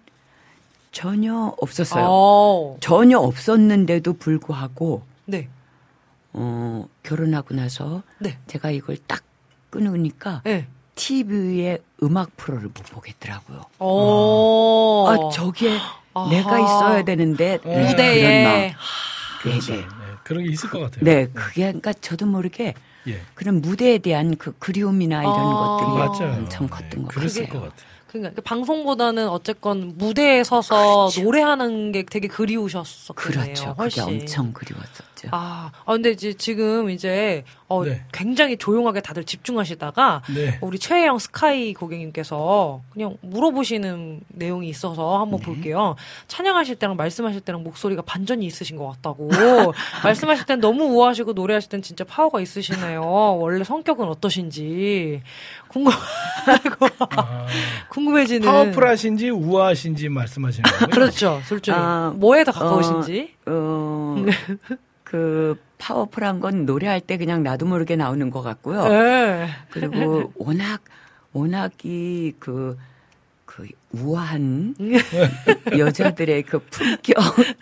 전혀 0.91 1.53
없었어요. 1.61 2.07
어. 2.09 2.77
전혀 2.79 3.19
없었는데도 3.19 4.13
불구하고 4.13 5.03
네. 5.25 5.47
어, 6.33 6.87
결혼하고 7.03 7.53
나서 7.53 8.01
네. 8.17 8.39
제가 8.47 8.71
이걸 8.71 8.97
딱 9.05 9.21
끊으니까 9.69 10.41
네. 10.43 10.65
TV에 10.95 11.77
음악 12.03 12.35
프로를 12.37 12.65
못 12.65 12.73
보겠더라고요. 12.89 13.61
어. 13.79 15.05
아, 15.09 15.29
저기에 15.31 15.77
아하. 16.13 16.29
내가 16.29 16.59
있어야 16.59 17.03
되는데 17.03 17.59
어. 17.63 17.67
네, 17.69 17.87
무대에 17.87 18.43
마음. 18.43 18.71
그렇죠. 19.41 19.73
네, 19.73 19.77
네. 19.79 19.85
네. 19.85 19.87
그런 20.23 20.43
게 20.43 20.51
있을 20.51 20.69
것 20.69 20.79
같아요. 20.79 21.03
네, 21.03 21.27
그게 21.33 21.61
그러니까 21.63 21.93
저도 21.93 22.25
모르게 22.25 22.73
예. 23.07 23.21
그런 23.33 23.61
무대에 23.61 23.97
대한 23.97 24.35
그 24.35 24.53
그리움이나 24.59 25.21
이런 25.23 25.33
아. 25.35 25.77
것들이 25.77 25.91
맞아요. 26.27 26.37
엄청 26.37 26.67
네. 26.67 26.71
컸던 26.71 27.03
것 27.03 27.07
그랬을 27.15 27.43
같아요. 27.45 27.61
것 27.61 27.69
같아요. 27.69 27.89
그러니까 28.07 28.33
그 28.35 28.41
방송보다는 28.41 29.29
어쨌건 29.29 29.93
무대에 29.95 30.43
서서 30.43 31.09
그렇죠. 31.11 31.21
노래하는 31.23 31.91
게 31.91 32.03
되게 32.03 32.27
그리우셨었겠네요. 32.27 33.43
그렇죠. 33.43 33.63
그게 33.75 33.81
훨씬. 34.01 34.03
엄청 34.03 34.51
그리웠었죠. 34.51 35.03
아, 35.31 35.71
아, 35.85 35.93
근데 35.93 36.11
이제 36.11 36.33
지금 36.33 36.89
이제 36.89 37.43
어, 37.67 37.83
네. 37.85 38.03
굉장히 38.11 38.57
조용하게 38.57 39.01
다들 39.01 39.23
집중하시다가 39.23 40.23
네. 40.33 40.57
우리 40.61 40.79
최혜영 40.79 41.19
스카이 41.19 41.73
고객님께서 41.73 42.81
그냥 42.91 43.17
물어보시는 43.21 44.21
내용이 44.29 44.69
있어서 44.69 45.19
한번 45.19 45.39
네. 45.39 45.45
볼게요. 45.45 45.95
찬양하실 46.27 46.77
때랑 46.77 46.95
말씀하실 46.95 47.41
때랑 47.41 47.63
목소리가 47.63 48.01
반전이 48.01 48.45
있으신 48.45 48.75
것 48.77 48.87
같다고. 48.87 49.29
말씀하실 50.03 50.45
땐 50.45 50.59
너무 50.59 50.85
우아하시고 50.85 51.33
노래하실 51.33 51.69
땐 51.69 51.81
진짜 51.81 52.03
파워가 52.03 52.41
있으시네요. 52.41 53.01
원래 53.39 53.63
성격은 53.63 54.07
어떠신지 54.07 55.21
궁금하고 55.67 56.01
아, 57.11 57.45
궁금해지는. 57.89 58.47
파워풀하신지 58.47 59.29
우아하신지 59.29 60.09
말씀하시는 60.09 60.63
거예요? 60.69 60.87
그렇죠, 60.89 61.41
둘 61.47 61.59
중에 61.61 61.75
아, 61.77 62.13
뭐에 62.15 62.43
더 62.43 62.51
가까우신지. 62.51 63.35
어, 63.45 64.15
그 65.09 65.59
파워풀한 65.79 66.39
건 66.39 66.67
노래할 66.67 67.01
때 67.01 67.17
그냥 67.17 67.41
나도 67.41 67.65
모르게 67.65 67.95
나오는 67.95 68.29
것 68.29 68.43
같고요. 68.43 68.87
네. 68.87 69.47
그리고 69.71 70.31
워낙 70.35 70.81
워낙 71.33 71.71
이 71.83 72.31
그, 72.37 72.77
그 72.77 72.77
우아한 73.91 74.75
여자들의 75.77 76.43
그 76.43 76.59
품격, 76.59 77.15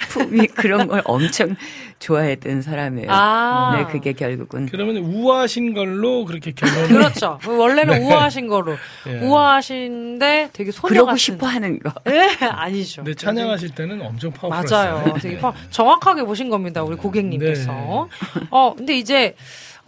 품위 0.10 0.48
그런 0.48 0.88
걸 0.88 1.02
엄청 1.06 1.56
좋아했던 2.00 2.62
사람이에요. 2.62 3.08
아. 3.10 3.76
네, 3.78 3.92
그게 3.92 4.12
결국은 4.14 4.68
그러면 4.70 4.98
우아하신 4.98 5.74
걸로 5.74 6.26
그렇게 6.26 6.52
결론을 6.56 6.88
그렇죠. 6.90 7.40
원래는 7.48 8.04
우아하신 8.04 8.48
거로. 8.48 8.76
예. 9.08 9.20
우아하신데 9.22 10.50
되게 10.54 10.72
소녀 10.72 10.90
그러고 10.90 11.06
같은. 11.08 11.18
싶어 11.18 11.48
하는 11.48 11.80
거. 11.80 11.92
예, 12.10 12.30
아니죠. 12.46 13.04
근데 13.04 13.16
찬양하실 13.16 13.70
때는 13.76 14.02
엄청 14.02 14.32
파워풀하셨어요. 14.32 14.92
맞아요. 14.98 15.14
되게 15.22 15.38
파- 15.40 15.54
정확하게 15.70 16.24
보신 16.24 16.50
겁니다. 16.50 16.84
우리 16.84 16.96
고객님께서. 16.98 18.08
어, 18.52 18.74
근데 18.76 18.98
이제 18.98 19.36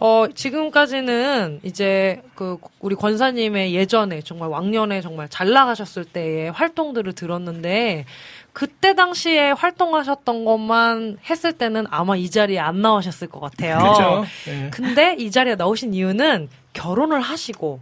어, 0.02 0.26
지금까지는 0.34 1.60
이제 1.62 2.22
그 2.34 2.56
우리 2.80 2.94
권사님의 2.94 3.74
예전에 3.74 4.22
정말 4.22 4.48
왕년에 4.48 5.02
정말 5.02 5.28
잘 5.28 5.50
나가셨을 5.52 6.06
때의 6.06 6.50
활동들을 6.52 7.12
들었는데 7.12 8.06
그때 8.54 8.94
당시에 8.94 9.50
활동하셨던 9.50 10.46
것만 10.46 11.18
했을 11.28 11.52
때는 11.52 11.84
아마 11.90 12.16
이 12.16 12.30
자리에 12.30 12.58
안 12.58 12.80
나오셨을 12.80 13.28
것 13.28 13.40
같아요. 13.40 13.78
그렇죠. 13.78 14.24
예. 14.48 14.70
근데 14.70 15.16
이 15.18 15.30
자리에 15.30 15.56
나오신 15.56 15.92
이유는 15.92 16.48
결혼을 16.72 17.20
하시고 17.20 17.80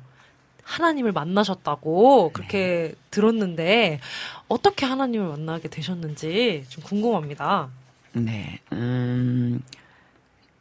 하나님을 0.65 1.13
만나셨다고 1.13 2.33
그렇게 2.33 2.95
들었는데 3.13 4.01
어떻게 4.49 4.87
하나님을 4.87 5.29
만나게 5.29 5.69
되셨는지 5.69 6.65
좀 6.69 6.83
궁금합니다. 6.83 7.69
네. 8.13 8.59
음, 8.73 9.63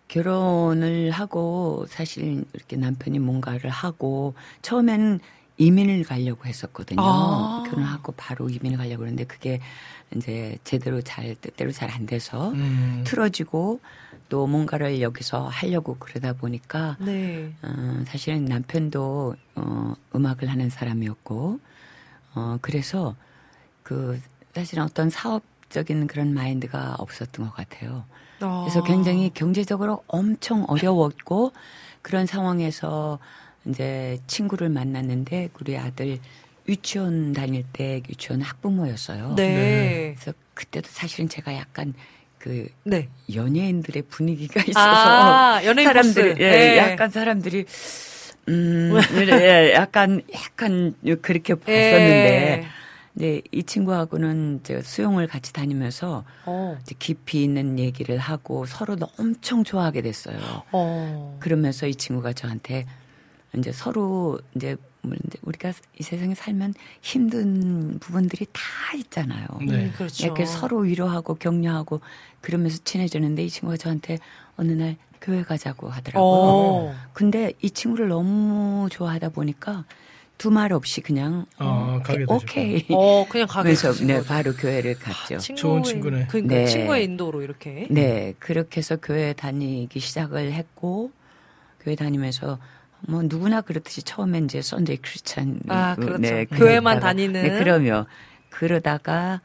결혼을 0.07 1.11
하고 1.11 1.85
사실 1.89 2.45
이렇게 2.53 2.77
남편이 2.77 3.19
뭔가를 3.19 3.69
하고 3.69 4.33
처음에는 4.61 5.19
이민을 5.57 6.03
가려고 6.03 6.45
했었거든요. 6.45 7.01
아. 7.01 7.63
결혼하고 7.67 8.13
바로 8.13 8.49
이민을 8.49 8.77
가려고 8.77 9.03
했는데 9.03 9.23
그게 9.25 9.59
이제 10.15 10.57
제대로 10.63 11.01
잘 11.01 11.35
뜻대로 11.35 11.71
잘 11.71 11.89
안 11.89 12.05
돼서 12.05 12.51
음, 12.51 13.03
틀어지고 13.05 13.79
또 14.29 14.45
뭔가를 14.45 15.01
여기서 15.01 15.47
하려고 15.47 15.95
그러다 15.99 16.33
보니까 16.33 16.97
네. 16.99 17.51
어, 17.63 18.03
사실은 18.07 18.45
남편도 18.45 19.35
어, 19.55 19.93
음악을 20.15 20.47
하는 20.47 20.69
사람이었고 20.69 21.59
어, 22.35 22.57
그래서 22.61 23.15
그 23.83 24.21
사실은 24.53 24.83
어떤 24.83 25.09
사업적인 25.09 26.07
그런 26.07 26.33
마인드가 26.33 26.95
없었던 26.99 27.47
것 27.47 27.53
같아요. 27.55 28.05
그래서 28.39 28.79
아. 28.79 28.83
굉장히 28.83 29.31
경제적으로 29.33 30.03
엄청 30.07 30.65
어려웠고 30.67 31.51
그런 32.01 32.25
상황에서 32.25 33.19
이제 33.65 34.17
친구를 34.27 34.69
만났는데 34.69 35.49
우리 35.59 35.77
아들 35.77 36.19
유치원 36.69 37.33
다닐 37.33 37.63
때 37.73 38.01
유치원 38.09 38.41
학부모였어요. 38.41 39.35
네. 39.35 40.15
그래서 40.15 40.37
그때도 40.53 40.89
사실은 40.91 41.29
제가 41.29 41.55
약간 41.55 41.93
그 42.37 42.67
네. 42.83 43.09
연예인들의 43.33 44.03
분위기가 44.09 44.61
있어서 44.61 44.79
아, 44.79 45.61
연예인 45.63 45.87
사람들이 45.87 46.29
포스. 46.29 46.41
예, 46.41 46.49
네. 46.49 46.77
약간 46.77 47.09
사람들이 47.09 47.65
음 48.49 48.93
예, 49.41 49.73
약간 49.73 50.21
약간 50.33 50.93
그렇게 51.21 51.55
봤었는데 51.55 52.65
예. 53.21 53.37
이제 53.37 53.41
이 53.51 53.63
친구하고는 53.63 54.61
제가 54.63 54.81
수영을 54.81 55.27
같이 55.27 55.51
다니면서 55.53 56.23
어. 56.45 56.77
이제 56.81 56.95
깊이 56.97 57.43
있는 57.43 57.79
얘기를 57.79 58.17
하고 58.17 58.65
서로 58.65 58.95
엄청 59.17 59.63
좋아하게 59.63 60.01
됐어요. 60.01 60.37
어. 60.71 61.37
그러면서 61.39 61.87
이 61.87 61.95
친구가 61.95 62.33
저한테 62.33 62.85
이제 63.57 63.71
서로 63.71 64.39
이제 64.55 64.75
뭐 65.01 65.15
이제 65.25 65.39
우리가 65.41 65.73
이 65.99 66.03
세상에 66.03 66.35
살면 66.35 66.73
힘든 67.01 67.97
부분들이 67.99 68.45
다 68.51 68.61
있잖아요. 68.95 69.47
네. 69.65 69.85
음, 69.85 69.93
그렇죠. 69.95 70.25
이렇게 70.25 70.45
서로 70.45 70.79
위로하고 70.79 71.35
격려하고 71.35 72.01
그러면서 72.41 72.79
친해졌는데 72.83 73.43
이 73.43 73.49
친구가 73.49 73.77
저한테 73.77 74.19
어느 74.57 74.71
날 74.71 74.97
교회 75.21 75.43
가자고 75.43 75.89
하더라고요. 75.89 76.29
어. 76.29 76.95
근데 77.13 77.53
이 77.61 77.71
친구를 77.71 78.09
너무 78.09 78.87
좋아하다 78.91 79.29
보니까 79.29 79.85
두 80.37 80.51
말 80.51 80.71
없이 80.71 81.01
그냥 81.01 81.45
어, 81.57 81.99
가게 82.03 82.19
되셨구나. 82.19 82.35
오케이. 82.37 82.85
어, 82.91 83.25
그냥 83.27 83.47
가게 83.47 83.63
그래서 83.73 83.91
네. 84.05 84.23
바로 84.23 84.53
교회를 84.53 84.95
갔죠. 84.99 85.37
친구의- 85.37 85.55
좋은 85.57 85.83
친구네. 85.83 86.27
그러니까 86.27 86.55
네. 86.55 86.65
친구의 86.67 87.03
인도로 87.05 87.41
이렇게. 87.41 87.87
네, 87.89 88.33
그렇게 88.39 88.77
해서 88.79 88.97
교회 88.97 89.33
다니기 89.33 89.99
시작을 89.99 90.51
했고 90.53 91.11
교회 91.81 91.95
다니면서 91.95 92.59
뭐 93.07 93.21
누구나 93.23 93.61
그렇듯이 93.61 94.03
처음엔 94.03 94.45
이제 94.45 94.61
Sunday 94.61 94.97
Christian 94.97 95.59
아, 95.69 95.95
그렇죠. 95.95 96.17
네, 96.19 96.45
교회만 96.45 96.99
다니는. 96.99 97.41
네, 97.43 97.49
그러면 97.59 98.05
그러다가 98.49 99.41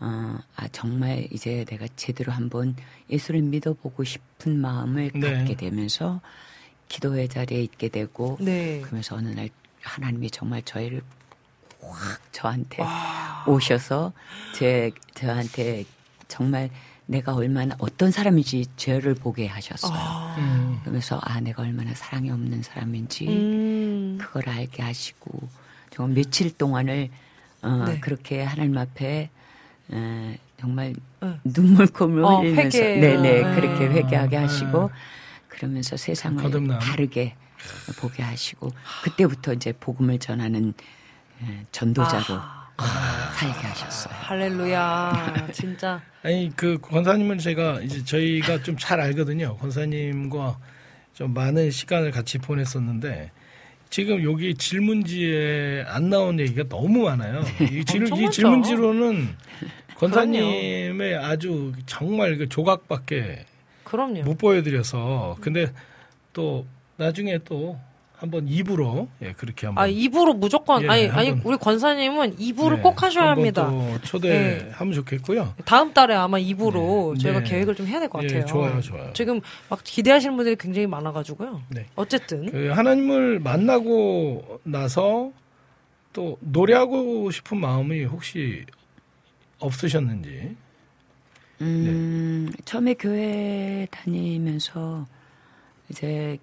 어, 0.00 0.38
아 0.56 0.68
정말 0.72 1.26
이제 1.32 1.64
내가 1.68 1.86
제대로 1.96 2.32
한번 2.32 2.76
예수를 3.10 3.42
믿어보고 3.42 4.04
싶은 4.04 4.58
마음을 4.60 5.10
네. 5.14 5.32
갖게 5.32 5.54
되면서 5.56 6.20
기도회 6.88 7.26
자리에 7.28 7.62
있게 7.62 7.88
되고 7.88 8.36
네. 8.40 8.80
그러면서 8.82 9.16
어느 9.16 9.28
날 9.28 9.48
하나님이 9.82 10.30
정말 10.30 10.62
저희를 10.62 11.02
확 11.80 12.20
저한테 12.32 12.82
와. 12.82 13.44
오셔서 13.46 14.12
제 14.54 14.90
저한테 15.14 15.84
정말 16.26 16.70
내가 17.06 17.34
얼마나 17.34 17.74
어떤 17.78 18.10
사람인지 18.10 18.66
죄를 18.76 19.14
보게 19.14 19.46
하셨어요. 19.46 19.92
아. 19.94 20.34
음, 20.38 20.78
그러면서 20.82 21.18
아 21.22 21.40
내가 21.40 21.62
얼마나 21.62 21.94
사랑이 21.94 22.30
없는 22.30 22.62
사람인지 22.62 23.26
음. 23.28 24.18
그걸 24.20 24.48
알게 24.48 24.82
하시고 24.82 25.48
정말 25.90 26.14
며칠 26.16 26.54
동안을 26.56 27.08
어, 27.62 27.84
네. 27.86 28.00
그렇게 28.00 28.42
하나님 28.42 28.76
앞에 28.76 29.30
에, 29.90 30.38
정말 30.60 30.94
응. 31.22 31.40
눈물콧물 31.44 32.24
어, 32.24 32.40
흘리면서 32.40 32.78
회개. 32.78 33.00
네네 33.00 33.44
아. 33.44 33.54
그렇게 33.54 33.86
회개하게 33.86 34.36
아. 34.36 34.42
하시고 34.42 34.90
그러면서 35.48 35.96
세상을 35.96 36.42
거듭남. 36.42 36.78
다르게 36.78 37.34
보게 37.98 38.22
하시고 38.22 38.70
그때부터 39.04 39.52
이제 39.54 39.72
복음을 39.72 40.18
전하는 40.18 40.74
에, 41.42 41.66
전도자로 41.72 42.24
아. 42.30 42.68
살게 43.36 43.66
하셨어요. 43.66 44.14
할렐루야. 44.20 45.48
진짜. 45.52 46.00
아니 46.22 46.52
그 46.54 46.78
권사님은 46.80 47.38
제가 47.38 47.80
이제 47.80 48.04
저희가 48.04 48.62
좀 48.62 48.76
잘 48.78 49.00
알거든요. 49.00 49.56
권사님과 49.56 50.58
좀 51.14 51.34
많은 51.34 51.70
시간을 51.72 52.12
같이 52.12 52.38
보냈었는데 52.38 53.32
지금 53.90 54.22
여기 54.22 54.54
질문지에 54.54 55.84
안 55.88 56.10
나온 56.10 56.38
얘기가 56.38 56.64
너무 56.68 57.04
많아요. 57.04 57.42
이, 57.60 57.82
질, 57.86 58.06
이. 58.12 58.30
질문지로는 58.30 59.28
권사님의 59.96 61.16
아주 61.16 61.72
정말 61.86 62.36
그 62.38 62.48
조각밖에 62.48 63.44
그럼요. 63.84 64.22
못 64.22 64.38
보여드려서 64.38 65.38
근데 65.40 65.72
또 66.32 66.66
나중에 66.98 67.38
또 67.44 67.78
한번 68.16 68.48
입으로 68.48 69.08
예 69.22 69.32
그렇게 69.32 69.66
한번 69.66 69.84
아, 69.84 69.86
입으로 69.86 70.34
무조건, 70.34 70.82
예, 70.82 70.88
아니, 70.88 71.06
아니, 71.06 71.40
우리 71.44 71.56
권사님은 71.56 72.40
입으로 72.40 72.76
네, 72.76 72.82
꼭 72.82 73.00
하셔야 73.00 73.30
합니다. 73.30 73.70
또 73.70 74.00
초대하면 74.02 74.92
좋겠고요. 74.92 75.54
다음 75.64 75.94
달에 75.94 76.14
아마 76.16 76.36
입으로 76.36 77.14
네, 77.16 77.22
저희가 77.22 77.40
네. 77.44 77.48
계획을 77.48 77.76
좀 77.76 77.86
해야 77.86 78.00
될것 78.00 78.24
예, 78.24 78.26
같아요. 78.26 78.46
좋아요, 78.46 78.80
좋아요. 78.80 79.12
지금 79.12 79.40
막 79.70 79.80
기대하시는 79.84 80.34
분들이 80.36 80.56
굉장히 80.56 80.88
많아가지고요. 80.88 81.62
네. 81.68 81.86
어쨌든. 81.94 82.50
그 82.50 82.70
하나님을 82.70 83.38
만나고 83.38 84.60
나서 84.64 85.30
또 86.12 86.36
노래하고 86.40 87.30
싶은 87.30 87.60
마음이 87.60 88.02
혹시 88.02 88.64
없으셨는지. 89.60 90.56
음, 91.60 92.48
네. 92.50 92.62
처음에 92.64 92.94
교회 92.94 93.86
다니면서 93.92 95.06
이제 95.88 96.38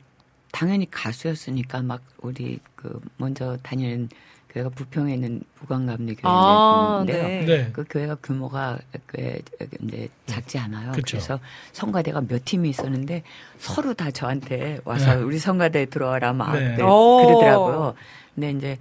당연히 0.55 0.89
가수였으니까 0.89 1.81
막 1.81 2.01
우리 2.21 2.59
그 2.77 3.01
먼저 3.17 3.57
다니는 3.61 4.07
교회가 4.47 4.69
부평에 4.69 5.15
있는 5.15 5.43
부광감리 5.55 6.15
아, 6.21 7.03
교회인데요. 7.03 7.27
네. 7.27 7.45
네. 7.45 7.71
그 7.73 7.83
교회가 7.89 8.15
규모가 8.23 8.79
꽤 9.09 9.41
이제 9.83 10.07
작지 10.27 10.57
않아요. 10.57 10.93
그쵸. 10.93 11.17
그래서 11.17 11.41
성가대가 11.73 12.21
몇 12.21 12.45
팀이 12.45 12.69
있었는데 12.69 13.23
서로 13.57 13.93
다 13.93 14.11
저한테 14.11 14.79
와서 14.85 15.15
네. 15.15 15.21
우리 15.23 15.39
성가대 15.39 15.87
들어와라 15.87 16.31
막 16.31 16.53
네. 16.53 16.77
네, 16.77 16.83
오. 16.83 17.25
그러더라고요. 17.25 17.93
근데 18.33 18.51
이제 18.51 18.77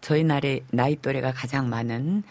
저희 0.00 0.24
나이 0.24 0.62
나이 0.70 0.96
또래가 0.96 1.30
가장 1.30 1.68
많은 1.68 2.22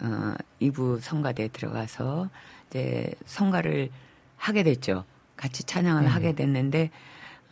어, 0.00 0.34
이부 0.58 0.98
성가대에 1.00 1.48
들어가서 1.48 2.30
이제 2.68 3.12
성가를 3.26 3.90
하게 4.38 4.64
됐죠. 4.64 5.04
같이 5.36 5.62
찬양을 5.62 6.02
음. 6.02 6.08
하게 6.08 6.32
됐는데 6.32 6.90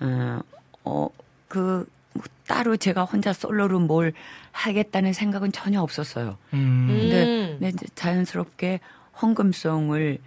어, 0.01 0.41
어, 0.85 1.09
그, 1.49 1.89
뭐 2.13 2.25
따로 2.47 2.77
제가 2.77 3.05
혼자 3.05 3.33
솔로로 3.33 3.81
뭘 3.81 4.13
하겠다는 4.53 5.13
생각은 5.13 5.53
전혀 5.53 5.81
없었어요. 5.81 6.37
음. 6.53 6.87
근데, 6.89 7.25
음. 7.25 7.57
근데 7.59 7.69
이제 7.69 7.87
자연스럽게 7.95 8.81
헌금송을 9.21 10.19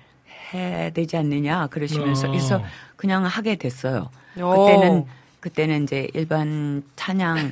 해야 0.53 0.89
되지 0.89 1.18
않느냐 1.18 1.68
그러시면서 1.68 2.28
어. 2.28 2.32
그래서 2.32 2.64
그냥 2.95 3.26
하게 3.26 3.56
됐어요. 3.56 4.10
어. 4.39 4.66
그때는 4.66 5.06
그때는 5.39 5.84
이제 5.84 6.08
일반 6.14 6.84
찬양 6.95 7.51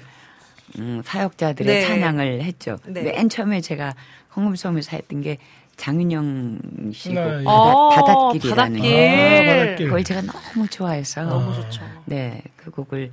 음, 0.79 1.01
사역자들의 1.05 1.81
네. 1.81 1.87
찬양을 1.87 2.41
했죠. 2.43 2.77
네. 2.85 3.03
맨 3.03 3.29
처음에 3.29 3.61
제가 3.61 3.93
헌금송에서 4.35 4.97
했던 4.97 5.21
게 5.21 5.37
장윤영 5.75 6.91
씨곡 6.93 7.15
네, 7.15 7.39
예. 7.39 7.43
바닷, 7.43 7.47
어, 7.47 7.89
바닷길이라는 7.89 8.79
바닷길. 8.79 8.81
거. 8.81 9.51
아, 9.51 9.55
바닷길. 9.55 9.85
그걸 9.87 10.03
제가 10.03 10.21
너무 10.21 10.67
좋아해서 10.67 11.23
너무 11.23 11.53
좋죠. 11.55 11.81
네, 12.05 12.41
그 12.55 12.71
곡을 12.71 13.11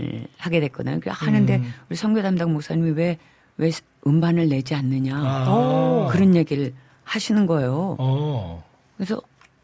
예, 0.00 0.26
하게 0.38 0.60
됐거든요. 0.60 1.00
그 1.00 1.10
하는데 1.10 1.56
음. 1.56 1.74
우리 1.88 1.96
선교 1.96 2.22
담당 2.22 2.52
목사님이 2.52 2.90
왜, 2.90 3.18
왜 3.56 3.70
음반을 4.06 4.48
내지 4.48 4.74
않느냐. 4.74 5.14
아. 5.16 6.08
그런 6.10 6.34
얘기를 6.36 6.74
하시는 7.04 7.46
거예요. 7.46 7.96
어. 7.98 8.62
그래서, 8.96 9.20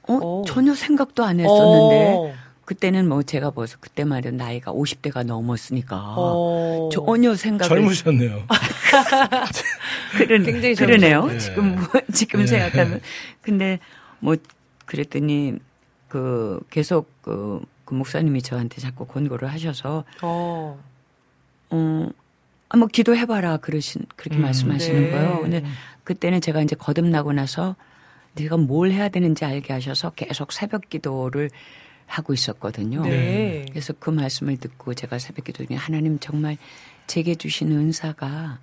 어, 0.09 0.15
오. 0.15 0.45
전혀 0.47 0.75
생각도 0.75 1.25
안 1.25 1.39
했었는데, 1.41 2.15
어. 2.17 2.33
그때는 2.65 3.09
뭐 3.09 3.23
제가 3.23 3.51
벌써 3.51 3.77
그때만 3.81 4.19
해도 4.19 4.31
나이가 4.31 4.73
50대가 4.73 5.25
넘었으니까, 5.25 6.15
어. 6.17 6.89
전혀 6.93 7.35
생각을. 7.35 7.69
젊으셨네요. 7.77 8.47
그런, 10.17 10.43
굉장히 10.45 10.75
그러네요. 10.75 11.23
젊으셨네. 11.23 11.39
지금, 11.39 11.75
뭐, 11.75 11.85
지금 12.13 12.41
예. 12.43 12.47
생각하면. 12.47 13.01
근데 13.41 13.79
뭐, 14.21 14.37
그랬더니, 14.87 15.59
그, 16.09 16.61
계속 16.71 17.11
그, 17.23 17.61
그 17.85 17.95
목사님이 17.95 18.43
저한테 18.43 18.81
자꾸 18.81 19.07
권고를 19.07 19.51
하셔서, 19.51 20.05
어. 20.23 20.81
어, 21.71 22.09
아, 22.69 22.77
뭐 22.77 22.87
기도해 22.87 23.27
봐라 23.27 23.57
그러신 23.59 24.03
그렇게 24.17 24.39
음. 24.39 24.43
말씀하시는 24.43 25.03
네. 25.03 25.11
거예요. 25.11 25.41
근데 25.41 25.65
그때는 26.05 26.41
제가 26.41 26.63
이제 26.63 26.75
거듭나고 26.77 27.33
나서 27.33 27.77
내가 28.35 28.57
뭘 28.57 28.91
해야 28.93 29.09
되는지 29.09 29.45
알게 29.45 29.73
하셔서 29.73 30.11
계속 30.11 30.53
새벽 30.53 30.89
기도를 30.89 31.51
하고 32.13 32.35
있었거든요. 32.35 33.03
네. 33.03 33.65
그래서 33.71 33.95
그 33.99 34.11
말씀을 34.11 34.59
듣고 34.59 34.93
제가 34.93 35.19
새벽 35.19 35.47
기도 35.47 35.65
중에 35.65 35.77
하나님 35.77 36.19
정말 36.19 36.59
제게 37.07 37.35
주신 37.35 37.73
은사가 37.73 38.59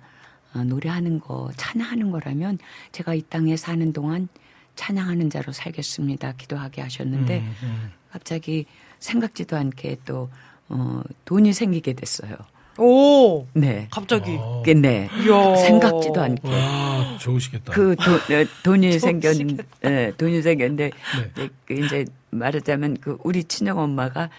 어, 0.54 0.64
노래하는 0.64 1.18
거, 1.18 1.50
찬양하는 1.56 2.12
거라면 2.12 2.58
제가 2.92 3.14
이 3.14 3.22
땅에 3.22 3.56
사는 3.56 3.92
동안 3.92 4.28
찬양하는 4.76 5.30
자로 5.30 5.52
살겠습니다. 5.52 6.32
기도하게 6.32 6.82
하셨는데 6.82 7.40
음, 7.40 7.54
음. 7.64 7.92
갑자기 8.12 8.66
생각지도 9.00 9.56
않게 9.56 9.98
또 10.04 10.30
어, 10.68 11.02
돈이 11.24 11.52
생기게 11.52 11.94
됐어요. 11.94 12.36
오. 12.78 13.46
네. 13.52 13.88
갑자기. 13.90 14.36
어. 14.38 14.62
그, 14.64 14.70
네. 14.70 15.08
이야. 15.26 15.56
생각지도 15.56 16.20
않게. 16.20 16.48
와, 16.48 17.18
좋으시겠다. 17.18 17.72
그 17.72 17.96
돈, 17.96 18.14
어, 18.14 18.46
돈이 18.62 18.98
생겼, 18.98 19.36
네, 19.82 20.12
돈이 20.16 20.40
생겼는데, 20.40 20.90
네. 20.90 21.30
이제 21.34 21.50
그 21.66 21.74
이제 21.74 22.04
말하자면 22.30 22.98
그 23.00 23.18
우리 23.22 23.44
친정 23.44 23.78
엄마가 23.78 24.30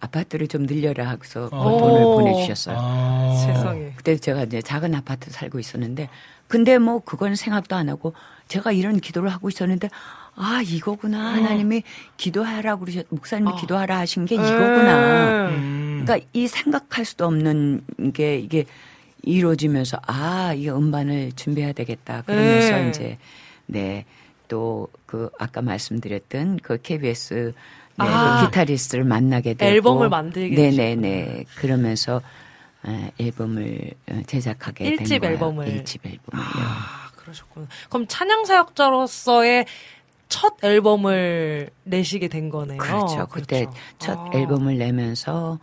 아파트를 0.00 0.48
좀 0.48 0.64
늘려라 0.64 1.08
하고서 1.08 1.48
그 1.48 1.56
어. 1.56 1.78
돈을 1.78 2.02
오. 2.02 2.18
보내주셨어요. 2.18 2.76
아. 2.78 3.44
세상에. 3.46 3.92
그때 3.96 4.16
제가 4.16 4.44
이제 4.44 4.60
작은 4.60 4.94
아파트 4.94 5.30
살고 5.30 5.58
있었는데, 5.58 6.08
근데 6.46 6.78
뭐 6.78 7.00
그건 7.00 7.34
생각도 7.34 7.76
안 7.76 7.88
하고 7.88 8.14
제가 8.48 8.72
이런 8.72 9.00
기도를 9.00 9.30
하고 9.30 9.48
있었는데, 9.48 9.88
아, 10.34 10.62
이거구나. 10.64 11.34
하나님이 11.34 11.82
기도하라고 12.16 12.84
그러셨, 12.84 13.06
목사님이 13.08 13.50
아. 13.50 13.56
기도하라 13.56 13.98
하신 13.98 14.26
게 14.26 14.36
이거구나. 14.36 15.48
음. 15.48 15.54
음. 15.54 16.02
그러니까 16.04 16.26
이 16.32 16.46
생각할 16.46 17.04
수도 17.04 17.26
없는 17.26 17.82
게 18.12 18.38
이게 18.38 18.64
이루어지면서 19.22 20.00
아, 20.06 20.54
이 20.54 20.68
음반을 20.68 21.32
준비해야 21.34 21.72
되겠다. 21.72 22.22
그러면서 22.22 22.70
네. 22.70 22.88
이제 22.88 23.18
네. 23.66 24.04
또 24.48 24.88
그 25.08 25.30
아까 25.38 25.62
말씀드렸던 25.62 26.58
그 26.62 26.80
KBS 26.82 27.54
네, 27.96 28.04
아. 28.04 28.40
그 28.40 28.46
기타리스트를 28.46 29.04
만나게 29.04 29.54
되고 29.54 29.70
앨범을 29.74 30.10
만들게 30.10 30.54
네, 30.54 30.70
되셨구나. 30.70 31.00
네, 31.00 31.24
네. 31.24 31.44
그러면서 31.56 32.20
에, 32.86 33.10
앨범을 33.18 33.90
어, 34.10 34.20
제작하게 34.26 34.84
일집 34.84 35.08
된 35.08 35.20
거예요. 35.20 35.32
앨범을. 35.32 35.68
일집 35.68 36.06
앨범을요. 36.06 36.44
아, 36.44 37.10
그러셨구나. 37.16 37.66
그럼 37.88 38.06
찬양 38.06 38.44
사역자로서의 38.44 39.64
첫 40.28 40.62
앨범을 40.62 41.70
내시게 41.84 42.28
된 42.28 42.50
거네요. 42.50 42.76
그렇죠. 42.76 43.26
그때 43.28 43.60
그렇죠. 43.64 43.78
첫 43.98 44.18
아. 44.18 44.30
앨범을 44.34 44.76
내면서 44.76 45.58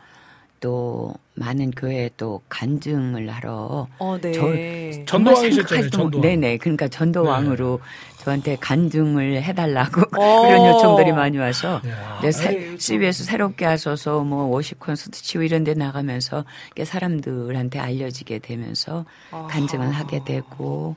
또 0.65 1.13
많은 1.35 1.69
교회에 1.69 2.09
또 2.17 2.41
간증을 2.49 3.29
하러 3.29 3.87
어, 3.99 4.17
네. 4.19 4.31
저- 4.31 5.05
전도왕이셨잖아요, 5.05 5.89
전도왕. 5.91 6.21
네네. 6.23 6.57
그러니까 6.57 6.87
전도왕으로 6.87 7.81
저한테 8.17 8.55
간증을 8.59 9.43
해달라고 9.43 10.01
어. 10.01 10.05
그런 10.41 10.65
요청들이 10.65 11.11
많이 11.11 11.37
와서 11.37 11.81
야. 11.87 12.19
네, 12.23 12.31
새- 12.31 12.75
CBS 12.79 13.25
새롭게 13.25 13.63
하셔서 13.65 14.23
뭐 14.23 14.45
워십 14.45 14.79
콘서트 14.79 15.21
치고 15.21 15.43
이런 15.43 15.63
데 15.63 15.75
나가면서 15.75 16.45
사람들한테 16.83 17.77
알려지게 17.77 18.39
되면서 18.39 19.05
아하. 19.29 19.45
간증을 19.45 19.91
하게 19.91 20.21
되고 20.25 20.95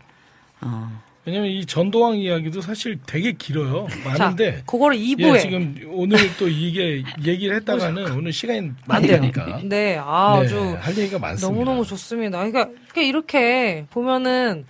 어. 0.63 1.03
왜냐면 1.29 1.51
이 1.51 1.67
전도왕 1.67 2.17
이야기도 2.17 2.63
사실 2.63 2.99
되게 3.07 3.33
길어요. 3.33 3.87
많은데. 4.03 4.57
자, 4.57 4.63
그거를 4.65 4.97
2부에 4.97 5.35
예, 5.35 5.39
지금 5.39 5.77
오늘 5.91 6.17
또 6.39 6.49
이게 6.49 7.03
얘기를 7.23 7.55
했다가는 7.57 8.13
오늘 8.17 8.33
시간이. 8.33 8.71
되니까. 9.07 9.61
네, 9.63 9.99
아, 10.01 10.39
네, 10.41 10.47
아주 10.47 10.77
할 10.81 10.97
얘기가 10.97 11.19
많습니다. 11.19 11.47
너무너무 11.53 11.85
좋습니다. 11.85 12.39
그러니까 12.39 12.71
이렇게 13.03 13.85
보면은 13.91 14.65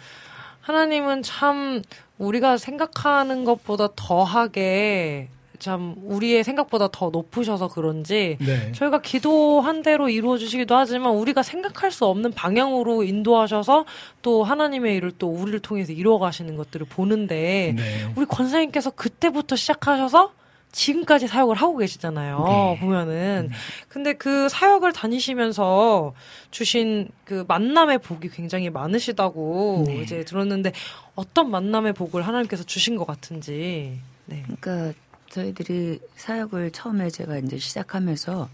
하나님은 0.62 1.22
참 1.22 1.82
우리가 2.18 2.56
생각하는 2.56 3.44
것보다 3.44 3.90
더하게 3.94 5.28
참 5.58 5.94
우리의 6.04 6.44
생각보다 6.44 6.88
더 6.92 7.10
높으셔서 7.10 7.68
그런지 7.68 8.36
네. 8.40 8.72
저희가 8.72 9.00
기도한 9.00 9.82
대로 9.82 10.08
이루어 10.08 10.38
주시기도 10.38 10.76
하지만 10.76 11.12
우리가 11.12 11.42
생각할 11.42 11.90
수 11.90 12.06
없는 12.06 12.32
방향으로 12.32 13.02
인도하셔서 13.02 13.84
또 14.22 14.44
하나님의 14.44 14.96
일을 14.96 15.12
또 15.18 15.28
우리를 15.28 15.58
통해서 15.60 15.92
이루어 15.92 16.18
가시는 16.18 16.56
것들을 16.56 16.86
보는데 16.88 17.74
네. 17.76 18.12
우리 18.16 18.26
권사님께서 18.26 18.90
그때부터 18.90 19.56
시작하셔서 19.56 20.32
지금까지 20.70 21.26
사역을 21.26 21.56
하고 21.56 21.78
계시잖아요. 21.78 22.44
네. 22.46 22.78
보면은. 22.80 23.50
근데 23.88 24.12
그 24.12 24.48
사역을 24.48 24.92
다니시면서 24.92 26.12
주신 26.50 27.08
그 27.24 27.44
만남의 27.48 27.98
복이 27.98 28.28
굉장히 28.28 28.70
많으시다고 28.70 29.84
네. 29.86 30.02
이제 30.02 30.24
들었는데 30.24 30.72
어떤 31.14 31.50
만남의 31.50 31.94
복을 31.94 32.26
하나님께서 32.26 32.64
주신 32.64 32.96
것 32.96 33.06
같은지. 33.06 33.98
네. 34.26 34.44
그러니까 34.60 34.92
저희들이 35.38 36.00
사역을 36.16 36.72
처음에 36.72 37.10
제가 37.10 37.38
이제 37.38 37.58
시작하면서 37.58 38.48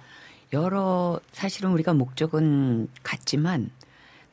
여러 0.52 1.18
사실은 1.32 1.70
우리가 1.70 1.94
목적은 1.94 2.88
같지만 3.02 3.70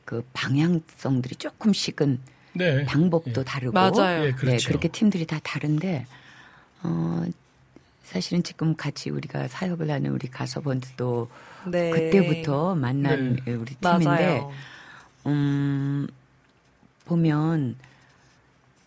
그 0.04 0.22
방향성들이 0.34 1.36
조금씩은 1.36 2.18
네. 2.54 2.84
방법도 2.84 3.40
예. 3.40 3.44
다르고 3.44 3.72
맞아요. 3.72 4.24
예, 4.24 4.26
네, 4.26 4.32
그렇죠. 4.32 4.68
그렇게 4.68 4.88
팀들이 4.88 5.24
다 5.24 5.40
다른데 5.42 6.06
어 6.82 7.24
사실은 8.04 8.42
지금 8.42 8.76
같이 8.76 9.08
우리가 9.08 9.48
사역을 9.48 9.90
하는 9.90 10.10
우리 10.10 10.28
가서번들도 10.28 11.30
네. 11.68 11.90
그때부터 11.90 12.74
만난 12.74 13.36
네. 13.46 13.52
우리 13.52 13.74
팀인데 13.76 14.04
맞아요. 14.04 14.52
음 15.26 16.06
보면 17.06 17.76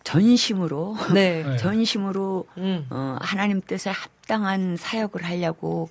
전심으로 0.06 0.96
네. 1.12 1.42
네. 1.42 1.56
전심으로 1.58 2.46
음. 2.58 2.86
어, 2.90 3.18
하나님 3.20 3.60
뜻에 3.60 3.90
합당한 3.90 4.76
사역을 4.76 5.24
하려고 5.24 5.90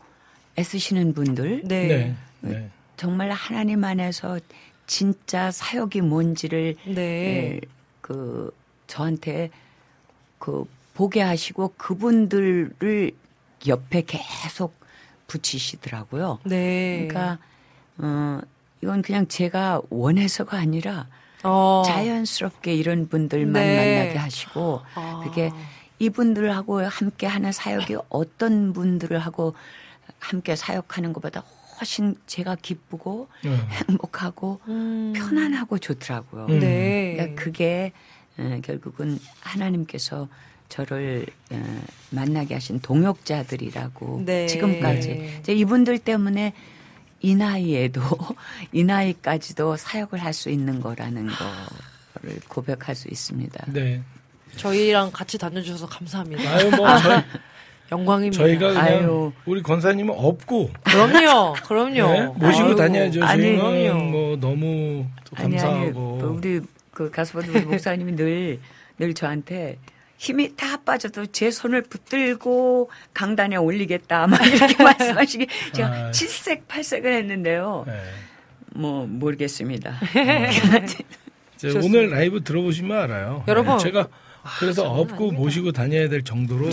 애쓰시는 0.58 1.14
분들 1.14 1.64
네. 1.66 1.88
네. 1.88 2.16
네. 2.40 2.70
정말 2.96 3.30
하나님 3.32 3.84
안에서 3.84 4.40
진짜 4.88 5.52
사역이 5.52 6.00
뭔지를 6.02 6.76
네. 6.86 7.02
예, 7.02 7.62
그 8.00 8.56
저한테 8.88 9.50
그 10.40 10.64
보게 10.94 11.22
하시고 11.22 11.74
그분들을 11.76 13.12
옆에 13.68 14.04
계속 14.08 14.76
붙이시더라고요. 15.28 16.40
네. 16.46 17.08
그러니까 17.10 17.40
어 17.98 18.40
이건 18.82 19.02
그냥 19.02 19.28
제가 19.28 19.82
원해서가 19.90 20.58
아니라 20.58 21.08
어. 21.46 21.84
자연스럽게 21.86 22.74
이런 22.74 23.08
분들만 23.08 23.54
네. 23.54 24.00
만나게 24.00 24.18
하시고 24.18 24.82
아. 24.96 25.22
그게 25.24 25.52
이분들하고 26.00 26.82
함께 26.82 27.28
하는 27.28 27.52
사역이 27.52 27.98
어떤 28.10 28.74
분들하고 28.74 29.54
함께 30.20 30.56
사역하는 30.56 31.14
것보다 31.14 31.44
훨씬 31.80 32.16
제가 32.26 32.56
기쁘고 32.56 33.28
네. 33.44 33.58
행복하고 33.90 34.60
음. 34.68 35.14
편안하고 35.16 35.78
좋더라고요. 35.78 36.48
음. 36.48 36.60
네. 36.60 37.14
그러니까 37.16 37.44
그게 37.44 37.92
어, 38.38 38.60
결국은 38.64 39.20
하나님께서 39.42 40.28
저를 40.68 41.26
어, 41.52 41.82
만나게 42.10 42.54
하신 42.56 42.80
동역자들이라고 42.80 44.24
네. 44.26 44.48
지금까지 44.48 45.42
네. 45.44 45.54
이분들 45.54 46.00
때문에 46.00 46.54
이 47.22 47.36
나이에도 47.36 48.02
이 48.72 48.84
나이까지도 48.84 49.78
사역을 49.78 50.20
할 50.24 50.34
수 50.34 50.50
있는 50.50 50.80
거라는 50.82 51.28
거를 51.28 52.40
고백할 52.48 52.96
수 52.96 53.08
있습니다. 53.10 53.66
네. 53.72 54.02
저희랑 54.58 55.12
같이 55.12 55.38
다녀주셔서 55.38 55.88
감사합니다. 55.88 56.50
아유 56.50 56.70
뭐 56.72 56.88
저희, 57.00 57.24
영광입니다. 57.92 58.44
저희가 58.44 58.68
그냥 58.70 58.86
아유. 58.86 59.32
우리 59.46 59.62
권사님은 59.62 60.14
없고 60.18 60.72
그럼요, 60.84 61.54
그럼요. 61.66 61.92
네? 62.14 62.26
모시고 62.36 62.68
아유, 62.70 62.76
다녀야죠. 62.76 63.24
아니. 63.24 63.52
뭐 63.54 64.38
너무 64.38 65.06
또 65.26 65.36
아니 65.36 65.58
감사하고 65.58 65.80
아니 65.80 65.94
그 66.22 66.28
우리 66.28 66.62
그 66.92 67.12
가수분 67.12 67.46
우리 67.50 67.62
목사님이 67.62 68.14
늘 68.16 68.60
늘 68.98 69.14
저한테 69.14 69.78
힘이 70.18 70.56
다 70.56 70.78
빠져도 70.78 71.26
제 71.28 71.52
손을 71.52 71.82
붙들고 71.84 72.90
강단에 73.14 73.56
올리겠다 73.58 74.28
막 74.28 74.46
이렇게 74.46 74.82
말씀하시기 74.84 75.48
제가 75.74 75.88
아. 75.90 76.12
칠색 76.12 76.68
팔색을 76.68 77.14
했는데요. 77.14 77.84
네. 77.88 77.94
뭐 78.76 79.06
모르겠습니다. 79.08 80.00
좋습니다. 81.58 81.86
오늘 81.86 82.10
라이브 82.10 82.44
들어보시면 82.44 82.98
알아요. 82.98 83.44
여러분. 83.48 83.78
네, 83.78 83.84
제가 83.84 84.08
그래서 84.60 84.84
장난 84.84 85.00
업고 85.00 85.16
아닙니다. 85.16 85.38
모시고 85.42 85.72
다녀야 85.72 86.10
될 86.10 86.24
정도로 86.24 86.70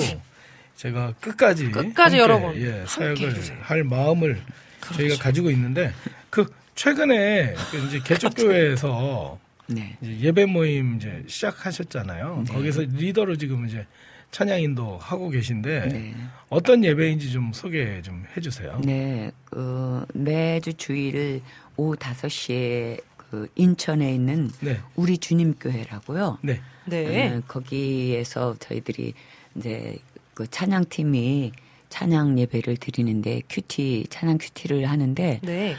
제가 0.77 1.15
끝까지 1.21 1.71
끝까지 1.71 2.19
함께, 2.19 2.19
여러분 2.19 2.57
예, 2.57 2.85
사역을. 2.87 3.35
할 3.61 3.85
마음을 3.85 4.41
그렇죠. 4.81 4.97
저희가 4.99 5.17
가지고 5.23 5.51
있는데 5.51 5.93
그 6.31 6.47
최근에 6.75 7.55
그 7.71 7.87
이제 7.87 8.01
개척교회에서 8.05 9.39
네. 9.75 9.97
이제 10.01 10.19
예배 10.21 10.47
모임 10.47 10.97
이제 10.97 11.23
시작하셨잖아요. 11.27 12.45
네. 12.47 12.53
거기서 12.53 12.83
리더로 12.83 13.37
지금 13.37 13.67
이제 13.67 13.87
찬양 14.31 14.63
인도 14.63 14.97
하고 14.97 15.29
계신데 15.29 15.89
네. 15.89 16.15
어떤 16.49 16.83
예배인지 16.85 17.31
좀 17.31 17.53
소개 17.53 18.01
좀 18.03 18.25
해주세요. 18.37 18.81
네, 18.83 19.31
그 19.45 20.05
매주 20.15 20.73
주일 20.75 21.43
오후 21.77 21.97
5시에 21.97 23.03
그 23.17 23.49
인천에 23.55 24.15
있는 24.15 24.51
네, 24.61 24.81
우리 24.97 25.19
주님 25.19 25.55
교회라고요. 25.55 26.39
네, 26.43 26.61
네. 26.87 27.29
어, 27.29 27.43
거기에서 27.47 28.57
저희들이 28.59 29.13
이제 29.55 29.97
그 30.35 30.47
찬양팀이 30.47 31.53
찬양 31.91 32.39
예배를 32.39 32.79
드리는데 32.79 33.43
큐티 33.51 34.07
찬양 34.09 34.39
큐티를 34.39 34.87
하는데 34.87 35.41
네. 35.43 35.77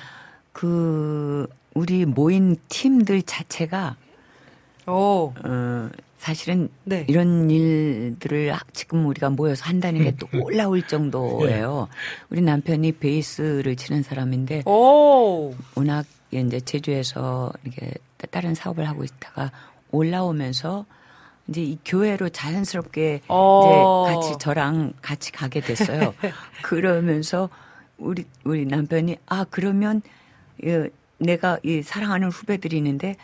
그 0.52 1.48
우리 1.74 2.06
모인 2.06 2.56
팀들 2.70 3.24
자체가 3.24 3.96
오. 4.88 5.34
어 5.44 5.90
사실은 6.18 6.70
네. 6.86 7.06
이런 7.10 7.50
일들을 7.50 8.54
지금 8.72 9.06
우리가 9.08 9.30
모여서 9.30 9.66
한다는 9.66 10.04
게 10.04 10.14
또 10.18 10.28
올라올 10.42 10.82
정도예요. 10.88 11.90
우리 12.30 12.42
남편이 12.42 12.94
베이스를 12.94 13.76
치는 13.76 14.04
사람인데 14.04 14.64
오. 14.66 15.54
워낙 15.76 16.06
이제 16.32 16.60
제주에서 16.62 17.52
이렇게 17.64 17.94
다른 18.32 18.56
사업을 18.56 18.88
하고 18.88 19.04
있다가 19.04 19.52
올라오면서 19.92 20.86
이제 21.48 21.62
이 21.62 21.78
교회로 21.84 22.30
자연스럽게 22.30 23.22
어. 23.28 24.06
이제 24.08 24.16
같이 24.16 24.40
저랑 24.40 24.94
같이 25.02 25.32
가게 25.32 25.60
됐어요. 25.60 26.14
그러면서 26.64 27.50
우리 27.98 28.24
우리 28.46 28.66
남편이 28.66 29.18
아 29.28 29.46
그러면 29.50 30.02
이, 30.64 30.88
내가 31.24 31.58
이 31.64 31.82
사랑하는 31.82 32.30
후배들이 32.30 32.78
있는데 32.78 33.16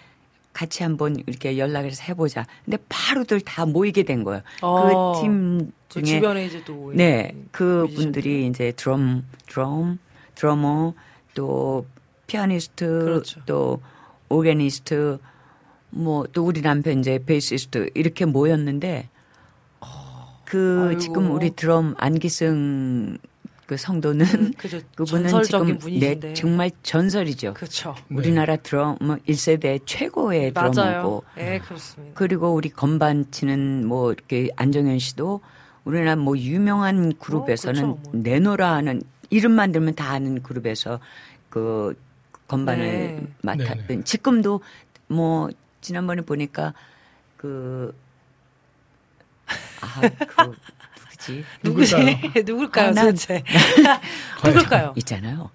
같이 0.54 0.84
한번 0.84 1.16
이렇게 1.28 1.58
연락을 1.58 1.92
해서 1.92 2.04
해보자. 2.08 2.46
근데 2.66 2.78
바로들 2.90 3.42
다 3.42 3.66
모이게 3.66 4.04
된 4.04 4.24
거예요. 4.24 4.42
어. 4.62 5.14
그팀그 5.14 5.72
중에 5.90 6.04
주변에 6.04 6.46
이제 6.46 6.64
또 6.66 6.92
네, 6.94 7.32
뮤지션들. 7.34 7.48
그분들이 7.52 8.48
이제 8.48 8.72
드럼, 8.76 9.26
드럼, 9.48 10.00
드러머, 10.36 10.94
또 11.36 11.86
피아니스트, 12.28 12.86
그렇죠. 12.86 13.42
또 13.46 13.82
organist, 14.30 15.20
뭐 15.92 16.26
또 16.34 16.46
우리 16.46 16.62
남편 16.62 17.00
이제 17.00 17.20
베이시스트 17.26 17.90
이렇게 17.96 18.26
모였는데 18.26 19.10
그 20.46 20.88
아이고. 20.90 21.00
지금 21.00 21.32
우리 21.32 21.52
드럼 21.52 21.94
안기승 21.98 23.18
그 23.70 23.78
성도는 23.78 24.26
그죠. 24.58 24.82
그분은 24.96 25.30
전설적인 25.30 25.68
지금 25.68 25.78
분이신데. 25.78 26.28
네, 26.30 26.34
정말 26.34 26.72
전설이죠. 26.82 27.54
그렇죠. 27.54 27.94
우리나라 28.10 28.56
드럼 28.56 28.98
1세대 28.98 29.80
최고의 29.86 30.54
맞아요. 30.54 30.72
드러머고 30.72 31.24
네, 31.36 31.60
그렇습니다. 31.60 32.14
그리고 32.16 32.52
우리 32.56 32.70
건반 32.70 33.30
치는 33.30 33.86
뭐 33.86 34.12
이렇게 34.12 34.50
안정현 34.56 34.98
씨도 34.98 35.42
우리나라 35.84 36.16
뭐 36.16 36.36
유명한 36.36 37.14
그룹에서는 37.20 37.84
어, 37.84 37.88
그렇죠. 37.94 38.10
뭐. 38.10 38.20
내노라 38.20 38.74
하는 38.74 39.04
이름만 39.30 39.72
들면 39.72 39.94
다 39.94 40.14
아는 40.14 40.42
그룹에서 40.42 41.00
그 41.50 41.94
건반을 42.48 42.84
네. 42.84 43.28
맡아 43.44 43.76
네네. 43.86 44.04
지금도 44.04 44.62
뭐 45.06 45.48
지난번에 45.82 46.24
보니까 46.24 46.74
그 47.38 47.96
아, 49.82 50.02
그 50.26 50.56
누구지? 51.28 51.46
누구지? 51.64 51.96
누굴까요? 52.46 52.46
누굴까요, 52.46 52.88
아, 52.88 52.92
난- 52.92 53.06
도대체? 53.06 53.44
누굴까요? 54.46 54.94
있잖아요. 54.98 55.50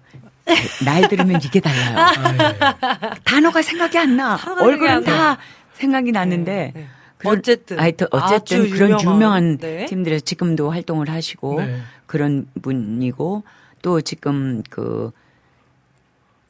나이 0.85 1.07
들으면 1.07 1.41
이게 1.43 1.59
달라요. 1.59 1.97
아, 1.97 2.11
예. 2.33 3.09
단어가 3.23 3.61
생각이 3.63 3.97
안 3.97 4.15
나. 4.15 4.37
얼굴은 4.59 4.91
안다 4.91 5.37
생각이 5.73 6.11
나는데 6.11 6.71
네, 6.75 6.81
네. 6.81 6.87
그런- 7.17 7.37
어쨌든. 7.39 7.79
하여튼 7.79 8.07
어쨌든 8.11 8.69
그런 8.69 8.89
유명한, 8.91 9.15
유명한, 9.15 9.57
네. 9.57 9.85
팀들에서 9.87 10.23
지금도 10.23 10.69
활동을 10.69 11.09
하시고 11.09 11.61
네. 11.61 11.81
그런 12.05 12.45
분이고 12.61 13.43
또 13.81 14.01
지금 14.01 14.61
그 14.69 15.11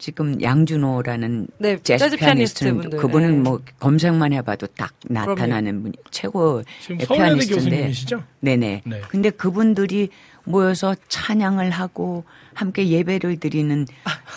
지금 0.06 0.40
양준호라는 0.40 1.48
네, 1.58 1.80
재즈, 1.82 1.98
재즈 2.04 2.18
피아니스트 2.18 2.72
분들. 2.76 3.00
그분은 3.00 3.38
네. 3.38 3.40
뭐 3.40 3.60
검색만 3.80 4.34
해봐도 4.34 4.68
딱 4.68 4.94
나타나는 5.06 5.82
분이 5.82 5.96
최고 6.12 6.62
피아니스트인데 6.86 7.56
교수님이시죠? 7.56 8.24
네네. 8.40 8.84
네. 8.86 9.02
근데 9.10 9.32
그분들이 9.32 10.10
모여서 10.46 10.96
찬양을 11.10 11.72
하고 11.72 12.24
함께 12.54 12.88
예배를 12.88 13.40
드리는 13.40 13.86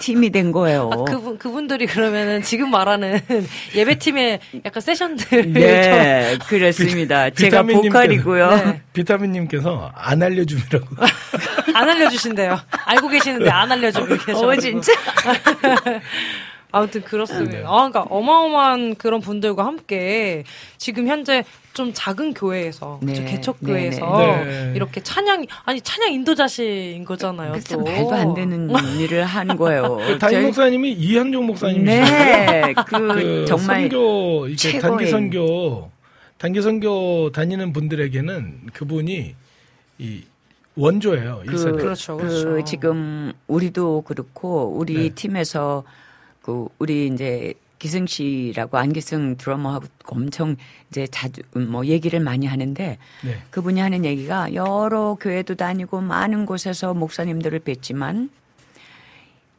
팀이 0.01 0.31
된 0.31 0.51
거예요. 0.51 0.91
아, 0.93 1.05
그분 1.05 1.39
그분들이 1.39 1.87
그러면은 1.87 2.43
지금 2.43 2.71
말하는 2.71 3.21
예배팀의 3.77 4.41
약간 4.65 4.81
세션들 4.81 5.53
네, 5.53 6.37
그렇습니다. 6.49 7.31
제가 7.31 7.63
보컬이고요. 7.63 8.51
네. 8.51 8.83
비타민님께서 8.93 9.93
안 9.95 10.23
알려주미라고. 10.23 10.87
안 11.75 11.89
알려주신대요. 11.89 12.59
알고 12.87 13.09
계시는데 13.09 13.51
안 13.51 13.71
알려주고 13.71 14.17
계셔. 14.19 14.47
어, 14.49 14.57
진짜? 14.57 14.93
아무튼 16.71 17.03
그렇습니다. 17.03 17.59
아, 17.61 17.89
그러니까 17.89 18.03
어마어마한 18.11 18.97
그런 18.97 19.21
분들과 19.21 19.65
함께 19.65 20.45
지금 20.77 21.09
현재 21.09 21.45
좀 21.73 21.93
작은 21.95 22.35
교회에서 22.35 22.99
네, 23.03 23.13
그쵸, 23.15 23.25
개척 23.25 23.61
교회에서 23.61 24.19
네, 24.19 24.45
네. 24.45 24.73
이렇게 24.75 25.01
찬양 25.03 25.47
아니 25.65 25.81
찬양 25.81 26.13
인도자신 26.13 27.05
거잖아요. 27.05 27.53
그래서 27.53 27.77
또. 27.79 27.85
말도 27.85 28.15
안 28.15 28.35
되는 28.35 28.69
일을 28.99 29.25
한 29.25 29.57
거예요. 29.57 29.99
담임 30.19 30.37
저희- 30.37 30.43
목사님이 30.45 30.93
이현종 30.93 31.47
목사님이시죠? 31.47 32.05
네, 32.15 32.75
그, 32.87 32.99
그 33.09 33.45
정말 33.47 33.81
선교 33.83 34.49
이렇게 34.49 34.79
단기 34.79 35.07
선교 35.07 35.91
단기 36.37 36.61
선교 36.63 37.31
다니는 37.33 37.73
분들에게는 37.73 38.61
그분이 38.75 39.35
이 39.99 40.23
원조예요. 40.77 41.43
그, 41.47 41.53
일생. 41.53 41.73
그렇죠, 41.77 42.17
그 42.19 42.29
그렇죠. 42.29 42.65
지금 42.65 43.33
우리도 43.49 44.03
그렇고 44.03 44.75
우리 44.77 44.95
네. 44.95 45.09
팀에서 45.15 45.83
그 46.49 46.67
우리 46.79 47.09
이제 47.09 47.53
기승 47.79 48.07
씨라고 48.07 48.79
안기승 48.79 49.37
드러머하고 49.37 49.87
엄청 50.07 50.57
이제 50.89 51.07
자주 51.07 51.43
뭐 51.53 51.85
얘기를 51.85 52.21
많이 52.21 52.47
하는데 52.47 52.97
네. 53.23 53.43
그분이 53.51 53.79
하는 53.81 54.07
얘기가 54.07 54.55
여러 54.55 55.15
교회도 55.21 55.57
다니고 55.57 56.01
많은 56.01 56.47
곳에서 56.47 56.95
목사님들을 56.95 57.61
뵀지만 57.61 58.31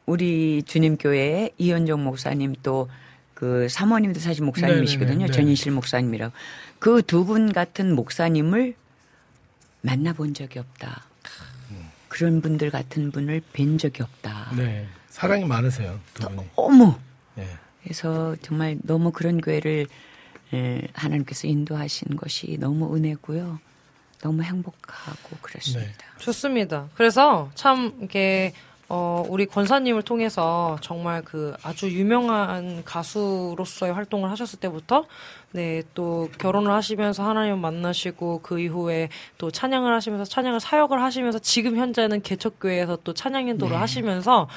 우리 0.08 0.64
주님 0.64 0.98
교회에 0.98 1.52
이현종 1.60 2.04
목사님 2.04 2.56
또 2.64 2.88
그 3.36 3.70
사모님도 3.70 4.20
사실 4.20 4.44
목사님이시거든요. 4.44 5.20
네네네, 5.20 5.32
네. 5.32 5.32
전인실 5.32 5.72
목사님이라고 5.72 6.34
그 6.80 7.02
두 7.04 7.24
분 7.24 7.54
같은 7.54 7.96
목사님을 7.96 8.74
만나본 9.82 10.34
적이 10.34 10.60
없다. 10.60 11.06
그런 12.10 12.42
분들 12.42 12.70
같은 12.70 13.12
분을 13.12 13.42
뵌 13.54 13.78
적이 13.78 14.04
없다. 14.04 14.52
네. 14.58 14.88
사랑이 15.20 15.44
많으세요. 15.44 16.00
두 16.14 16.30
분이. 16.30 16.48
어머. 16.56 16.98
네. 17.36 17.46
그래서 17.84 18.38
정말 18.42 18.78
너무 18.84 19.12
그런 19.12 19.42
교회를 19.42 19.88
에, 20.54 20.88
하나님께서 20.94 21.46
인도하신 21.48 22.16
것이 22.16 22.58
너무 22.58 22.96
은혜고요. 22.96 23.60
너무 24.22 24.44
행복하고 24.44 25.38
그렇습니다. 25.42 25.92
네. 25.92 26.20
좋습니다. 26.20 26.88
그래서 26.96 27.50
참 27.54 27.96
이렇게 28.00 28.54
어, 28.88 29.24
우리 29.28 29.46
권사님을 29.46 30.04
통해서 30.04 30.78
정말 30.82 31.22
그 31.22 31.54
아주 31.64 31.92
유명한 31.92 32.84
가수로서의 32.86 33.94
활동을 33.94 34.32
하셨을 34.32 34.60
때부터 34.60 35.06
네, 35.52 35.82
또 35.96 36.30
결혼을 36.38 36.72
하시면서 36.72 37.24
하나님을 37.28 37.58
만나시고 37.58 38.42
그 38.44 38.60
이후에 38.60 39.10
또 39.38 39.50
찬양을 39.50 39.92
하시면서 39.94 40.26
찬양을 40.26 40.60
사역을 40.60 41.02
하시면서 41.02 41.40
지금 41.40 41.76
현재는 41.78 42.22
개척교회에서 42.22 43.00
또 43.04 43.14
찬양 43.14 43.48
인도를 43.48 43.74
네. 43.74 43.80
하시면서 43.80 44.48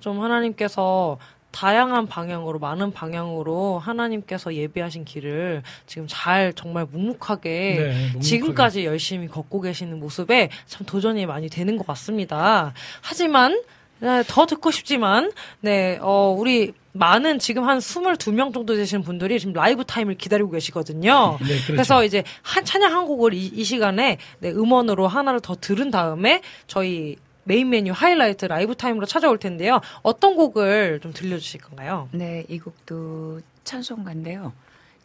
좀 0.00 0.20
하나님께서 0.20 1.18
다양한 1.52 2.06
방향으로 2.06 2.58
많은 2.58 2.92
방향으로 2.92 3.78
하나님께서 3.78 4.54
예비하신 4.54 5.04
길을 5.04 5.62
지금 5.86 6.06
잘 6.08 6.52
정말 6.54 6.86
묵묵하게 6.90 7.50
네, 7.50 7.86
묵묵하게. 7.92 8.20
지금까지 8.20 8.84
열심히 8.86 9.28
걷고 9.28 9.60
계시는 9.60 10.00
모습에 10.00 10.48
참 10.66 10.86
도전이 10.86 11.26
많이 11.26 11.48
되는 11.48 11.76
것 11.76 11.86
같습니다. 11.86 12.72
하지만 13.00 13.62
네, 14.00 14.22
더 14.26 14.46
듣고 14.46 14.70
싶지만 14.70 15.30
네, 15.60 15.98
어, 16.00 16.34
우리 16.36 16.72
많은 16.92 17.38
지금 17.38 17.66
한 17.66 17.78
22명 17.78 18.52
정도 18.52 18.76
되시는 18.76 19.02
분들이 19.02 19.38
지금 19.40 19.54
라이브 19.54 19.84
타임을 19.84 20.16
기다리고 20.16 20.50
계시거든요. 20.50 21.38
네, 21.42 21.46
그렇죠. 21.46 21.72
그래서 21.72 22.04
이제 22.04 22.22
한 22.42 22.64
찬양 22.64 22.92
한 22.92 23.06
곡을 23.06 23.34
이, 23.34 23.46
이 23.46 23.64
시간에 23.64 24.18
네, 24.40 24.50
음원으로 24.50 25.08
하나를 25.08 25.40
더 25.40 25.54
들은 25.54 25.90
다음에 25.90 26.42
저희 26.66 27.16
메인 27.44 27.70
메뉴 27.70 27.92
하이라이트 27.92 28.44
라이브 28.46 28.76
타임으로 28.76 29.06
찾아올 29.06 29.38
텐데요. 29.38 29.80
어떤 30.02 30.36
곡을 30.36 31.00
좀 31.02 31.12
들려주실 31.12 31.60
건가요? 31.62 32.08
네, 32.12 32.44
이 32.48 32.58
곡도 32.58 33.40
찬송가인데요. 33.64 34.52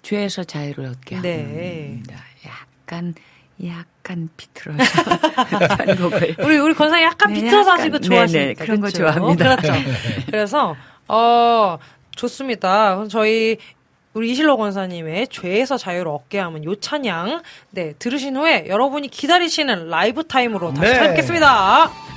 죄에서 0.04 0.44
자유를 0.44 0.86
얻게 0.86 1.20
네. 1.22 1.42
합니다. 1.42 2.24
약간 2.46 3.16
약간 3.66 4.30
비틀어서 4.38 4.78
편곡을 5.86 6.36
우리 6.40 6.58
우리 6.58 6.74
권상이 6.76 7.04
약간 7.04 7.34
네, 7.34 7.42
비틀어서 7.42 7.72
약간, 7.72 7.80
하시는 7.80 7.92
거 7.92 8.00
네네, 8.00 8.08
좋아하시니까 8.08 8.66
그런 8.66 8.82
거 8.82 8.88
그쵸? 8.88 8.98
좋아합니다. 9.00 9.56
그렇죠. 9.56 9.74
그래서 10.28 10.76
어 11.08 11.78
좋습니다. 12.16 12.96
그럼 12.96 13.10
저희 13.10 13.58
우리 14.14 14.32
이실로 14.32 14.58
권사님의 14.58 15.28
죄에서 15.28 15.78
자유를 15.78 16.12
얻게 16.12 16.40
하면 16.40 16.64
요 16.66 16.76
찬양 16.76 17.44
네 17.70 17.94
들으신 18.00 18.36
후에 18.36 18.66
여러분이 18.68 19.10
기다리시는 19.10 19.90
라이브 19.90 20.24
타임으로 20.24 20.74
다시 20.74 20.82
네. 20.82 20.94
찾아뵙겠습니다. 20.98 22.17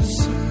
나 0.00 0.49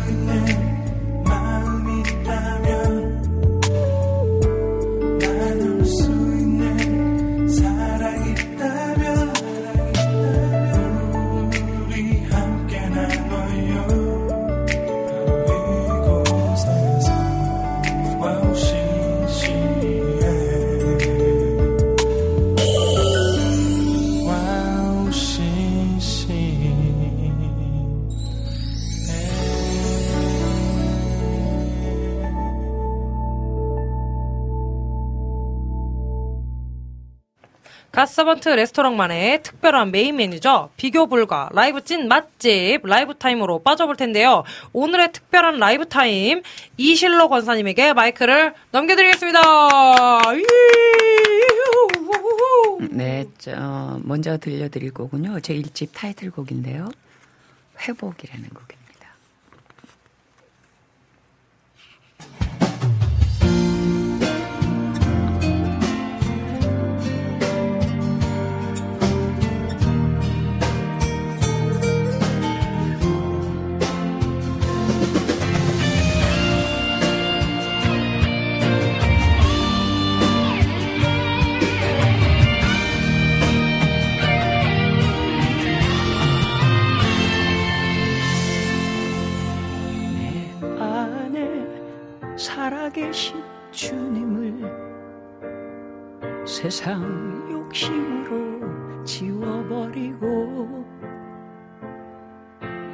갓서번트 37.99 38.47
레스토랑만의 38.47 39.43
특별한 39.43 39.91
메인 39.91 40.15
메뉴죠. 40.15 40.69
비교 40.77 41.07
불가 41.07 41.49
라이브 41.51 41.84
찐 41.84 42.07
맛집 42.07 42.80
라이브 42.85 43.13
타임으로 43.13 43.61
빠져볼 43.61 43.97
텐데요. 43.97 44.45
오늘의 44.71 45.11
특별한 45.11 45.59
라이브 45.59 45.85
타임 45.85 46.41
이실로 46.77 47.27
권사님에게 47.27 47.91
마이크를 47.91 48.53
넘겨드리겠습니다. 48.71 49.41
네, 52.91 53.26
저 53.38 53.99
먼저 54.03 54.38
들려드릴 54.38 54.93
곡은요. 54.93 55.41
제 55.41 55.53
1집 55.55 55.89
타이틀곡인데요. 55.93 56.89
회복이라는 57.81 58.47
곡입니다. 58.47 58.78
살아계신 92.39 93.43
주님을 93.69 94.63
세상 96.47 97.03
욕심으로 97.51 99.03
지워버리고 99.03 100.85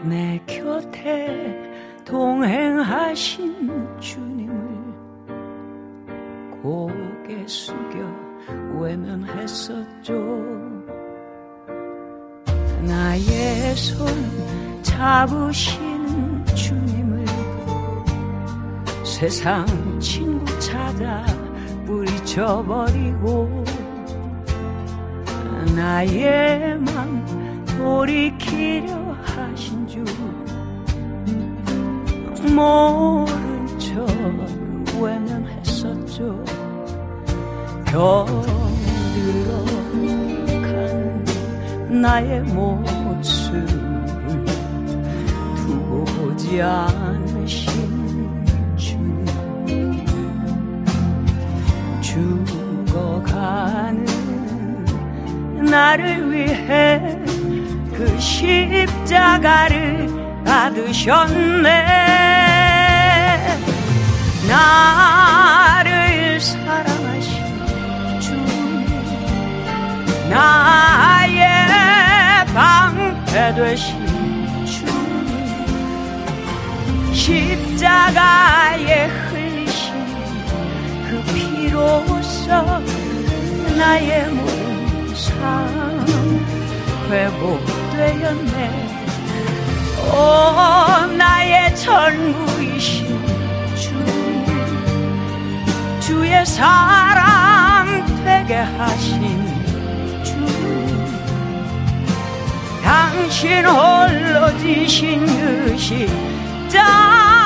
내 0.03 0.41
곁에 0.47 1.71
동행하신 2.03 3.99
주님을 3.99 4.55
고개 6.63 7.45
숙여 7.45 7.99
외면했었죠. 8.79 10.13
나의 12.81 13.75
손 13.75 14.07
잡으시는 14.81 16.45
주님을 16.47 16.84
세상 19.15 19.65
친구 19.97 20.45
찾아 20.59 21.25
뿌리쳐버리고 21.85 23.63
나의 25.73 26.77
맘 26.79 27.65
돌이키려 27.65 28.93
하신 29.23 29.87
줄 29.87 30.03
모른 32.53 33.79
척 33.79 34.05
외면했었죠. 35.01 36.43
병들어 37.85 38.43
가는 40.61 41.23
나의 42.01 42.41
모습을 42.41 43.65
두고 45.55 46.03
보지 46.03 46.61
않으신 46.61 47.74
죽어가는 52.95 54.05
나를 55.69 56.31
위해 56.31 57.19
그 57.93 58.17
십자가를 58.17 60.07
받으셨네. 60.45 61.69
나를 64.47 66.39
사랑하신 66.39 68.19
주님 68.21 68.85
나의 70.29 71.35
방패 72.53 73.55
되신 73.55 74.05
주님 74.65 75.33
십자가에 77.13 79.07
흘리신 79.07 79.93
그 81.09 81.21
피 81.33 81.44
로써 81.75 82.81
나의 83.75 84.29
삶 85.13 86.05
회복되었네. 87.09 88.59
오 90.07 91.05
나의 91.17 91.75
전부이신 91.75 93.19
주님 93.75 94.45
주의 95.99 96.45
사람 96.45 98.05
되게 98.23 98.55
하신 98.55 100.23
주님 100.23 101.05
당신 102.83 103.65
홀로 103.65 104.57
지신 104.59 105.25
그 105.25 105.77
십자 105.77 107.44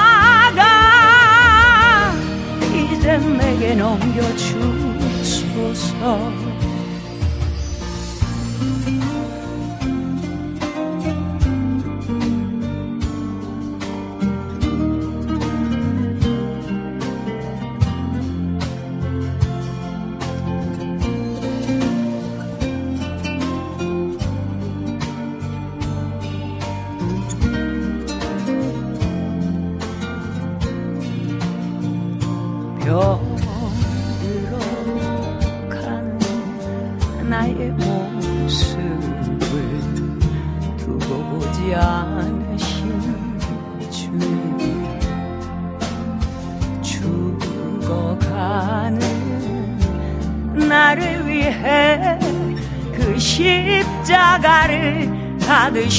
이제 3.19 3.27
내게 3.27 3.75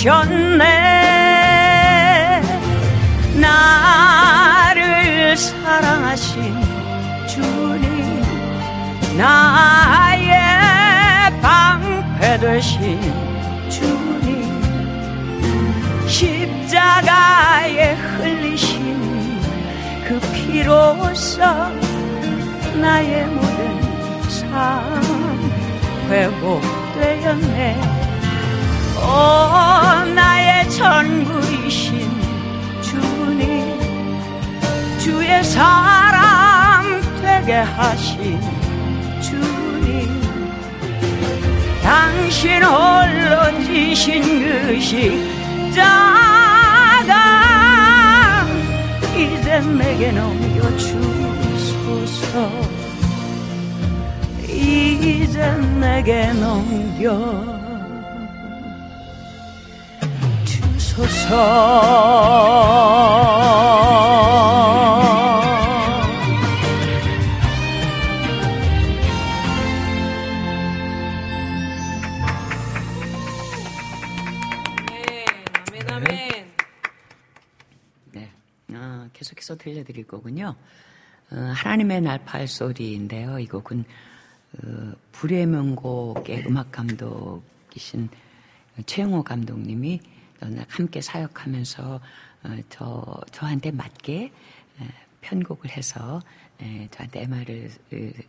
받으셨네 0.00 0.69
날팔 82.10 82.48
소리인데요. 82.48 83.38
이 83.38 83.46
곡은 83.46 83.84
어, 84.58 84.92
불의 85.12 85.46
명곡의 85.46 86.44
음악 86.46 86.72
감독이신 86.72 88.08
최영호 88.84 89.22
감독님이 89.22 90.00
함께 90.68 91.00
사역하면서 91.00 92.00
어, 92.42 92.56
저 92.68 93.20
저한테 93.30 93.70
맞게 93.70 94.24
에, 94.24 94.88
편곡을 95.20 95.70
해서 95.70 96.20
에, 96.60 96.88
저한테 96.90 97.22
MR을 97.22 97.70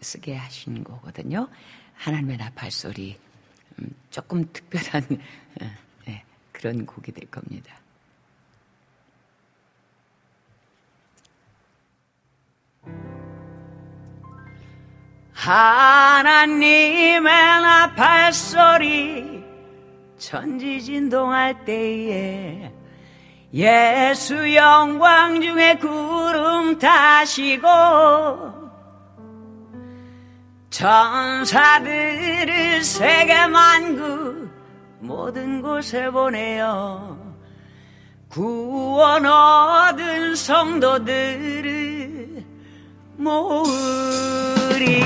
쓰게 0.01 0.35
하신 0.35 0.83
거거든요. 0.83 1.47
하나님의 1.95 2.37
나팔 2.37 2.69
소리 2.69 3.17
음, 3.79 3.89
조금 4.11 4.45
특별한 4.53 5.03
에, 5.61 5.71
네, 6.05 6.23
그런 6.51 6.85
곡이 6.85 7.13
될 7.13 7.31
겁니다. 7.31 7.81
하나님의 15.41 17.23
나팔 17.23 18.31
소리 18.31 19.43
천지진동할 20.19 21.65
때에 21.65 22.71
예수 23.51 24.53
영광 24.53 25.41
중에 25.41 25.77
구름 25.77 26.77
타시고 26.77 27.67
천사들을 30.69 32.03
세계 32.83 33.47
만국 33.47 34.47
모든 34.99 35.63
곳에 35.63 36.11
보내어 36.11 37.17
구원 38.29 39.25
얻은 39.25 40.35
성도들을 40.35 41.81
모으 43.17 44.60
리 44.81 45.03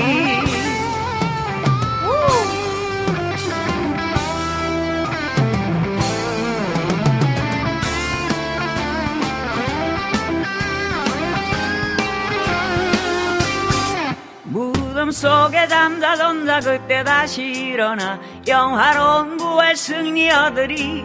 무덤 14.44 15.10
속에 15.10 15.68
잠자던 15.68 16.46
자 16.46 16.60
그때 16.60 17.04
다시 17.04 17.42
일어나 17.42 18.18
영화로운 18.46 19.36
부활 19.36 19.76
승리 19.76 20.30
얻으리 20.30 21.04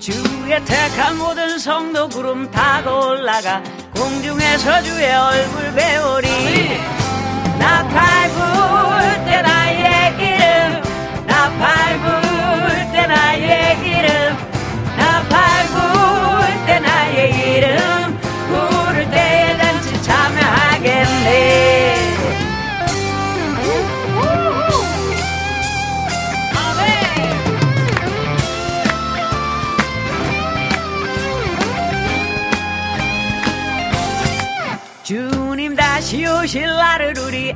주의 0.00 0.64
택한 0.64 1.18
모든 1.18 1.56
성도 1.58 2.08
구름 2.08 2.50
타고 2.50 3.10
올라가 3.10 3.62
공중에서 3.94 4.82
주의 4.82 5.14
얼굴 5.14 5.72
배우리 5.72 7.05
나팔 7.58 8.30
불때 8.30 9.42
나의 9.42 10.14
이 10.20 10.35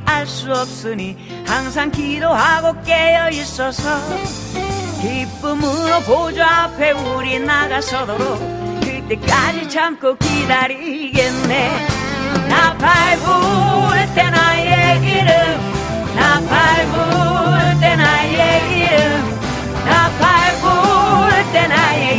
알 0.05 0.27
수 0.27 0.51
없으니 0.51 1.17
항상 1.47 1.91
기도하고 1.91 2.81
깨어 2.83 3.29
있어서 3.31 3.81
기쁨으로 5.01 5.99
보좌 6.01 6.63
앞에 6.65 6.91
우리 6.91 7.39
나가서도록 7.39 8.39
그때까지 8.81 9.69
참고 9.69 10.15
기다리겠네. 10.15 11.87
나 12.47 12.77
밟을 12.77 14.13
때 14.13 14.29
나의 14.29 14.99
이름 14.99 15.25
나 16.15 16.39
밟을 16.41 17.79
때 17.79 17.95
나의 17.95 18.61
이름 18.77 19.39
나 19.85 20.09
밟을 20.19 21.51
때 21.51 21.67
나의 21.67 22.10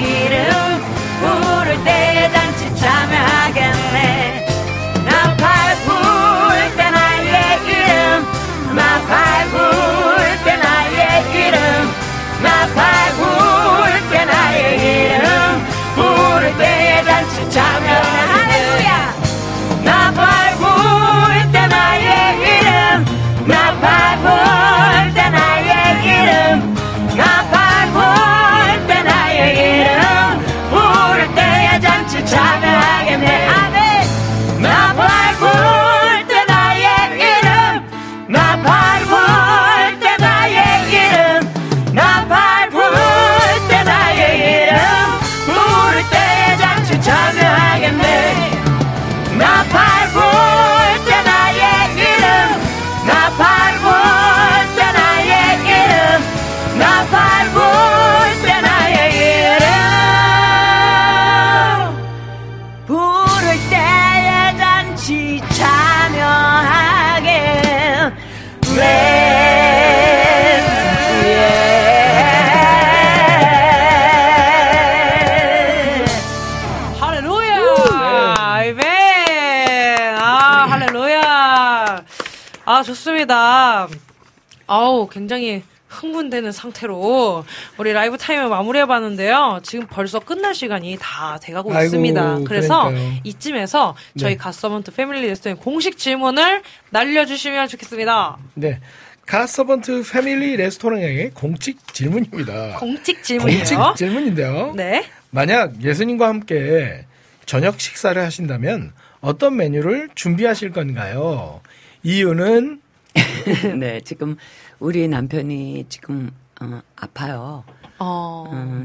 아우, 84.73 85.07
굉장히 85.07 85.63
흥분되는 85.89 86.51
상태로 86.51 87.45
우리 87.77 87.93
라이브 87.93 88.17
타임을 88.17 88.49
마무리해 88.49 88.87
봤는데요. 88.87 89.61
지금 89.63 89.87
벌써 89.87 90.19
끝날 90.19 90.55
시간이 90.55 90.97
다 90.99 91.39
돼가고 91.43 91.71
아이고, 91.71 91.85
있습니다. 91.85 92.39
그래서 92.47 92.85
그러니까요. 92.85 93.21
이쯤에서 93.25 93.95
저희 94.19 94.33
네. 94.33 94.37
갓서번트 94.39 94.93
패밀리 94.93 95.29
레스토랑 95.29 95.59
공식 95.59 95.99
질문을 95.99 96.63
날려주시면 96.89 97.69
좋겠습니다. 97.69 98.39
네. 98.55 98.81
갓서번트 99.27 100.03
패밀리 100.11 100.57
레스토랑의 100.57 101.31
공식 101.33 101.93
질문입니다. 101.93 102.79
공식 102.79 103.23
질문이에요. 103.23 103.63
공식 103.63 103.97
질문인데요. 103.97 104.73
네. 104.75 105.05
만약 105.31 105.83
예수님과 105.83 106.27
함께 106.27 107.05
저녁 107.47 107.81
식사를 107.81 108.21
하신다면 108.21 108.93
어떤 109.21 109.57
메뉴를 109.57 110.09
준비하실 110.15 110.73
건가요? 110.73 111.61
이유는 112.03 112.82
네, 113.79 114.01
지금 114.05 114.37
우리 114.79 115.09
남편이 115.09 115.87
지금 115.89 116.31
어, 116.61 116.81
아파요. 116.97 117.65
어, 117.99 118.45
어, 118.51 118.85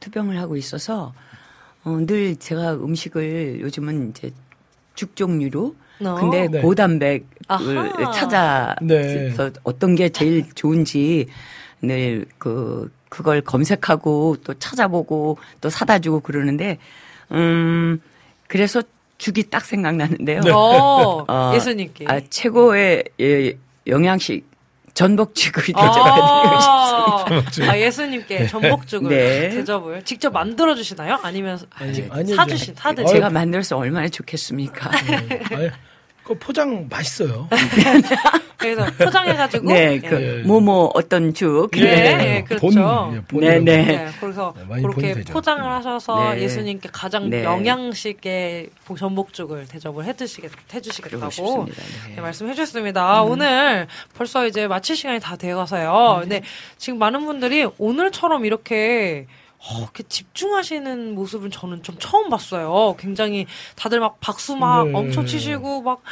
투병을 0.00 0.38
하고 0.38 0.56
있어서 0.56 1.12
어, 1.84 1.98
늘 2.06 2.36
제가 2.36 2.74
음식을 2.74 3.60
요즘은 3.60 4.10
이제 4.10 4.30
죽 4.94 5.16
종류로 5.16 5.74
어. 6.00 6.14
근데 6.18 6.48
네. 6.48 6.60
고단백을 6.60 7.26
아하. 7.48 8.10
찾아서 8.12 8.76
네. 8.82 9.34
어떤 9.62 9.94
게 9.94 10.08
제일 10.08 10.52
좋은지 10.54 11.26
늘 11.82 12.26
그 12.38 12.90
그걸 13.08 13.40
검색하고 13.40 14.36
또 14.44 14.54
찾아보고 14.54 15.38
또 15.60 15.70
사다 15.70 16.00
주고 16.00 16.20
그러는데 16.20 16.78
음 17.32 18.00
그래서 18.48 18.82
죽이 19.18 19.48
딱 19.50 19.64
생각나는데요. 19.64 20.40
어, 20.52 21.24
어, 21.28 21.52
예수님께. 21.56 22.04
아, 22.08 22.20
최고의 22.28 23.04
예, 23.20 23.52
영양식 23.86 24.46
전복죽을 24.94 25.62
대접해드리고 25.62 26.60
싶습니다. 26.60 27.70
아, 27.70 27.74
아, 27.74 27.78
예수님께 27.78 28.46
전복죽을 28.46 29.10
네. 29.10 29.48
대접을 29.50 30.02
직접 30.04 30.32
만들어 30.32 30.74
주시나요? 30.74 31.18
아니면 31.22 31.58
아니. 31.70 32.34
사주신 32.34 32.74
사드 32.76 33.04
제가 33.04 33.28
만들어서 33.28 33.76
얼마나 33.76 34.08
좋겠습니까? 34.08 34.90
아니, 34.90 35.70
그 36.26 36.34
포장 36.34 36.88
맛있어요. 36.90 37.48
그래서 38.58 38.84
포장해가지고 38.98 39.72
네, 39.72 40.00
그 40.00 40.40
예. 40.40 40.42
뭐뭐 40.42 40.90
어떤 40.94 41.32
죽. 41.32 41.70
네, 41.70 41.80
네. 41.80 42.16
네, 42.16 42.44
그렇죠. 42.44 42.66
본, 42.66 43.14
예, 43.14 43.20
본 43.20 43.40
네, 43.40 43.60
네. 43.60 43.76
거. 43.76 43.92
네, 43.92 44.08
그래서 44.18 44.54
네, 44.68 44.82
그렇게. 44.82 45.14
포장을 45.30 45.62
하셔서 45.62 46.34
네. 46.34 46.42
예수님께 46.42 46.88
가장 46.92 47.30
네. 47.30 47.44
영양식의 47.44 48.70
전복죽을 48.98 49.68
대접을 49.68 50.04
해주시겠, 50.04 50.50
그러고 50.50 50.74
해주시겠다고. 50.74 51.66
네. 51.66 52.14
네, 52.16 52.20
말씀해 52.20 52.54
주셨습니다. 52.54 53.22
오늘 53.22 53.86
벌써 54.16 54.48
이제 54.48 54.66
마칠 54.66 54.96
시간이 54.96 55.20
다 55.20 55.36
되어가서요. 55.36 56.14
네. 56.16 56.20
근데 56.22 56.42
지금 56.76 56.98
많은 56.98 57.24
분들이 57.24 57.68
오늘처럼 57.78 58.44
이렇게 58.46 59.26
어, 59.58 59.80
이렇게 59.80 60.02
집중하시는 60.04 61.14
모습은 61.14 61.50
저는 61.50 61.82
좀 61.82 61.96
처음 61.98 62.28
봤어요. 62.28 62.94
굉장히 62.98 63.46
다들 63.74 64.00
막 64.00 64.20
박수 64.20 64.54
막 64.56 64.86
네. 64.88 64.94
엄청 64.94 65.26
치시고 65.26 65.82
막 65.82 66.02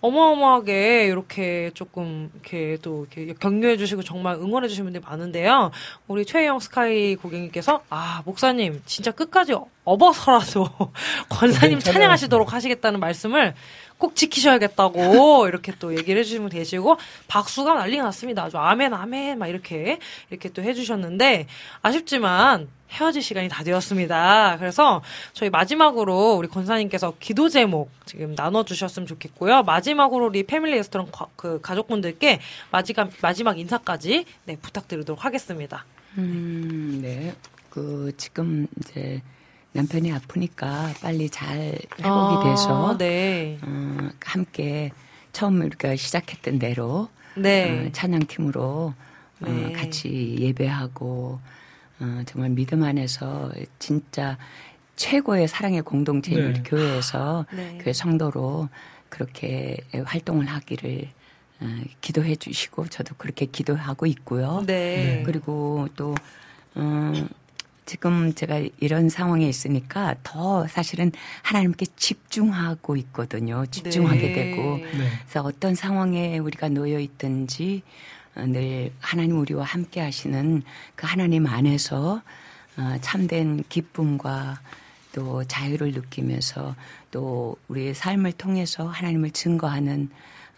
어마어마하게 0.00 1.06
이렇게 1.06 1.70
조금 1.74 2.30
이렇게 2.34 2.78
또 2.82 3.06
이렇게 3.16 3.34
격려해 3.38 3.76
주시고 3.76 4.02
정말 4.02 4.34
응원해 4.36 4.68
주시는 4.68 4.86
분들이 4.92 5.04
많은데요. 5.06 5.70
우리 6.08 6.24
최혜영 6.24 6.60
스카이 6.60 7.16
고객님께서 7.16 7.82
아, 7.90 8.22
목사님 8.24 8.82
진짜 8.86 9.10
끝까지 9.10 9.54
업어서라도 9.84 10.68
권사님 11.28 11.78
네, 11.80 11.84
찬양- 11.84 11.92
찬양하시도록 11.94 12.52
하시겠다는 12.52 13.00
말씀을 13.00 13.54
꼭 13.98 14.16
지키셔야겠다고 14.16 15.46
이렇게 15.48 15.72
또 15.78 15.96
얘기를 15.96 16.20
해주시면 16.20 16.48
되시고 16.50 16.96
박수가 17.28 17.74
난리가 17.74 18.04
났습니다. 18.04 18.44
아주 18.44 18.56
아멘 18.56 18.94
아멘 18.94 19.38
막 19.38 19.48
이렇게 19.48 19.98
이렇게 20.30 20.48
또 20.50 20.62
해주셨는데 20.62 21.46
아쉽지만 21.82 22.68
헤어질 22.90 23.22
시간이 23.22 23.48
다 23.48 23.62
되었습니다. 23.62 24.56
그래서 24.58 25.02
저희 25.32 25.48
마지막으로 25.50 26.34
우리 26.34 26.48
권사님께서 26.48 27.14
기도 27.20 27.48
제목 27.48 27.90
지금 28.04 28.34
나눠주셨으면 28.36 29.06
좋겠고요. 29.06 29.62
마지막으로 29.62 30.26
우리 30.26 30.42
패밀리 30.42 30.76
레스토랑 30.76 31.08
과- 31.12 31.28
그 31.36 31.60
가족분들께 31.60 32.40
마지막 32.72 33.10
마지막 33.22 33.58
인사까지 33.58 34.24
네 34.46 34.56
부탁드리도록 34.60 35.24
하겠습니다. 35.24 35.84
음, 36.18 36.98
네. 37.02 37.34
그 37.70 38.12
지금 38.16 38.66
이제 38.80 39.22
남편이 39.72 40.12
아프니까 40.12 40.92
빨리 41.00 41.30
잘 41.30 41.78
회복이 42.00 42.44
돼서 42.44 42.88
아, 42.94 42.98
네, 42.98 43.56
어, 43.62 44.08
함께 44.24 44.90
처음 45.32 45.60
우리가 45.60 45.94
시작했던 45.94 46.58
대로 46.58 47.08
네, 47.36 47.86
어, 47.86 47.92
찬양팀으로 47.92 48.94
네. 49.38 49.48
어, 49.66 49.72
같이 49.72 50.34
예배하고 50.40 51.38
어, 52.00 52.22
정말 52.26 52.50
믿음 52.50 52.82
안에서 52.82 53.50
진짜 53.78 54.38
최고의 54.96 55.48
사랑의 55.48 55.82
공동체인 55.82 56.52
네. 56.52 56.62
교회에서 56.64 57.46
네. 57.52 57.78
교회 57.80 57.92
성도로 57.92 58.68
그렇게 59.08 59.76
활동을 60.04 60.46
하기를 60.46 61.08
어, 61.60 61.66
기도해 62.00 62.36
주시고 62.36 62.86
저도 62.88 63.14
그렇게 63.18 63.46
기도하고 63.46 64.06
있고요. 64.06 64.64
네, 64.66 65.22
그리고 65.24 65.88
또 65.96 66.14
어, 66.74 67.12
지금 67.84 68.32
제가 68.34 68.62
이런 68.78 69.08
상황에 69.08 69.48
있으니까 69.48 70.14
더 70.22 70.66
사실은 70.68 71.12
하나님께 71.42 71.86
집중하고 71.96 72.96
있거든요. 72.96 73.66
집중하게 73.66 74.28
네. 74.28 74.32
되고 74.32 74.78
네. 74.78 75.10
그래서 75.22 75.42
어떤 75.42 75.74
상황에 75.74 76.38
우리가 76.38 76.68
놓여 76.68 76.98
있든지 77.00 77.82
어, 77.82 78.19
늘 78.46 78.92
하나님 79.00 79.38
우리와 79.38 79.64
함께 79.64 80.00
하시는 80.00 80.62
그 80.94 81.06
하나님 81.06 81.46
안에서 81.46 82.22
어, 82.76 82.96
참된 83.00 83.64
기쁨과 83.68 84.60
또 85.12 85.44
자유를 85.44 85.92
느끼면서 85.92 86.74
또 87.10 87.56
우리의 87.68 87.94
삶을 87.94 88.32
통해서 88.32 88.86
하나님을 88.86 89.30
증거하는 89.32 90.10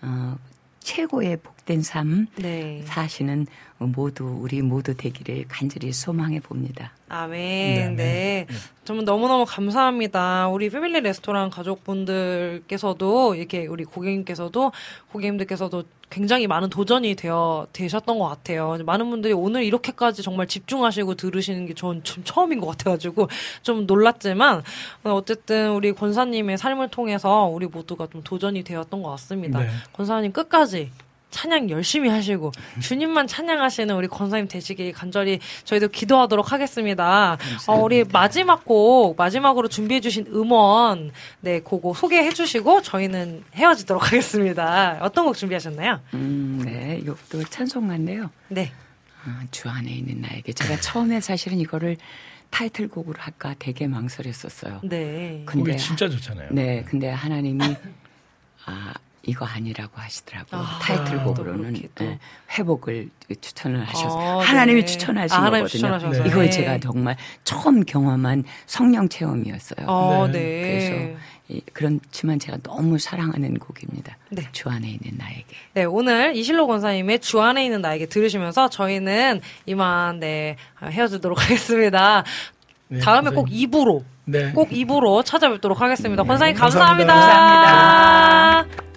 어, 0.02 0.36
최고의 0.80 1.38
복된 1.62 1.82
삶 1.82 2.26
네. 2.36 2.82
사시는 2.84 3.46
모두 3.78 4.24
우리 4.40 4.62
모두 4.62 4.94
되기를 4.96 5.46
간절히 5.48 5.92
소망해 5.92 6.40
봅니다. 6.40 6.92
아멘. 7.08 7.96
네. 7.96 8.46
정말 8.84 9.04
너무너무 9.04 9.44
감사합니다. 9.46 10.48
우리 10.48 10.70
패밀리 10.70 11.00
레스토랑 11.00 11.50
가족분들께서도 11.50 13.34
이렇게 13.34 13.66
우리 13.66 13.84
고객님께서도 13.84 14.72
고객님들께서도 15.12 15.84
굉장히 16.10 16.46
많은 16.46 16.68
도전이 16.68 17.14
되어 17.16 17.66
되셨던 17.72 18.18
것 18.18 18.28
같아요. 18.28 18.76
많은 18.84 19.08
분들이 19.08 19.32
오늘 19.32 19.64
이렇게까지 19.64 20.22
정말 20.22 20.46
집중하시고 20.46 21.14
들으시는 21.14 21.66
게 21.66 21.74
전 21.74 22.02
좀 22.04 22.22
처음인 22.24 22.60
것 22.60 22.66
같아가지고 22.66 23.28
좀 23.62 23.86
놀랐지만 23.86 24.62
어쨌든 25.04 25.72
우리 25.72 25.92
권사님의 25.92 26.58
삶을 26.58 26.88
통해서 26.88 27.46
우리 27.46 27.66
모두가 27.66 28.08
좀 28.12 28.22
도전이 28.22 28.62
되었던 28.64 29.02
것 29.02 29.10
같습니다. 29.10 29.60
네. 29.60 29.68
권사님 29.92 30.32
끝까지 30.32 30.90
찬양 31.32 31.70
열심히 31.70 32.08
하시고 32.08 32.52
주님만 32.80 33.26
찬양하시는 33.26 33.92
우리 33.96 34.06
권사님 34.06 34.46
되시길 34.46 34.92
간절히 34.92 35.40
저희도 35.64 35.88
기도하도록 35.88 36.52
하겠습니다. 36.52 37.38
어, 37.66 37.74
우리 37.74 38.04
마지막 38.04 38.64
곡 38.64 39.16
마지막으로 39.16 39.66
준비해 39.66 40.00
주신 40.00 40.26
음원 40.28 41.10
네 41.40 41.60
그거 41.60 41.92
소개해 41.94 42.32
주시고 42.32 42.82
저희는 42.82 43.42
헤어지도록 43.54 44.06
하겠습니다. 44.06 44.98
어떤 45.00 45.24
곡 45.24 45.36
준비하셨나요? 45.36 46.00
음, 46.14 46.62
네, 46.64 47.00
이것도 47.02 47.42
찬송 47.44 47.88
같네요. 47.88 48.30
네. 48.48 48.70
아, 49.24 49.42
주 49.50 49.68
안에 49.68 49.90
있는 49.90 50.20
나에게 50.20 50.52
제가 50.52 50.80
처음에 50.80 51.20
사실은 51.20 51.58
이거를 51.58 51.96
타이틀곡으로 52.50 53.14
할까 53.18 53.54
되게 53.58 53.86
망설였었어요. 53.86 54.80
네. 54.84 55.42
근데 55.46 55.70
곡이 55.72 55.78
진짜 55.78 56.08
좋잖아요. 56.08 56.48
네, 56.52 56.84
근데 56.86 57.08
하나님이 57.08 57.64
아 58.66 58.92
이거 59.24 59.44
아니라고 59.46 59.92
하시더라고요. 59.94 60.60
아, 60.60 60.78
또 60.78 60.84
타이틀곡으로는. 60.84 61.74
네, 61.96 62.18
회복을 62.58 63.08
추천을 63.40 63.84
하셔서 63.84 64.18
아, 64.20 64.40
하나님이 64.42 64.80
네. 64.80 64.86
추천하신 64.86 65.36
아, 65.36 65.42
하나님 65.44 65.64
거거든요. 65.64 65.68
추천하셔서. 65.68 66.26
이걸 66.26 66.44
네. 66.46 66.50
제가 66.50 66.78
정말 66.78 67.16
처음 67.44 67.84
경험한 67.84 68.44
성령 68.66 69.08
체험이었어요. 69.08 69.86
어, 69.86 70.26
네. 70.26 70.32
네. 70.32 70.60
그래서 70.62 71.18
이, 71.48 71.60
그렇지만 71.72 72.38
제가 72.40 72.58
너무 72.64 72.98
사랑하는 72.98 73.58
곡입니다. 73.58 74.16
네. 74.30 74.42
주 74.52 74.68
안에 74.68 74.88
있는 74.88 75.16
나에게. 75.18 75.44
네, 75.74 75.84
오늘 75.84 76.34
이실로 76.34 76.66
권사님의 76.66 77.20
주 77.20 77.40
안에 77.40 77.64
있는 77.64 77.80
나에게 77.80 78.06
들으시면서 78.06 78.70
저희는 78.70 79.40
이만 79.66 80.18
네 80.18 80.56
헤어지도록 80.82 81.38
하겠습니다. 81.42 82.24
네, 82.88 82.98
다음에 82.98 83.30
선생님. 83.30 83.34
꼭 83.34 83.48
2부로 83.48 84.04
네. 84.24 84.50
꼭 84.52 84.68
2부로 84.70 85.24
찾아뵙도록 85.24 85.80
하겠습니다. 85.80 86.22
권사님 86.24 86.56
감사합니다. 86.56 87.14
감사합니다. 87.14 88.64
주 88.64 88.91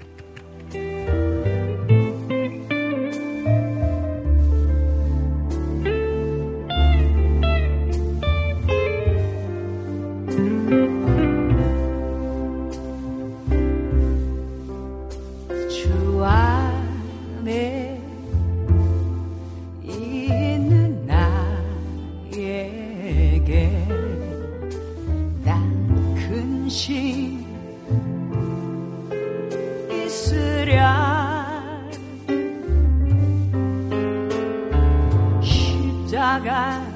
십 36.44 36.95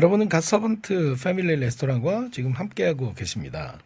여러분은 0.00 0.30
갓서번트 0.30 1.16
패밀리 1.22 1.56
레스토랑과 1.56 2.30
지금 2.32 2.52
함께하고 2.52 3.12
계십니다. 3.12 3.78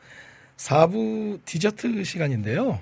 4부 0.59 1.45
디저트 1.45 2.05
시간인데요. 2.05 2.79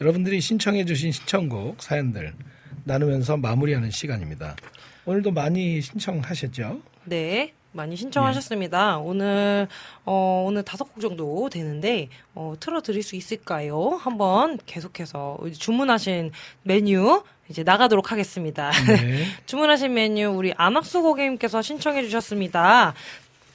여러분들이 0.00 0.40
신청해주신 0.40 1.12
신청곡, 1.12 1.80
사연들 1.80 2.34
나누면서 2.82 3.36
마무리하는 3.36 3.92
시간입니다. 3.92 4.56
오늘도 5.04 5.30
많이 5.30 5.80
신청하셨죠? 5.82 6.80
네. 7.04 7.52
많이 7.70 7.94
신청하셨습니다. 7.94 8.98
오늘 8.98 9.68
어 10.04 10.44
오늘 10.46 10.62
다섯 10.64 10.84
곡 10.84 11.00
정도 11.00 11.48
되는데 11.50 12.08
어 12.34 12.54
틀어 12.58 12.80
드릴 12.80 13.02
수 13.02 13.16
있을까요? 13.16 13.90
한번 14.00 14.58
계속해서 14.64 15.38
주문하신 15.58 16.32
메뉴 16.62 17.22
이제 17.48 17.62
나가도록 17.62 18.12
하겠습니다. 18.12 18.70
네. 18.86 19.26
주문하신 19.46 19.92
메뉴 19.92 20.28
우리 20.28 20.52
안학수 20.56 21.02
고객님께서 21.02 21.62
신청해 21.62 22.02
주셨습니다. 22.02 22.94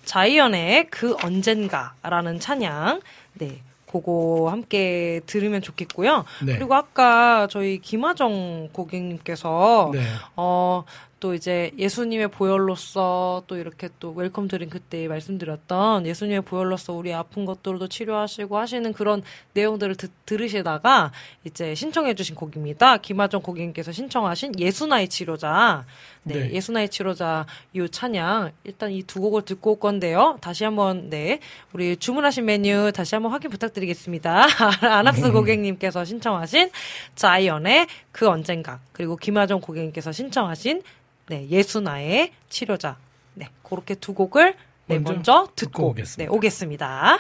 자이언의 0.06 0.88
그 0.90 1.16
언젠가라는 1.24 2.40
찬양. 2.40 3.02
네. 3.34 3.62
그거 3.92 4.50
함께 4.52 5.22
들으면 5.26 5.62
좋겠고요. 5.62 6.26
네. 6.44 6.56
그리고 6.56 6.76
아까 6.76 7.48
저희 7.50 7.80
김하정 7.80 8.70
고객님께서 8.72 9.90
네. 9.94 10.02
어, 10.36 10.84
또 11.20 11.34
이제 11.34 11.72
예수님의 11.78 12.30
보혈로서 12.30 13.44
또 13.48 13.58
이렇게 13.58 13.90
또 14.00 14.14
welcome 14.14 14.48
드린 14.48 14.70
그때 14.70 15.08
말씀드렸던 15.08 16.06
예수님의 16.06 16.42
보혈로서 16.42 16.94
우리 16.94 17.14
아픈 17.14 17.44
것들도 17.44 17.90
치료하시고 17.90 18.58
하시는 18.58 18.94
그런 18.94 19.22
내용들을 19.54 19.96
듣, 19.96 20.12
들으시다가 20.26 21.12
이제 21.44 21.76
신청해주신 21.76 22.36
곡입니다. 22.36 22.98
김하정 22.98 23.42
고객님께서 23.42 23.92
신청하신 23.92 24.60
예수나의 24.60 25.10
치료자. 25.10 25.86
네, 26.24 26.36
네. 26.36 26.52
예수나의 26.54 26.90
치료자 26.90 27.46
이 27.74 27.88
찬양 27.90 28.52
일단 28.64 28.92
이 28.92 29.04
두 29.10 29.22
곡을 29.22 29.42
듣고 29.42 29.72
올 29.72 29.80
건데요. 29.80 30.38
다시 30.40 30.64
한번 30.64 31.10
네 31.10 31.40
우리 31.74 31.98
주문하신 31.98 32.46
메뉴 32.46 32.92
다시 32.92 33.16
한번 33.16 33.32
확인 33.32 33.50
부탁드리겠습니다. 33.50 34.46
안학수 34.86 35.32
고객님께서 35.34 36.06
신청하신 36.06 36.70
자이언의 37.16 37.88
그 38.12 38.28
언젠가 38.28 38.80
그리고 38.92 39.16
김하정 39.16 39.62
고객님께서 39.62 40.12
신청하신 40.12 40.84
네 41.30 41.48
예수나의 41.48 42.34
치료자 42.50 42.98
네 43.36 43.50
그렇게 43.64 43.96
두 43.96 44.14
곡을 44.14 44.56
네, 44.88 44.96
먼저 44.98 45.14
먼저, 45.14 45.44
듣고 45.56 45.56
듣고 45.56 45.88
오겠습니다. 45.90 46.32
네, 46.32 46.36
오겠습니다. 46.36 47.18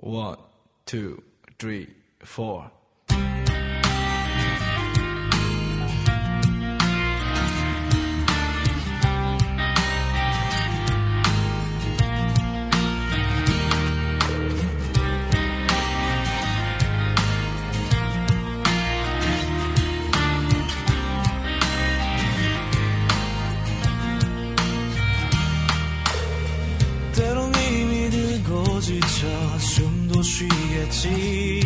One, 0.00 0.36
two, 0.86 1.18
three, 1.58 1.86
four. 2.22 2.70
숨도 30.18 30.22
쉬겠지. 30.22 31.60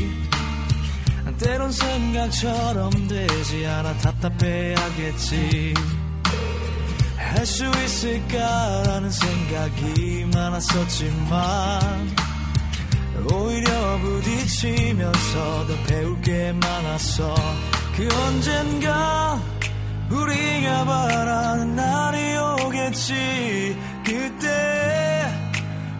때론 1.39 1.73
생각처럼 1.73 2.91
되지 3.09 3.66
않아 3.66 3.97
답답해하겠지. 3.99 5.74
할 7.16 7.47
수 7.47 7.65
있을까라는 7.65 9.11
생각이 9.11 10.27
많았었지만 10.35 12.11
오히려 13.33 13.99
부딪히면서 13.99 15.66
더 15.66 15.74
배울 15.87 16.20
게 16.20 16.53
많았어. 16.53 17.35
그 17.97 18.09
언젠가 18.27 19.41
우리가 20.11 20.85
바라는 20.85 21.74
날이 21.74 22.37
오겠지. 22.37 23.77
그때 24.05 25.41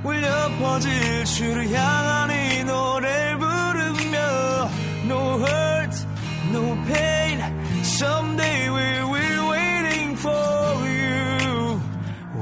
울려 0.03 0.49
퍼질 0.60 1.26
주를 1.26 1.72
향한 1.72 2.30
이 2.31 2.64
노래를 2.64 3.38
부르며 3.38 4.69
No 5.06 5.38
hurt, 5.39 6.06
no 6.52 6.76
pain 6.88 7.39
Someday 7.84 8.69
we 8.69 9.03
will 9.11 9.49
waiting 9.49 10.15
for 10.18 10.88
you 10.88 11.80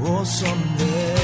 Oh 0.04 0.24
someday 0.24 1.16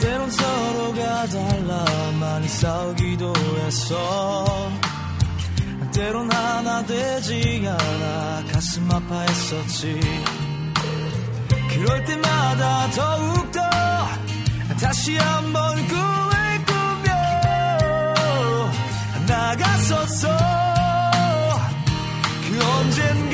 때론 0.00 0.30
서로가 0.30 0.71
달라 1.27 1.85
많이 2.19 2.47
싸우기도 2.47 3.33
했어. 3.57 4.71
때론 5.93 6.31
하나 6.31 6.85
되지 6.85 7.65
않아 7.65 8.43
가슴 8.51 8.91
아파했었지. 8.91 9.99
그럴 11.69 12.03
때마다 12.05 12.89
더욱더 12.91 13.61
다시 14.81 15.15
한번 15.17 15.75
꿈을 15.87 16.65
꾸며 16.65 17.13
나갔었어. 19.27 20.27
그 22.49 22.65
언젠가 22.65 23.32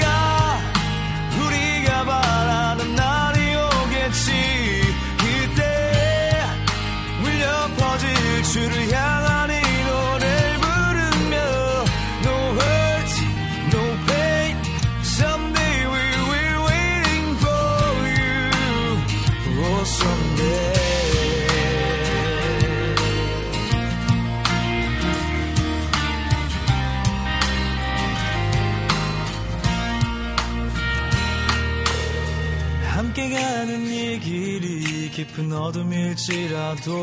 어둠일지라도 35.60 36.95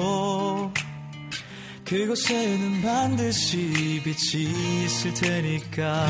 그곳에는 1.84 2.82
반드시 2.82 4.02
빛이 4.02 4.84
있을 4.84 5.14
테니까 5.14 6.06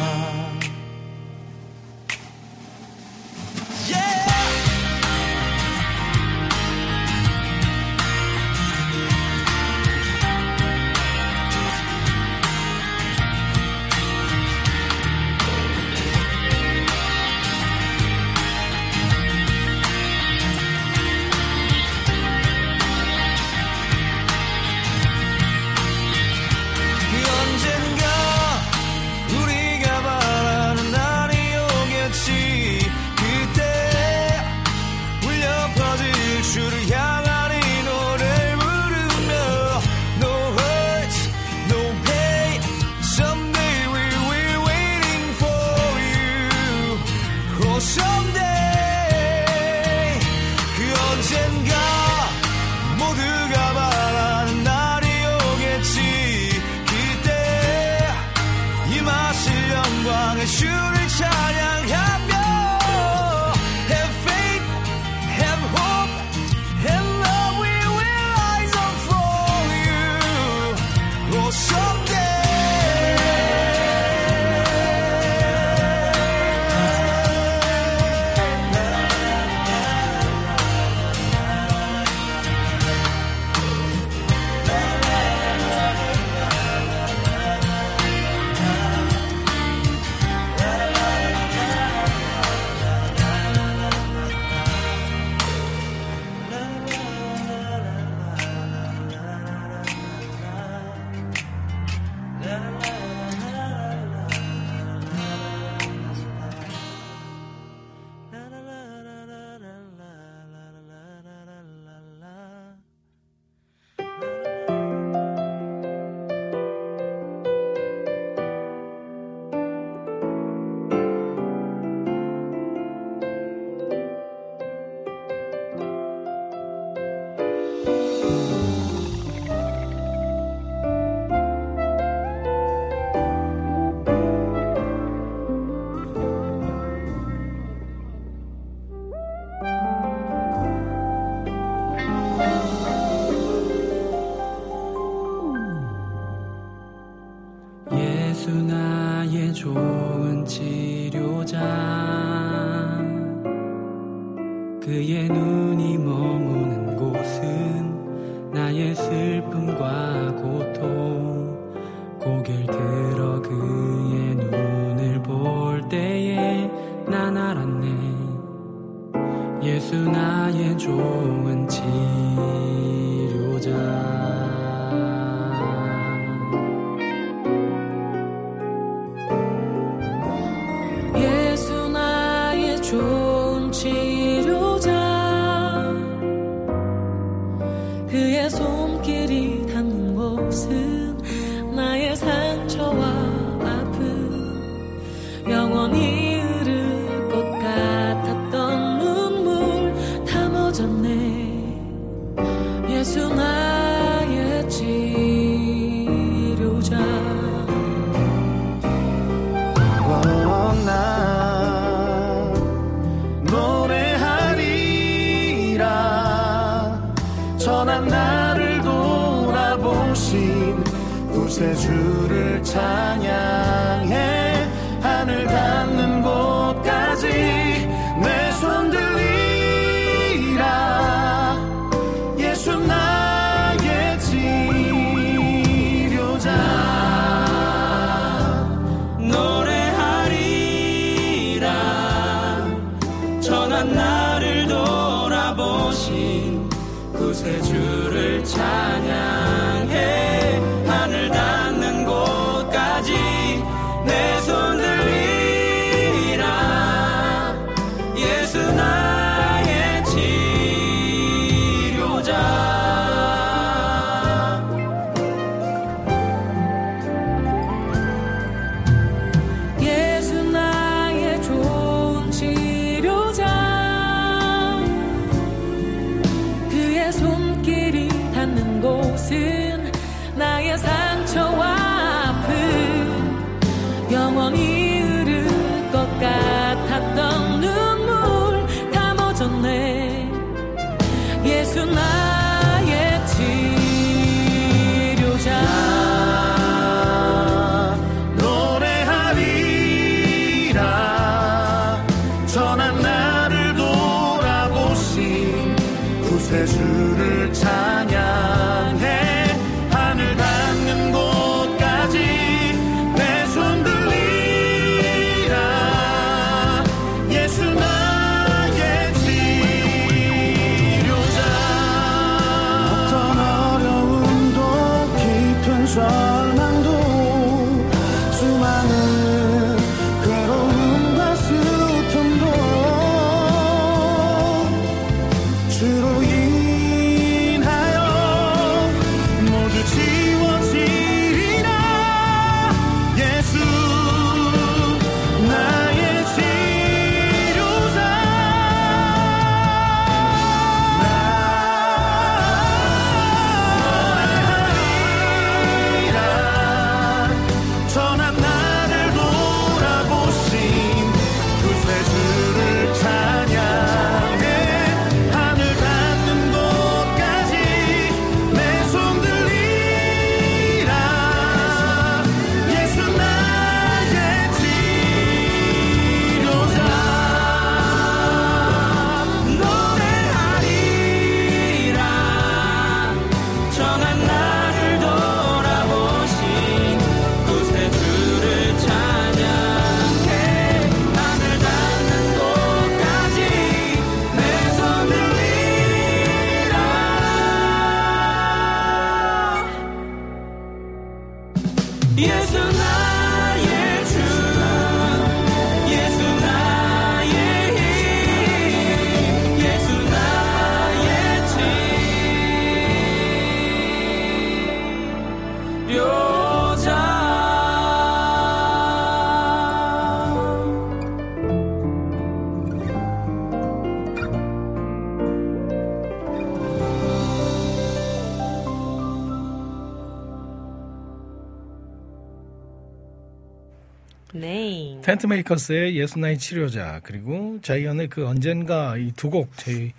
네. 434.41 434.99
텐트 435.03 435.27
메이커스의 435.27 435.97
예수나의 435.97 436.39
치료자 436.39 437.01
그리고 437.03 437.59
자이언의 437.63 438.09
그 438.09 438.27
언젠가 438.27 438.97
이 438.97 439.13
두 439.17 439.31
곡 439.31 439.51
저희 439.57 439.93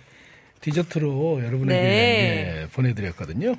디저트로 0.60 1.42
여러분에게 1.44 1.80
네. 1.80 2.62
예, 2.62 2.66
보내드렸거든요. 2.72 3.54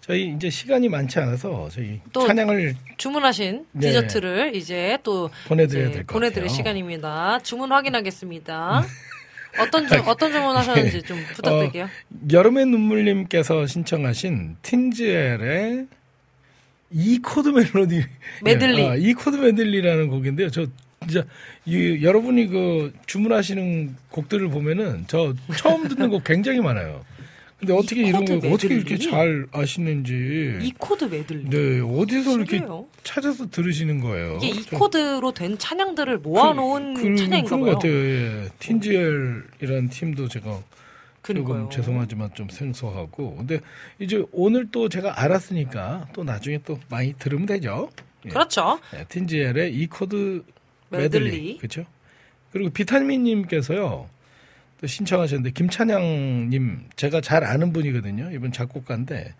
저희 0.00 0.34
이제 0.34 0.50
시간이 0.50 0.88
많지 0.88 1.18
않아서 1.20 1.68
저희 1.70 2.00
또 2.12 2.26
찬양을 2.26 2.74
주문하신 2.96 3.66
네. 3.72 3.86
디저트를 3.88 4.56
이제 4.56 4.98
또 5.04 5.30
보내드려야 5.46 5.90
될것 5.90 6.06
보내드릴 6.08 6.44
같아요. 6.44 6.56
시간입니다. 6.56 7.38
주문 7.42 7.70
확인하겠습니다. 7.72 8.84
어떤 9.60 9.86
주, 9.86 9.94
어떤 10.06 10.32
주문 10.32 10.56
하셨는지 10.56 11.02
좀 11.02 11.22
부탁드릴게요. 11.34 11.84
어, 11.84 11.88
여름의 12.32 12.66
눈물님께서 12.66 13.66
신청하신 13.66 14.56
틴즈엘의 14.62 15.86
E 16.92 17.18
코드 17.18 17.48
멜로디 17.48 18.02
메들리. 18.44 18.82
예, 18.82 18.88
아, 18.88 18.94
E 18.96 19.12
코드 19.14 19.36
메들리라는 19.36 20.08
곡인데요. 20.08 20.50
저 20.50 20.66
진짜 21.00 21.24
이, 21.64 21.98
여러분이 22.02 22.46
그 22.48 22.92
주문하시는 23.06 23.96
곡들을 24.10 24.48
보면은 24.48 25.04
저 25.08 25.34
처음 25.56 25.88
듣는 25.88 26.10
곡 26.10 26.22
굉장히 26.24 26.60
많아요. 26.60 27.04
근데 27.58 27.74
어떻게 27.74 28.02
이런 28.08 28.24
거 28.24 28.34
코드 28.34 28.46
어떻게 28.52 28.74
이렇게? 28.74 28.98
잘 28.98 29.46
아시는지 29.52 30.58
E 30.62 30.72
코드 30.78 31.04
메들리. 31.04 31.48
네 31.48 31.80
어디서 31.80 32.32
이렇게 32.36 32.56
신기해요. 32.56 32.86
찾아서 33.04 33.48
들으시는 33.50 34.00
거예요. 34.00 34.38
이게 34.42 34.48
이 34.48 34.62
저- 34.64 34.76
코드로 34.78 35.32
된 35.32 35.56
찬양들을 35.58 36.18
모아놓은 36.18 36.94
그, 36.94 37.02
찬양인가 37.16 37.42
그런 37.44 37.60
것. 37.60 37.66
같아요. 37.74 37.92
예. 37.92 38.48
틴지엘이라는 38.58 39.88
팀도 39.90 40.28
제가 40.28 40.60
그러니까요. 41.22 41.56
조금 41.56 41.70
죄송하지만 41.70 42.34
좀 42.34 42.48
생소하고. 42.48 43.36
근데 43.36 43.60
이제 43.98 44.24
오늘 44.32 44.70
또 44.70 44.88
제가 44.88 45.22
알았으니까 45.22 46.08
또 46.12 46.24
나중에 46.24 46.58
또 46.64 46.78
많이 46.88 47.14
들으면 47.14 47.46
되죠. 47.46 47.90
예. 48.26 48.28
그렇죠. 48.28 48.80
네, 48.92 49.04
틴지엘의 49.08 49.74
E 49.74 49.86
코드 49.86 50.44
메들리. 50.90 51.24
메들리. 51.24 51.56
그렇죠. 51.58 51.84
그리고 52.50 52.70
비타민님께서요. 52.70 54.08
또 54.80 54.86
신청하셨는데 54.86 55.52
김찬양님 55.52 56.88
제가 56.96 57.20
잘 57.20 57.44
아는 57.44 57.72
분이거든요. 57.72 58.32
이분 58.32 58.50
작곡가인데 58.50 59.32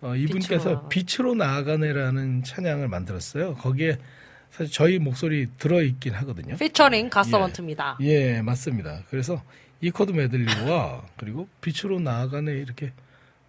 어, 0.00 0.14
이분께서 0.14 0.88
빛으로 0.88 0.88
빛으로 0.88 1.34
나아가네라는 1.34 2.44
찬양을 2.44 2.86
만들었어요. 2.86 3.54
거기에 3.54 3.98
사실 4.52 4.72
저희 4.72 4.98
목소리 5.00 5.48
들어 5.58 5.82
있긴 5.82 6.14
하거든요. 6.14 6.56
피처링 6.56 7.10
가서번트입니다. 7.10 7.98
예, 8.02 8.40
맞습니다. 8.40 9.02
그래서 9.10 9.42
E 9.80 9.90
코드 9.90 10.12
메들리와 10.12 11.02
그리고 11.16 11.48
빛으로 11.60 12.00
나아가네 12.00 12.52
이렇게 12.52 12.92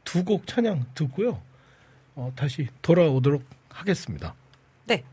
두 0.04 0.24
곡 0.24 0.48
찬양 0.48 0.86
듣고요. 0.96 1.42
어, 2.16 2.32
다시 2.36 2.68
돌아오도록 2.82 3.44
하겠습니다. 3.70 4.34
네. 4.86 5.04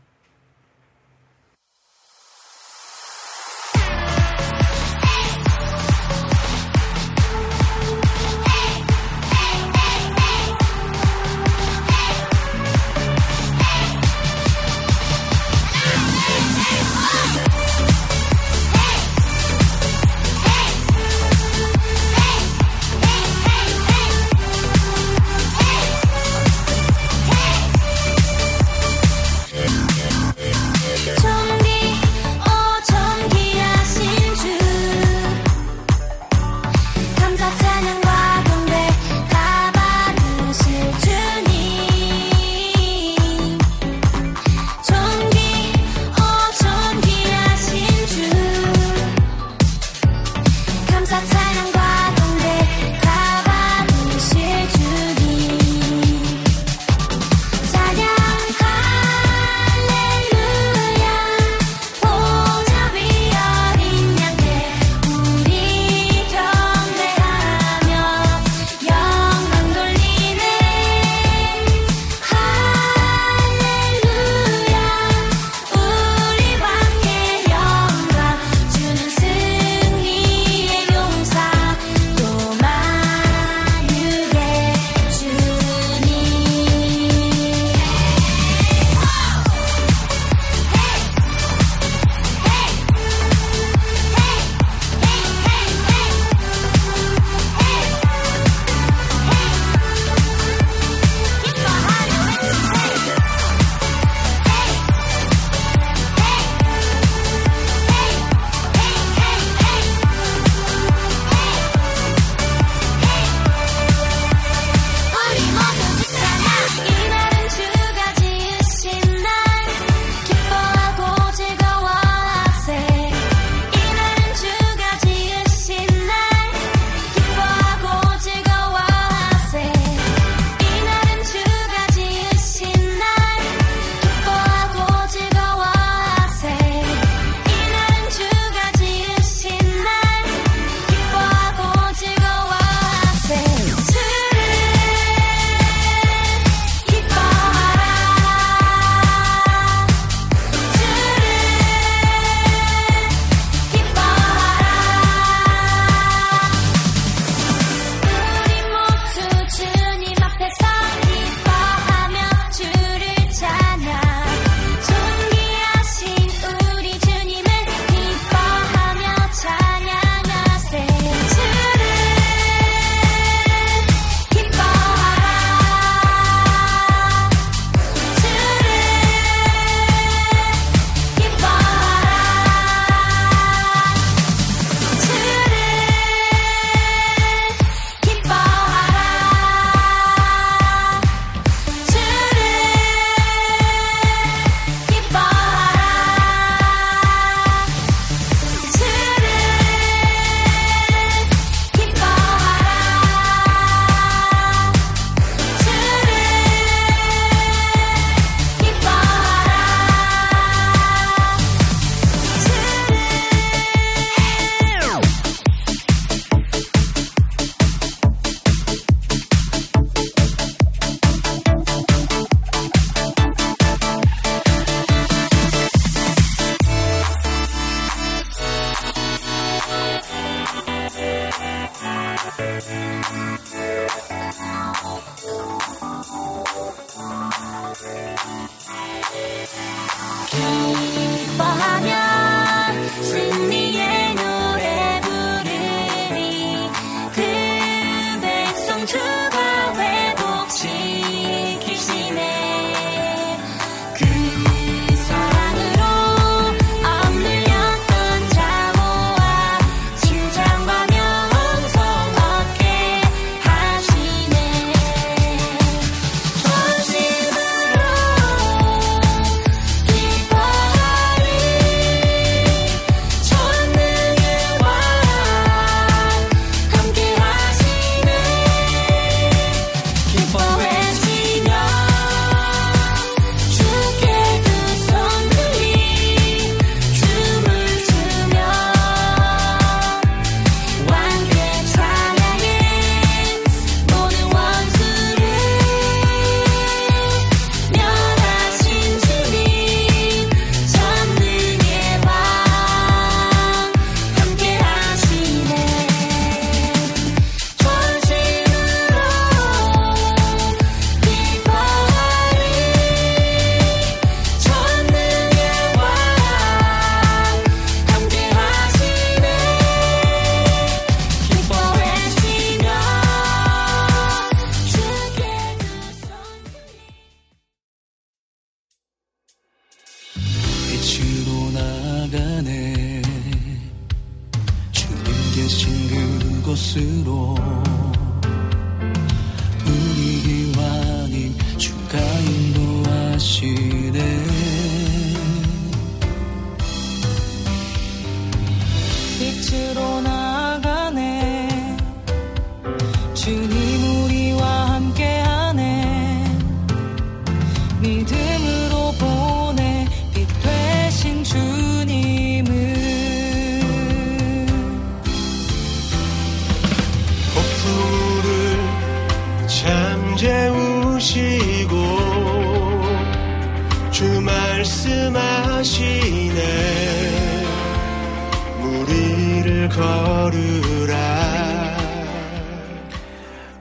you. 353.27 353.56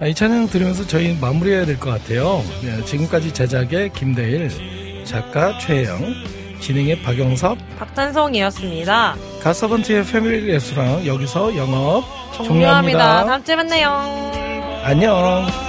아, 0.07 0.09
이 0.09 0.15
찬양 0.15 0.47
들으면서 0.47 0.87
저희 0.87 1.19
마무리해야 1.21 1.67
될 1.67 1.81
것 1.81 1.91
같아요. 1.91 2.41
네, 2.63 2.81
지금까지 2.85 3.33
제작의 3.35 3.93
김대일, 3.93 5.03
작가 5.05 5.59
최혜영, 5.59 5.99
진행의 6.61 7.03
박영섭, 7.03 7.59
박찬성이었습니다. 7.77 9.17
가서번트의 9.43 10.05
패밀리 10.07 10.47
레스토랑 10.53 11.05
여기서 11.05 11.57
영업 11.57 12.05
종료합니다. 12.37 12.45
종료합니다. 12.45 13.25
다음 13.27 13.43
주에 13.45 13.57
만나요. 13.57 14.81
안녕. 14.85 15.66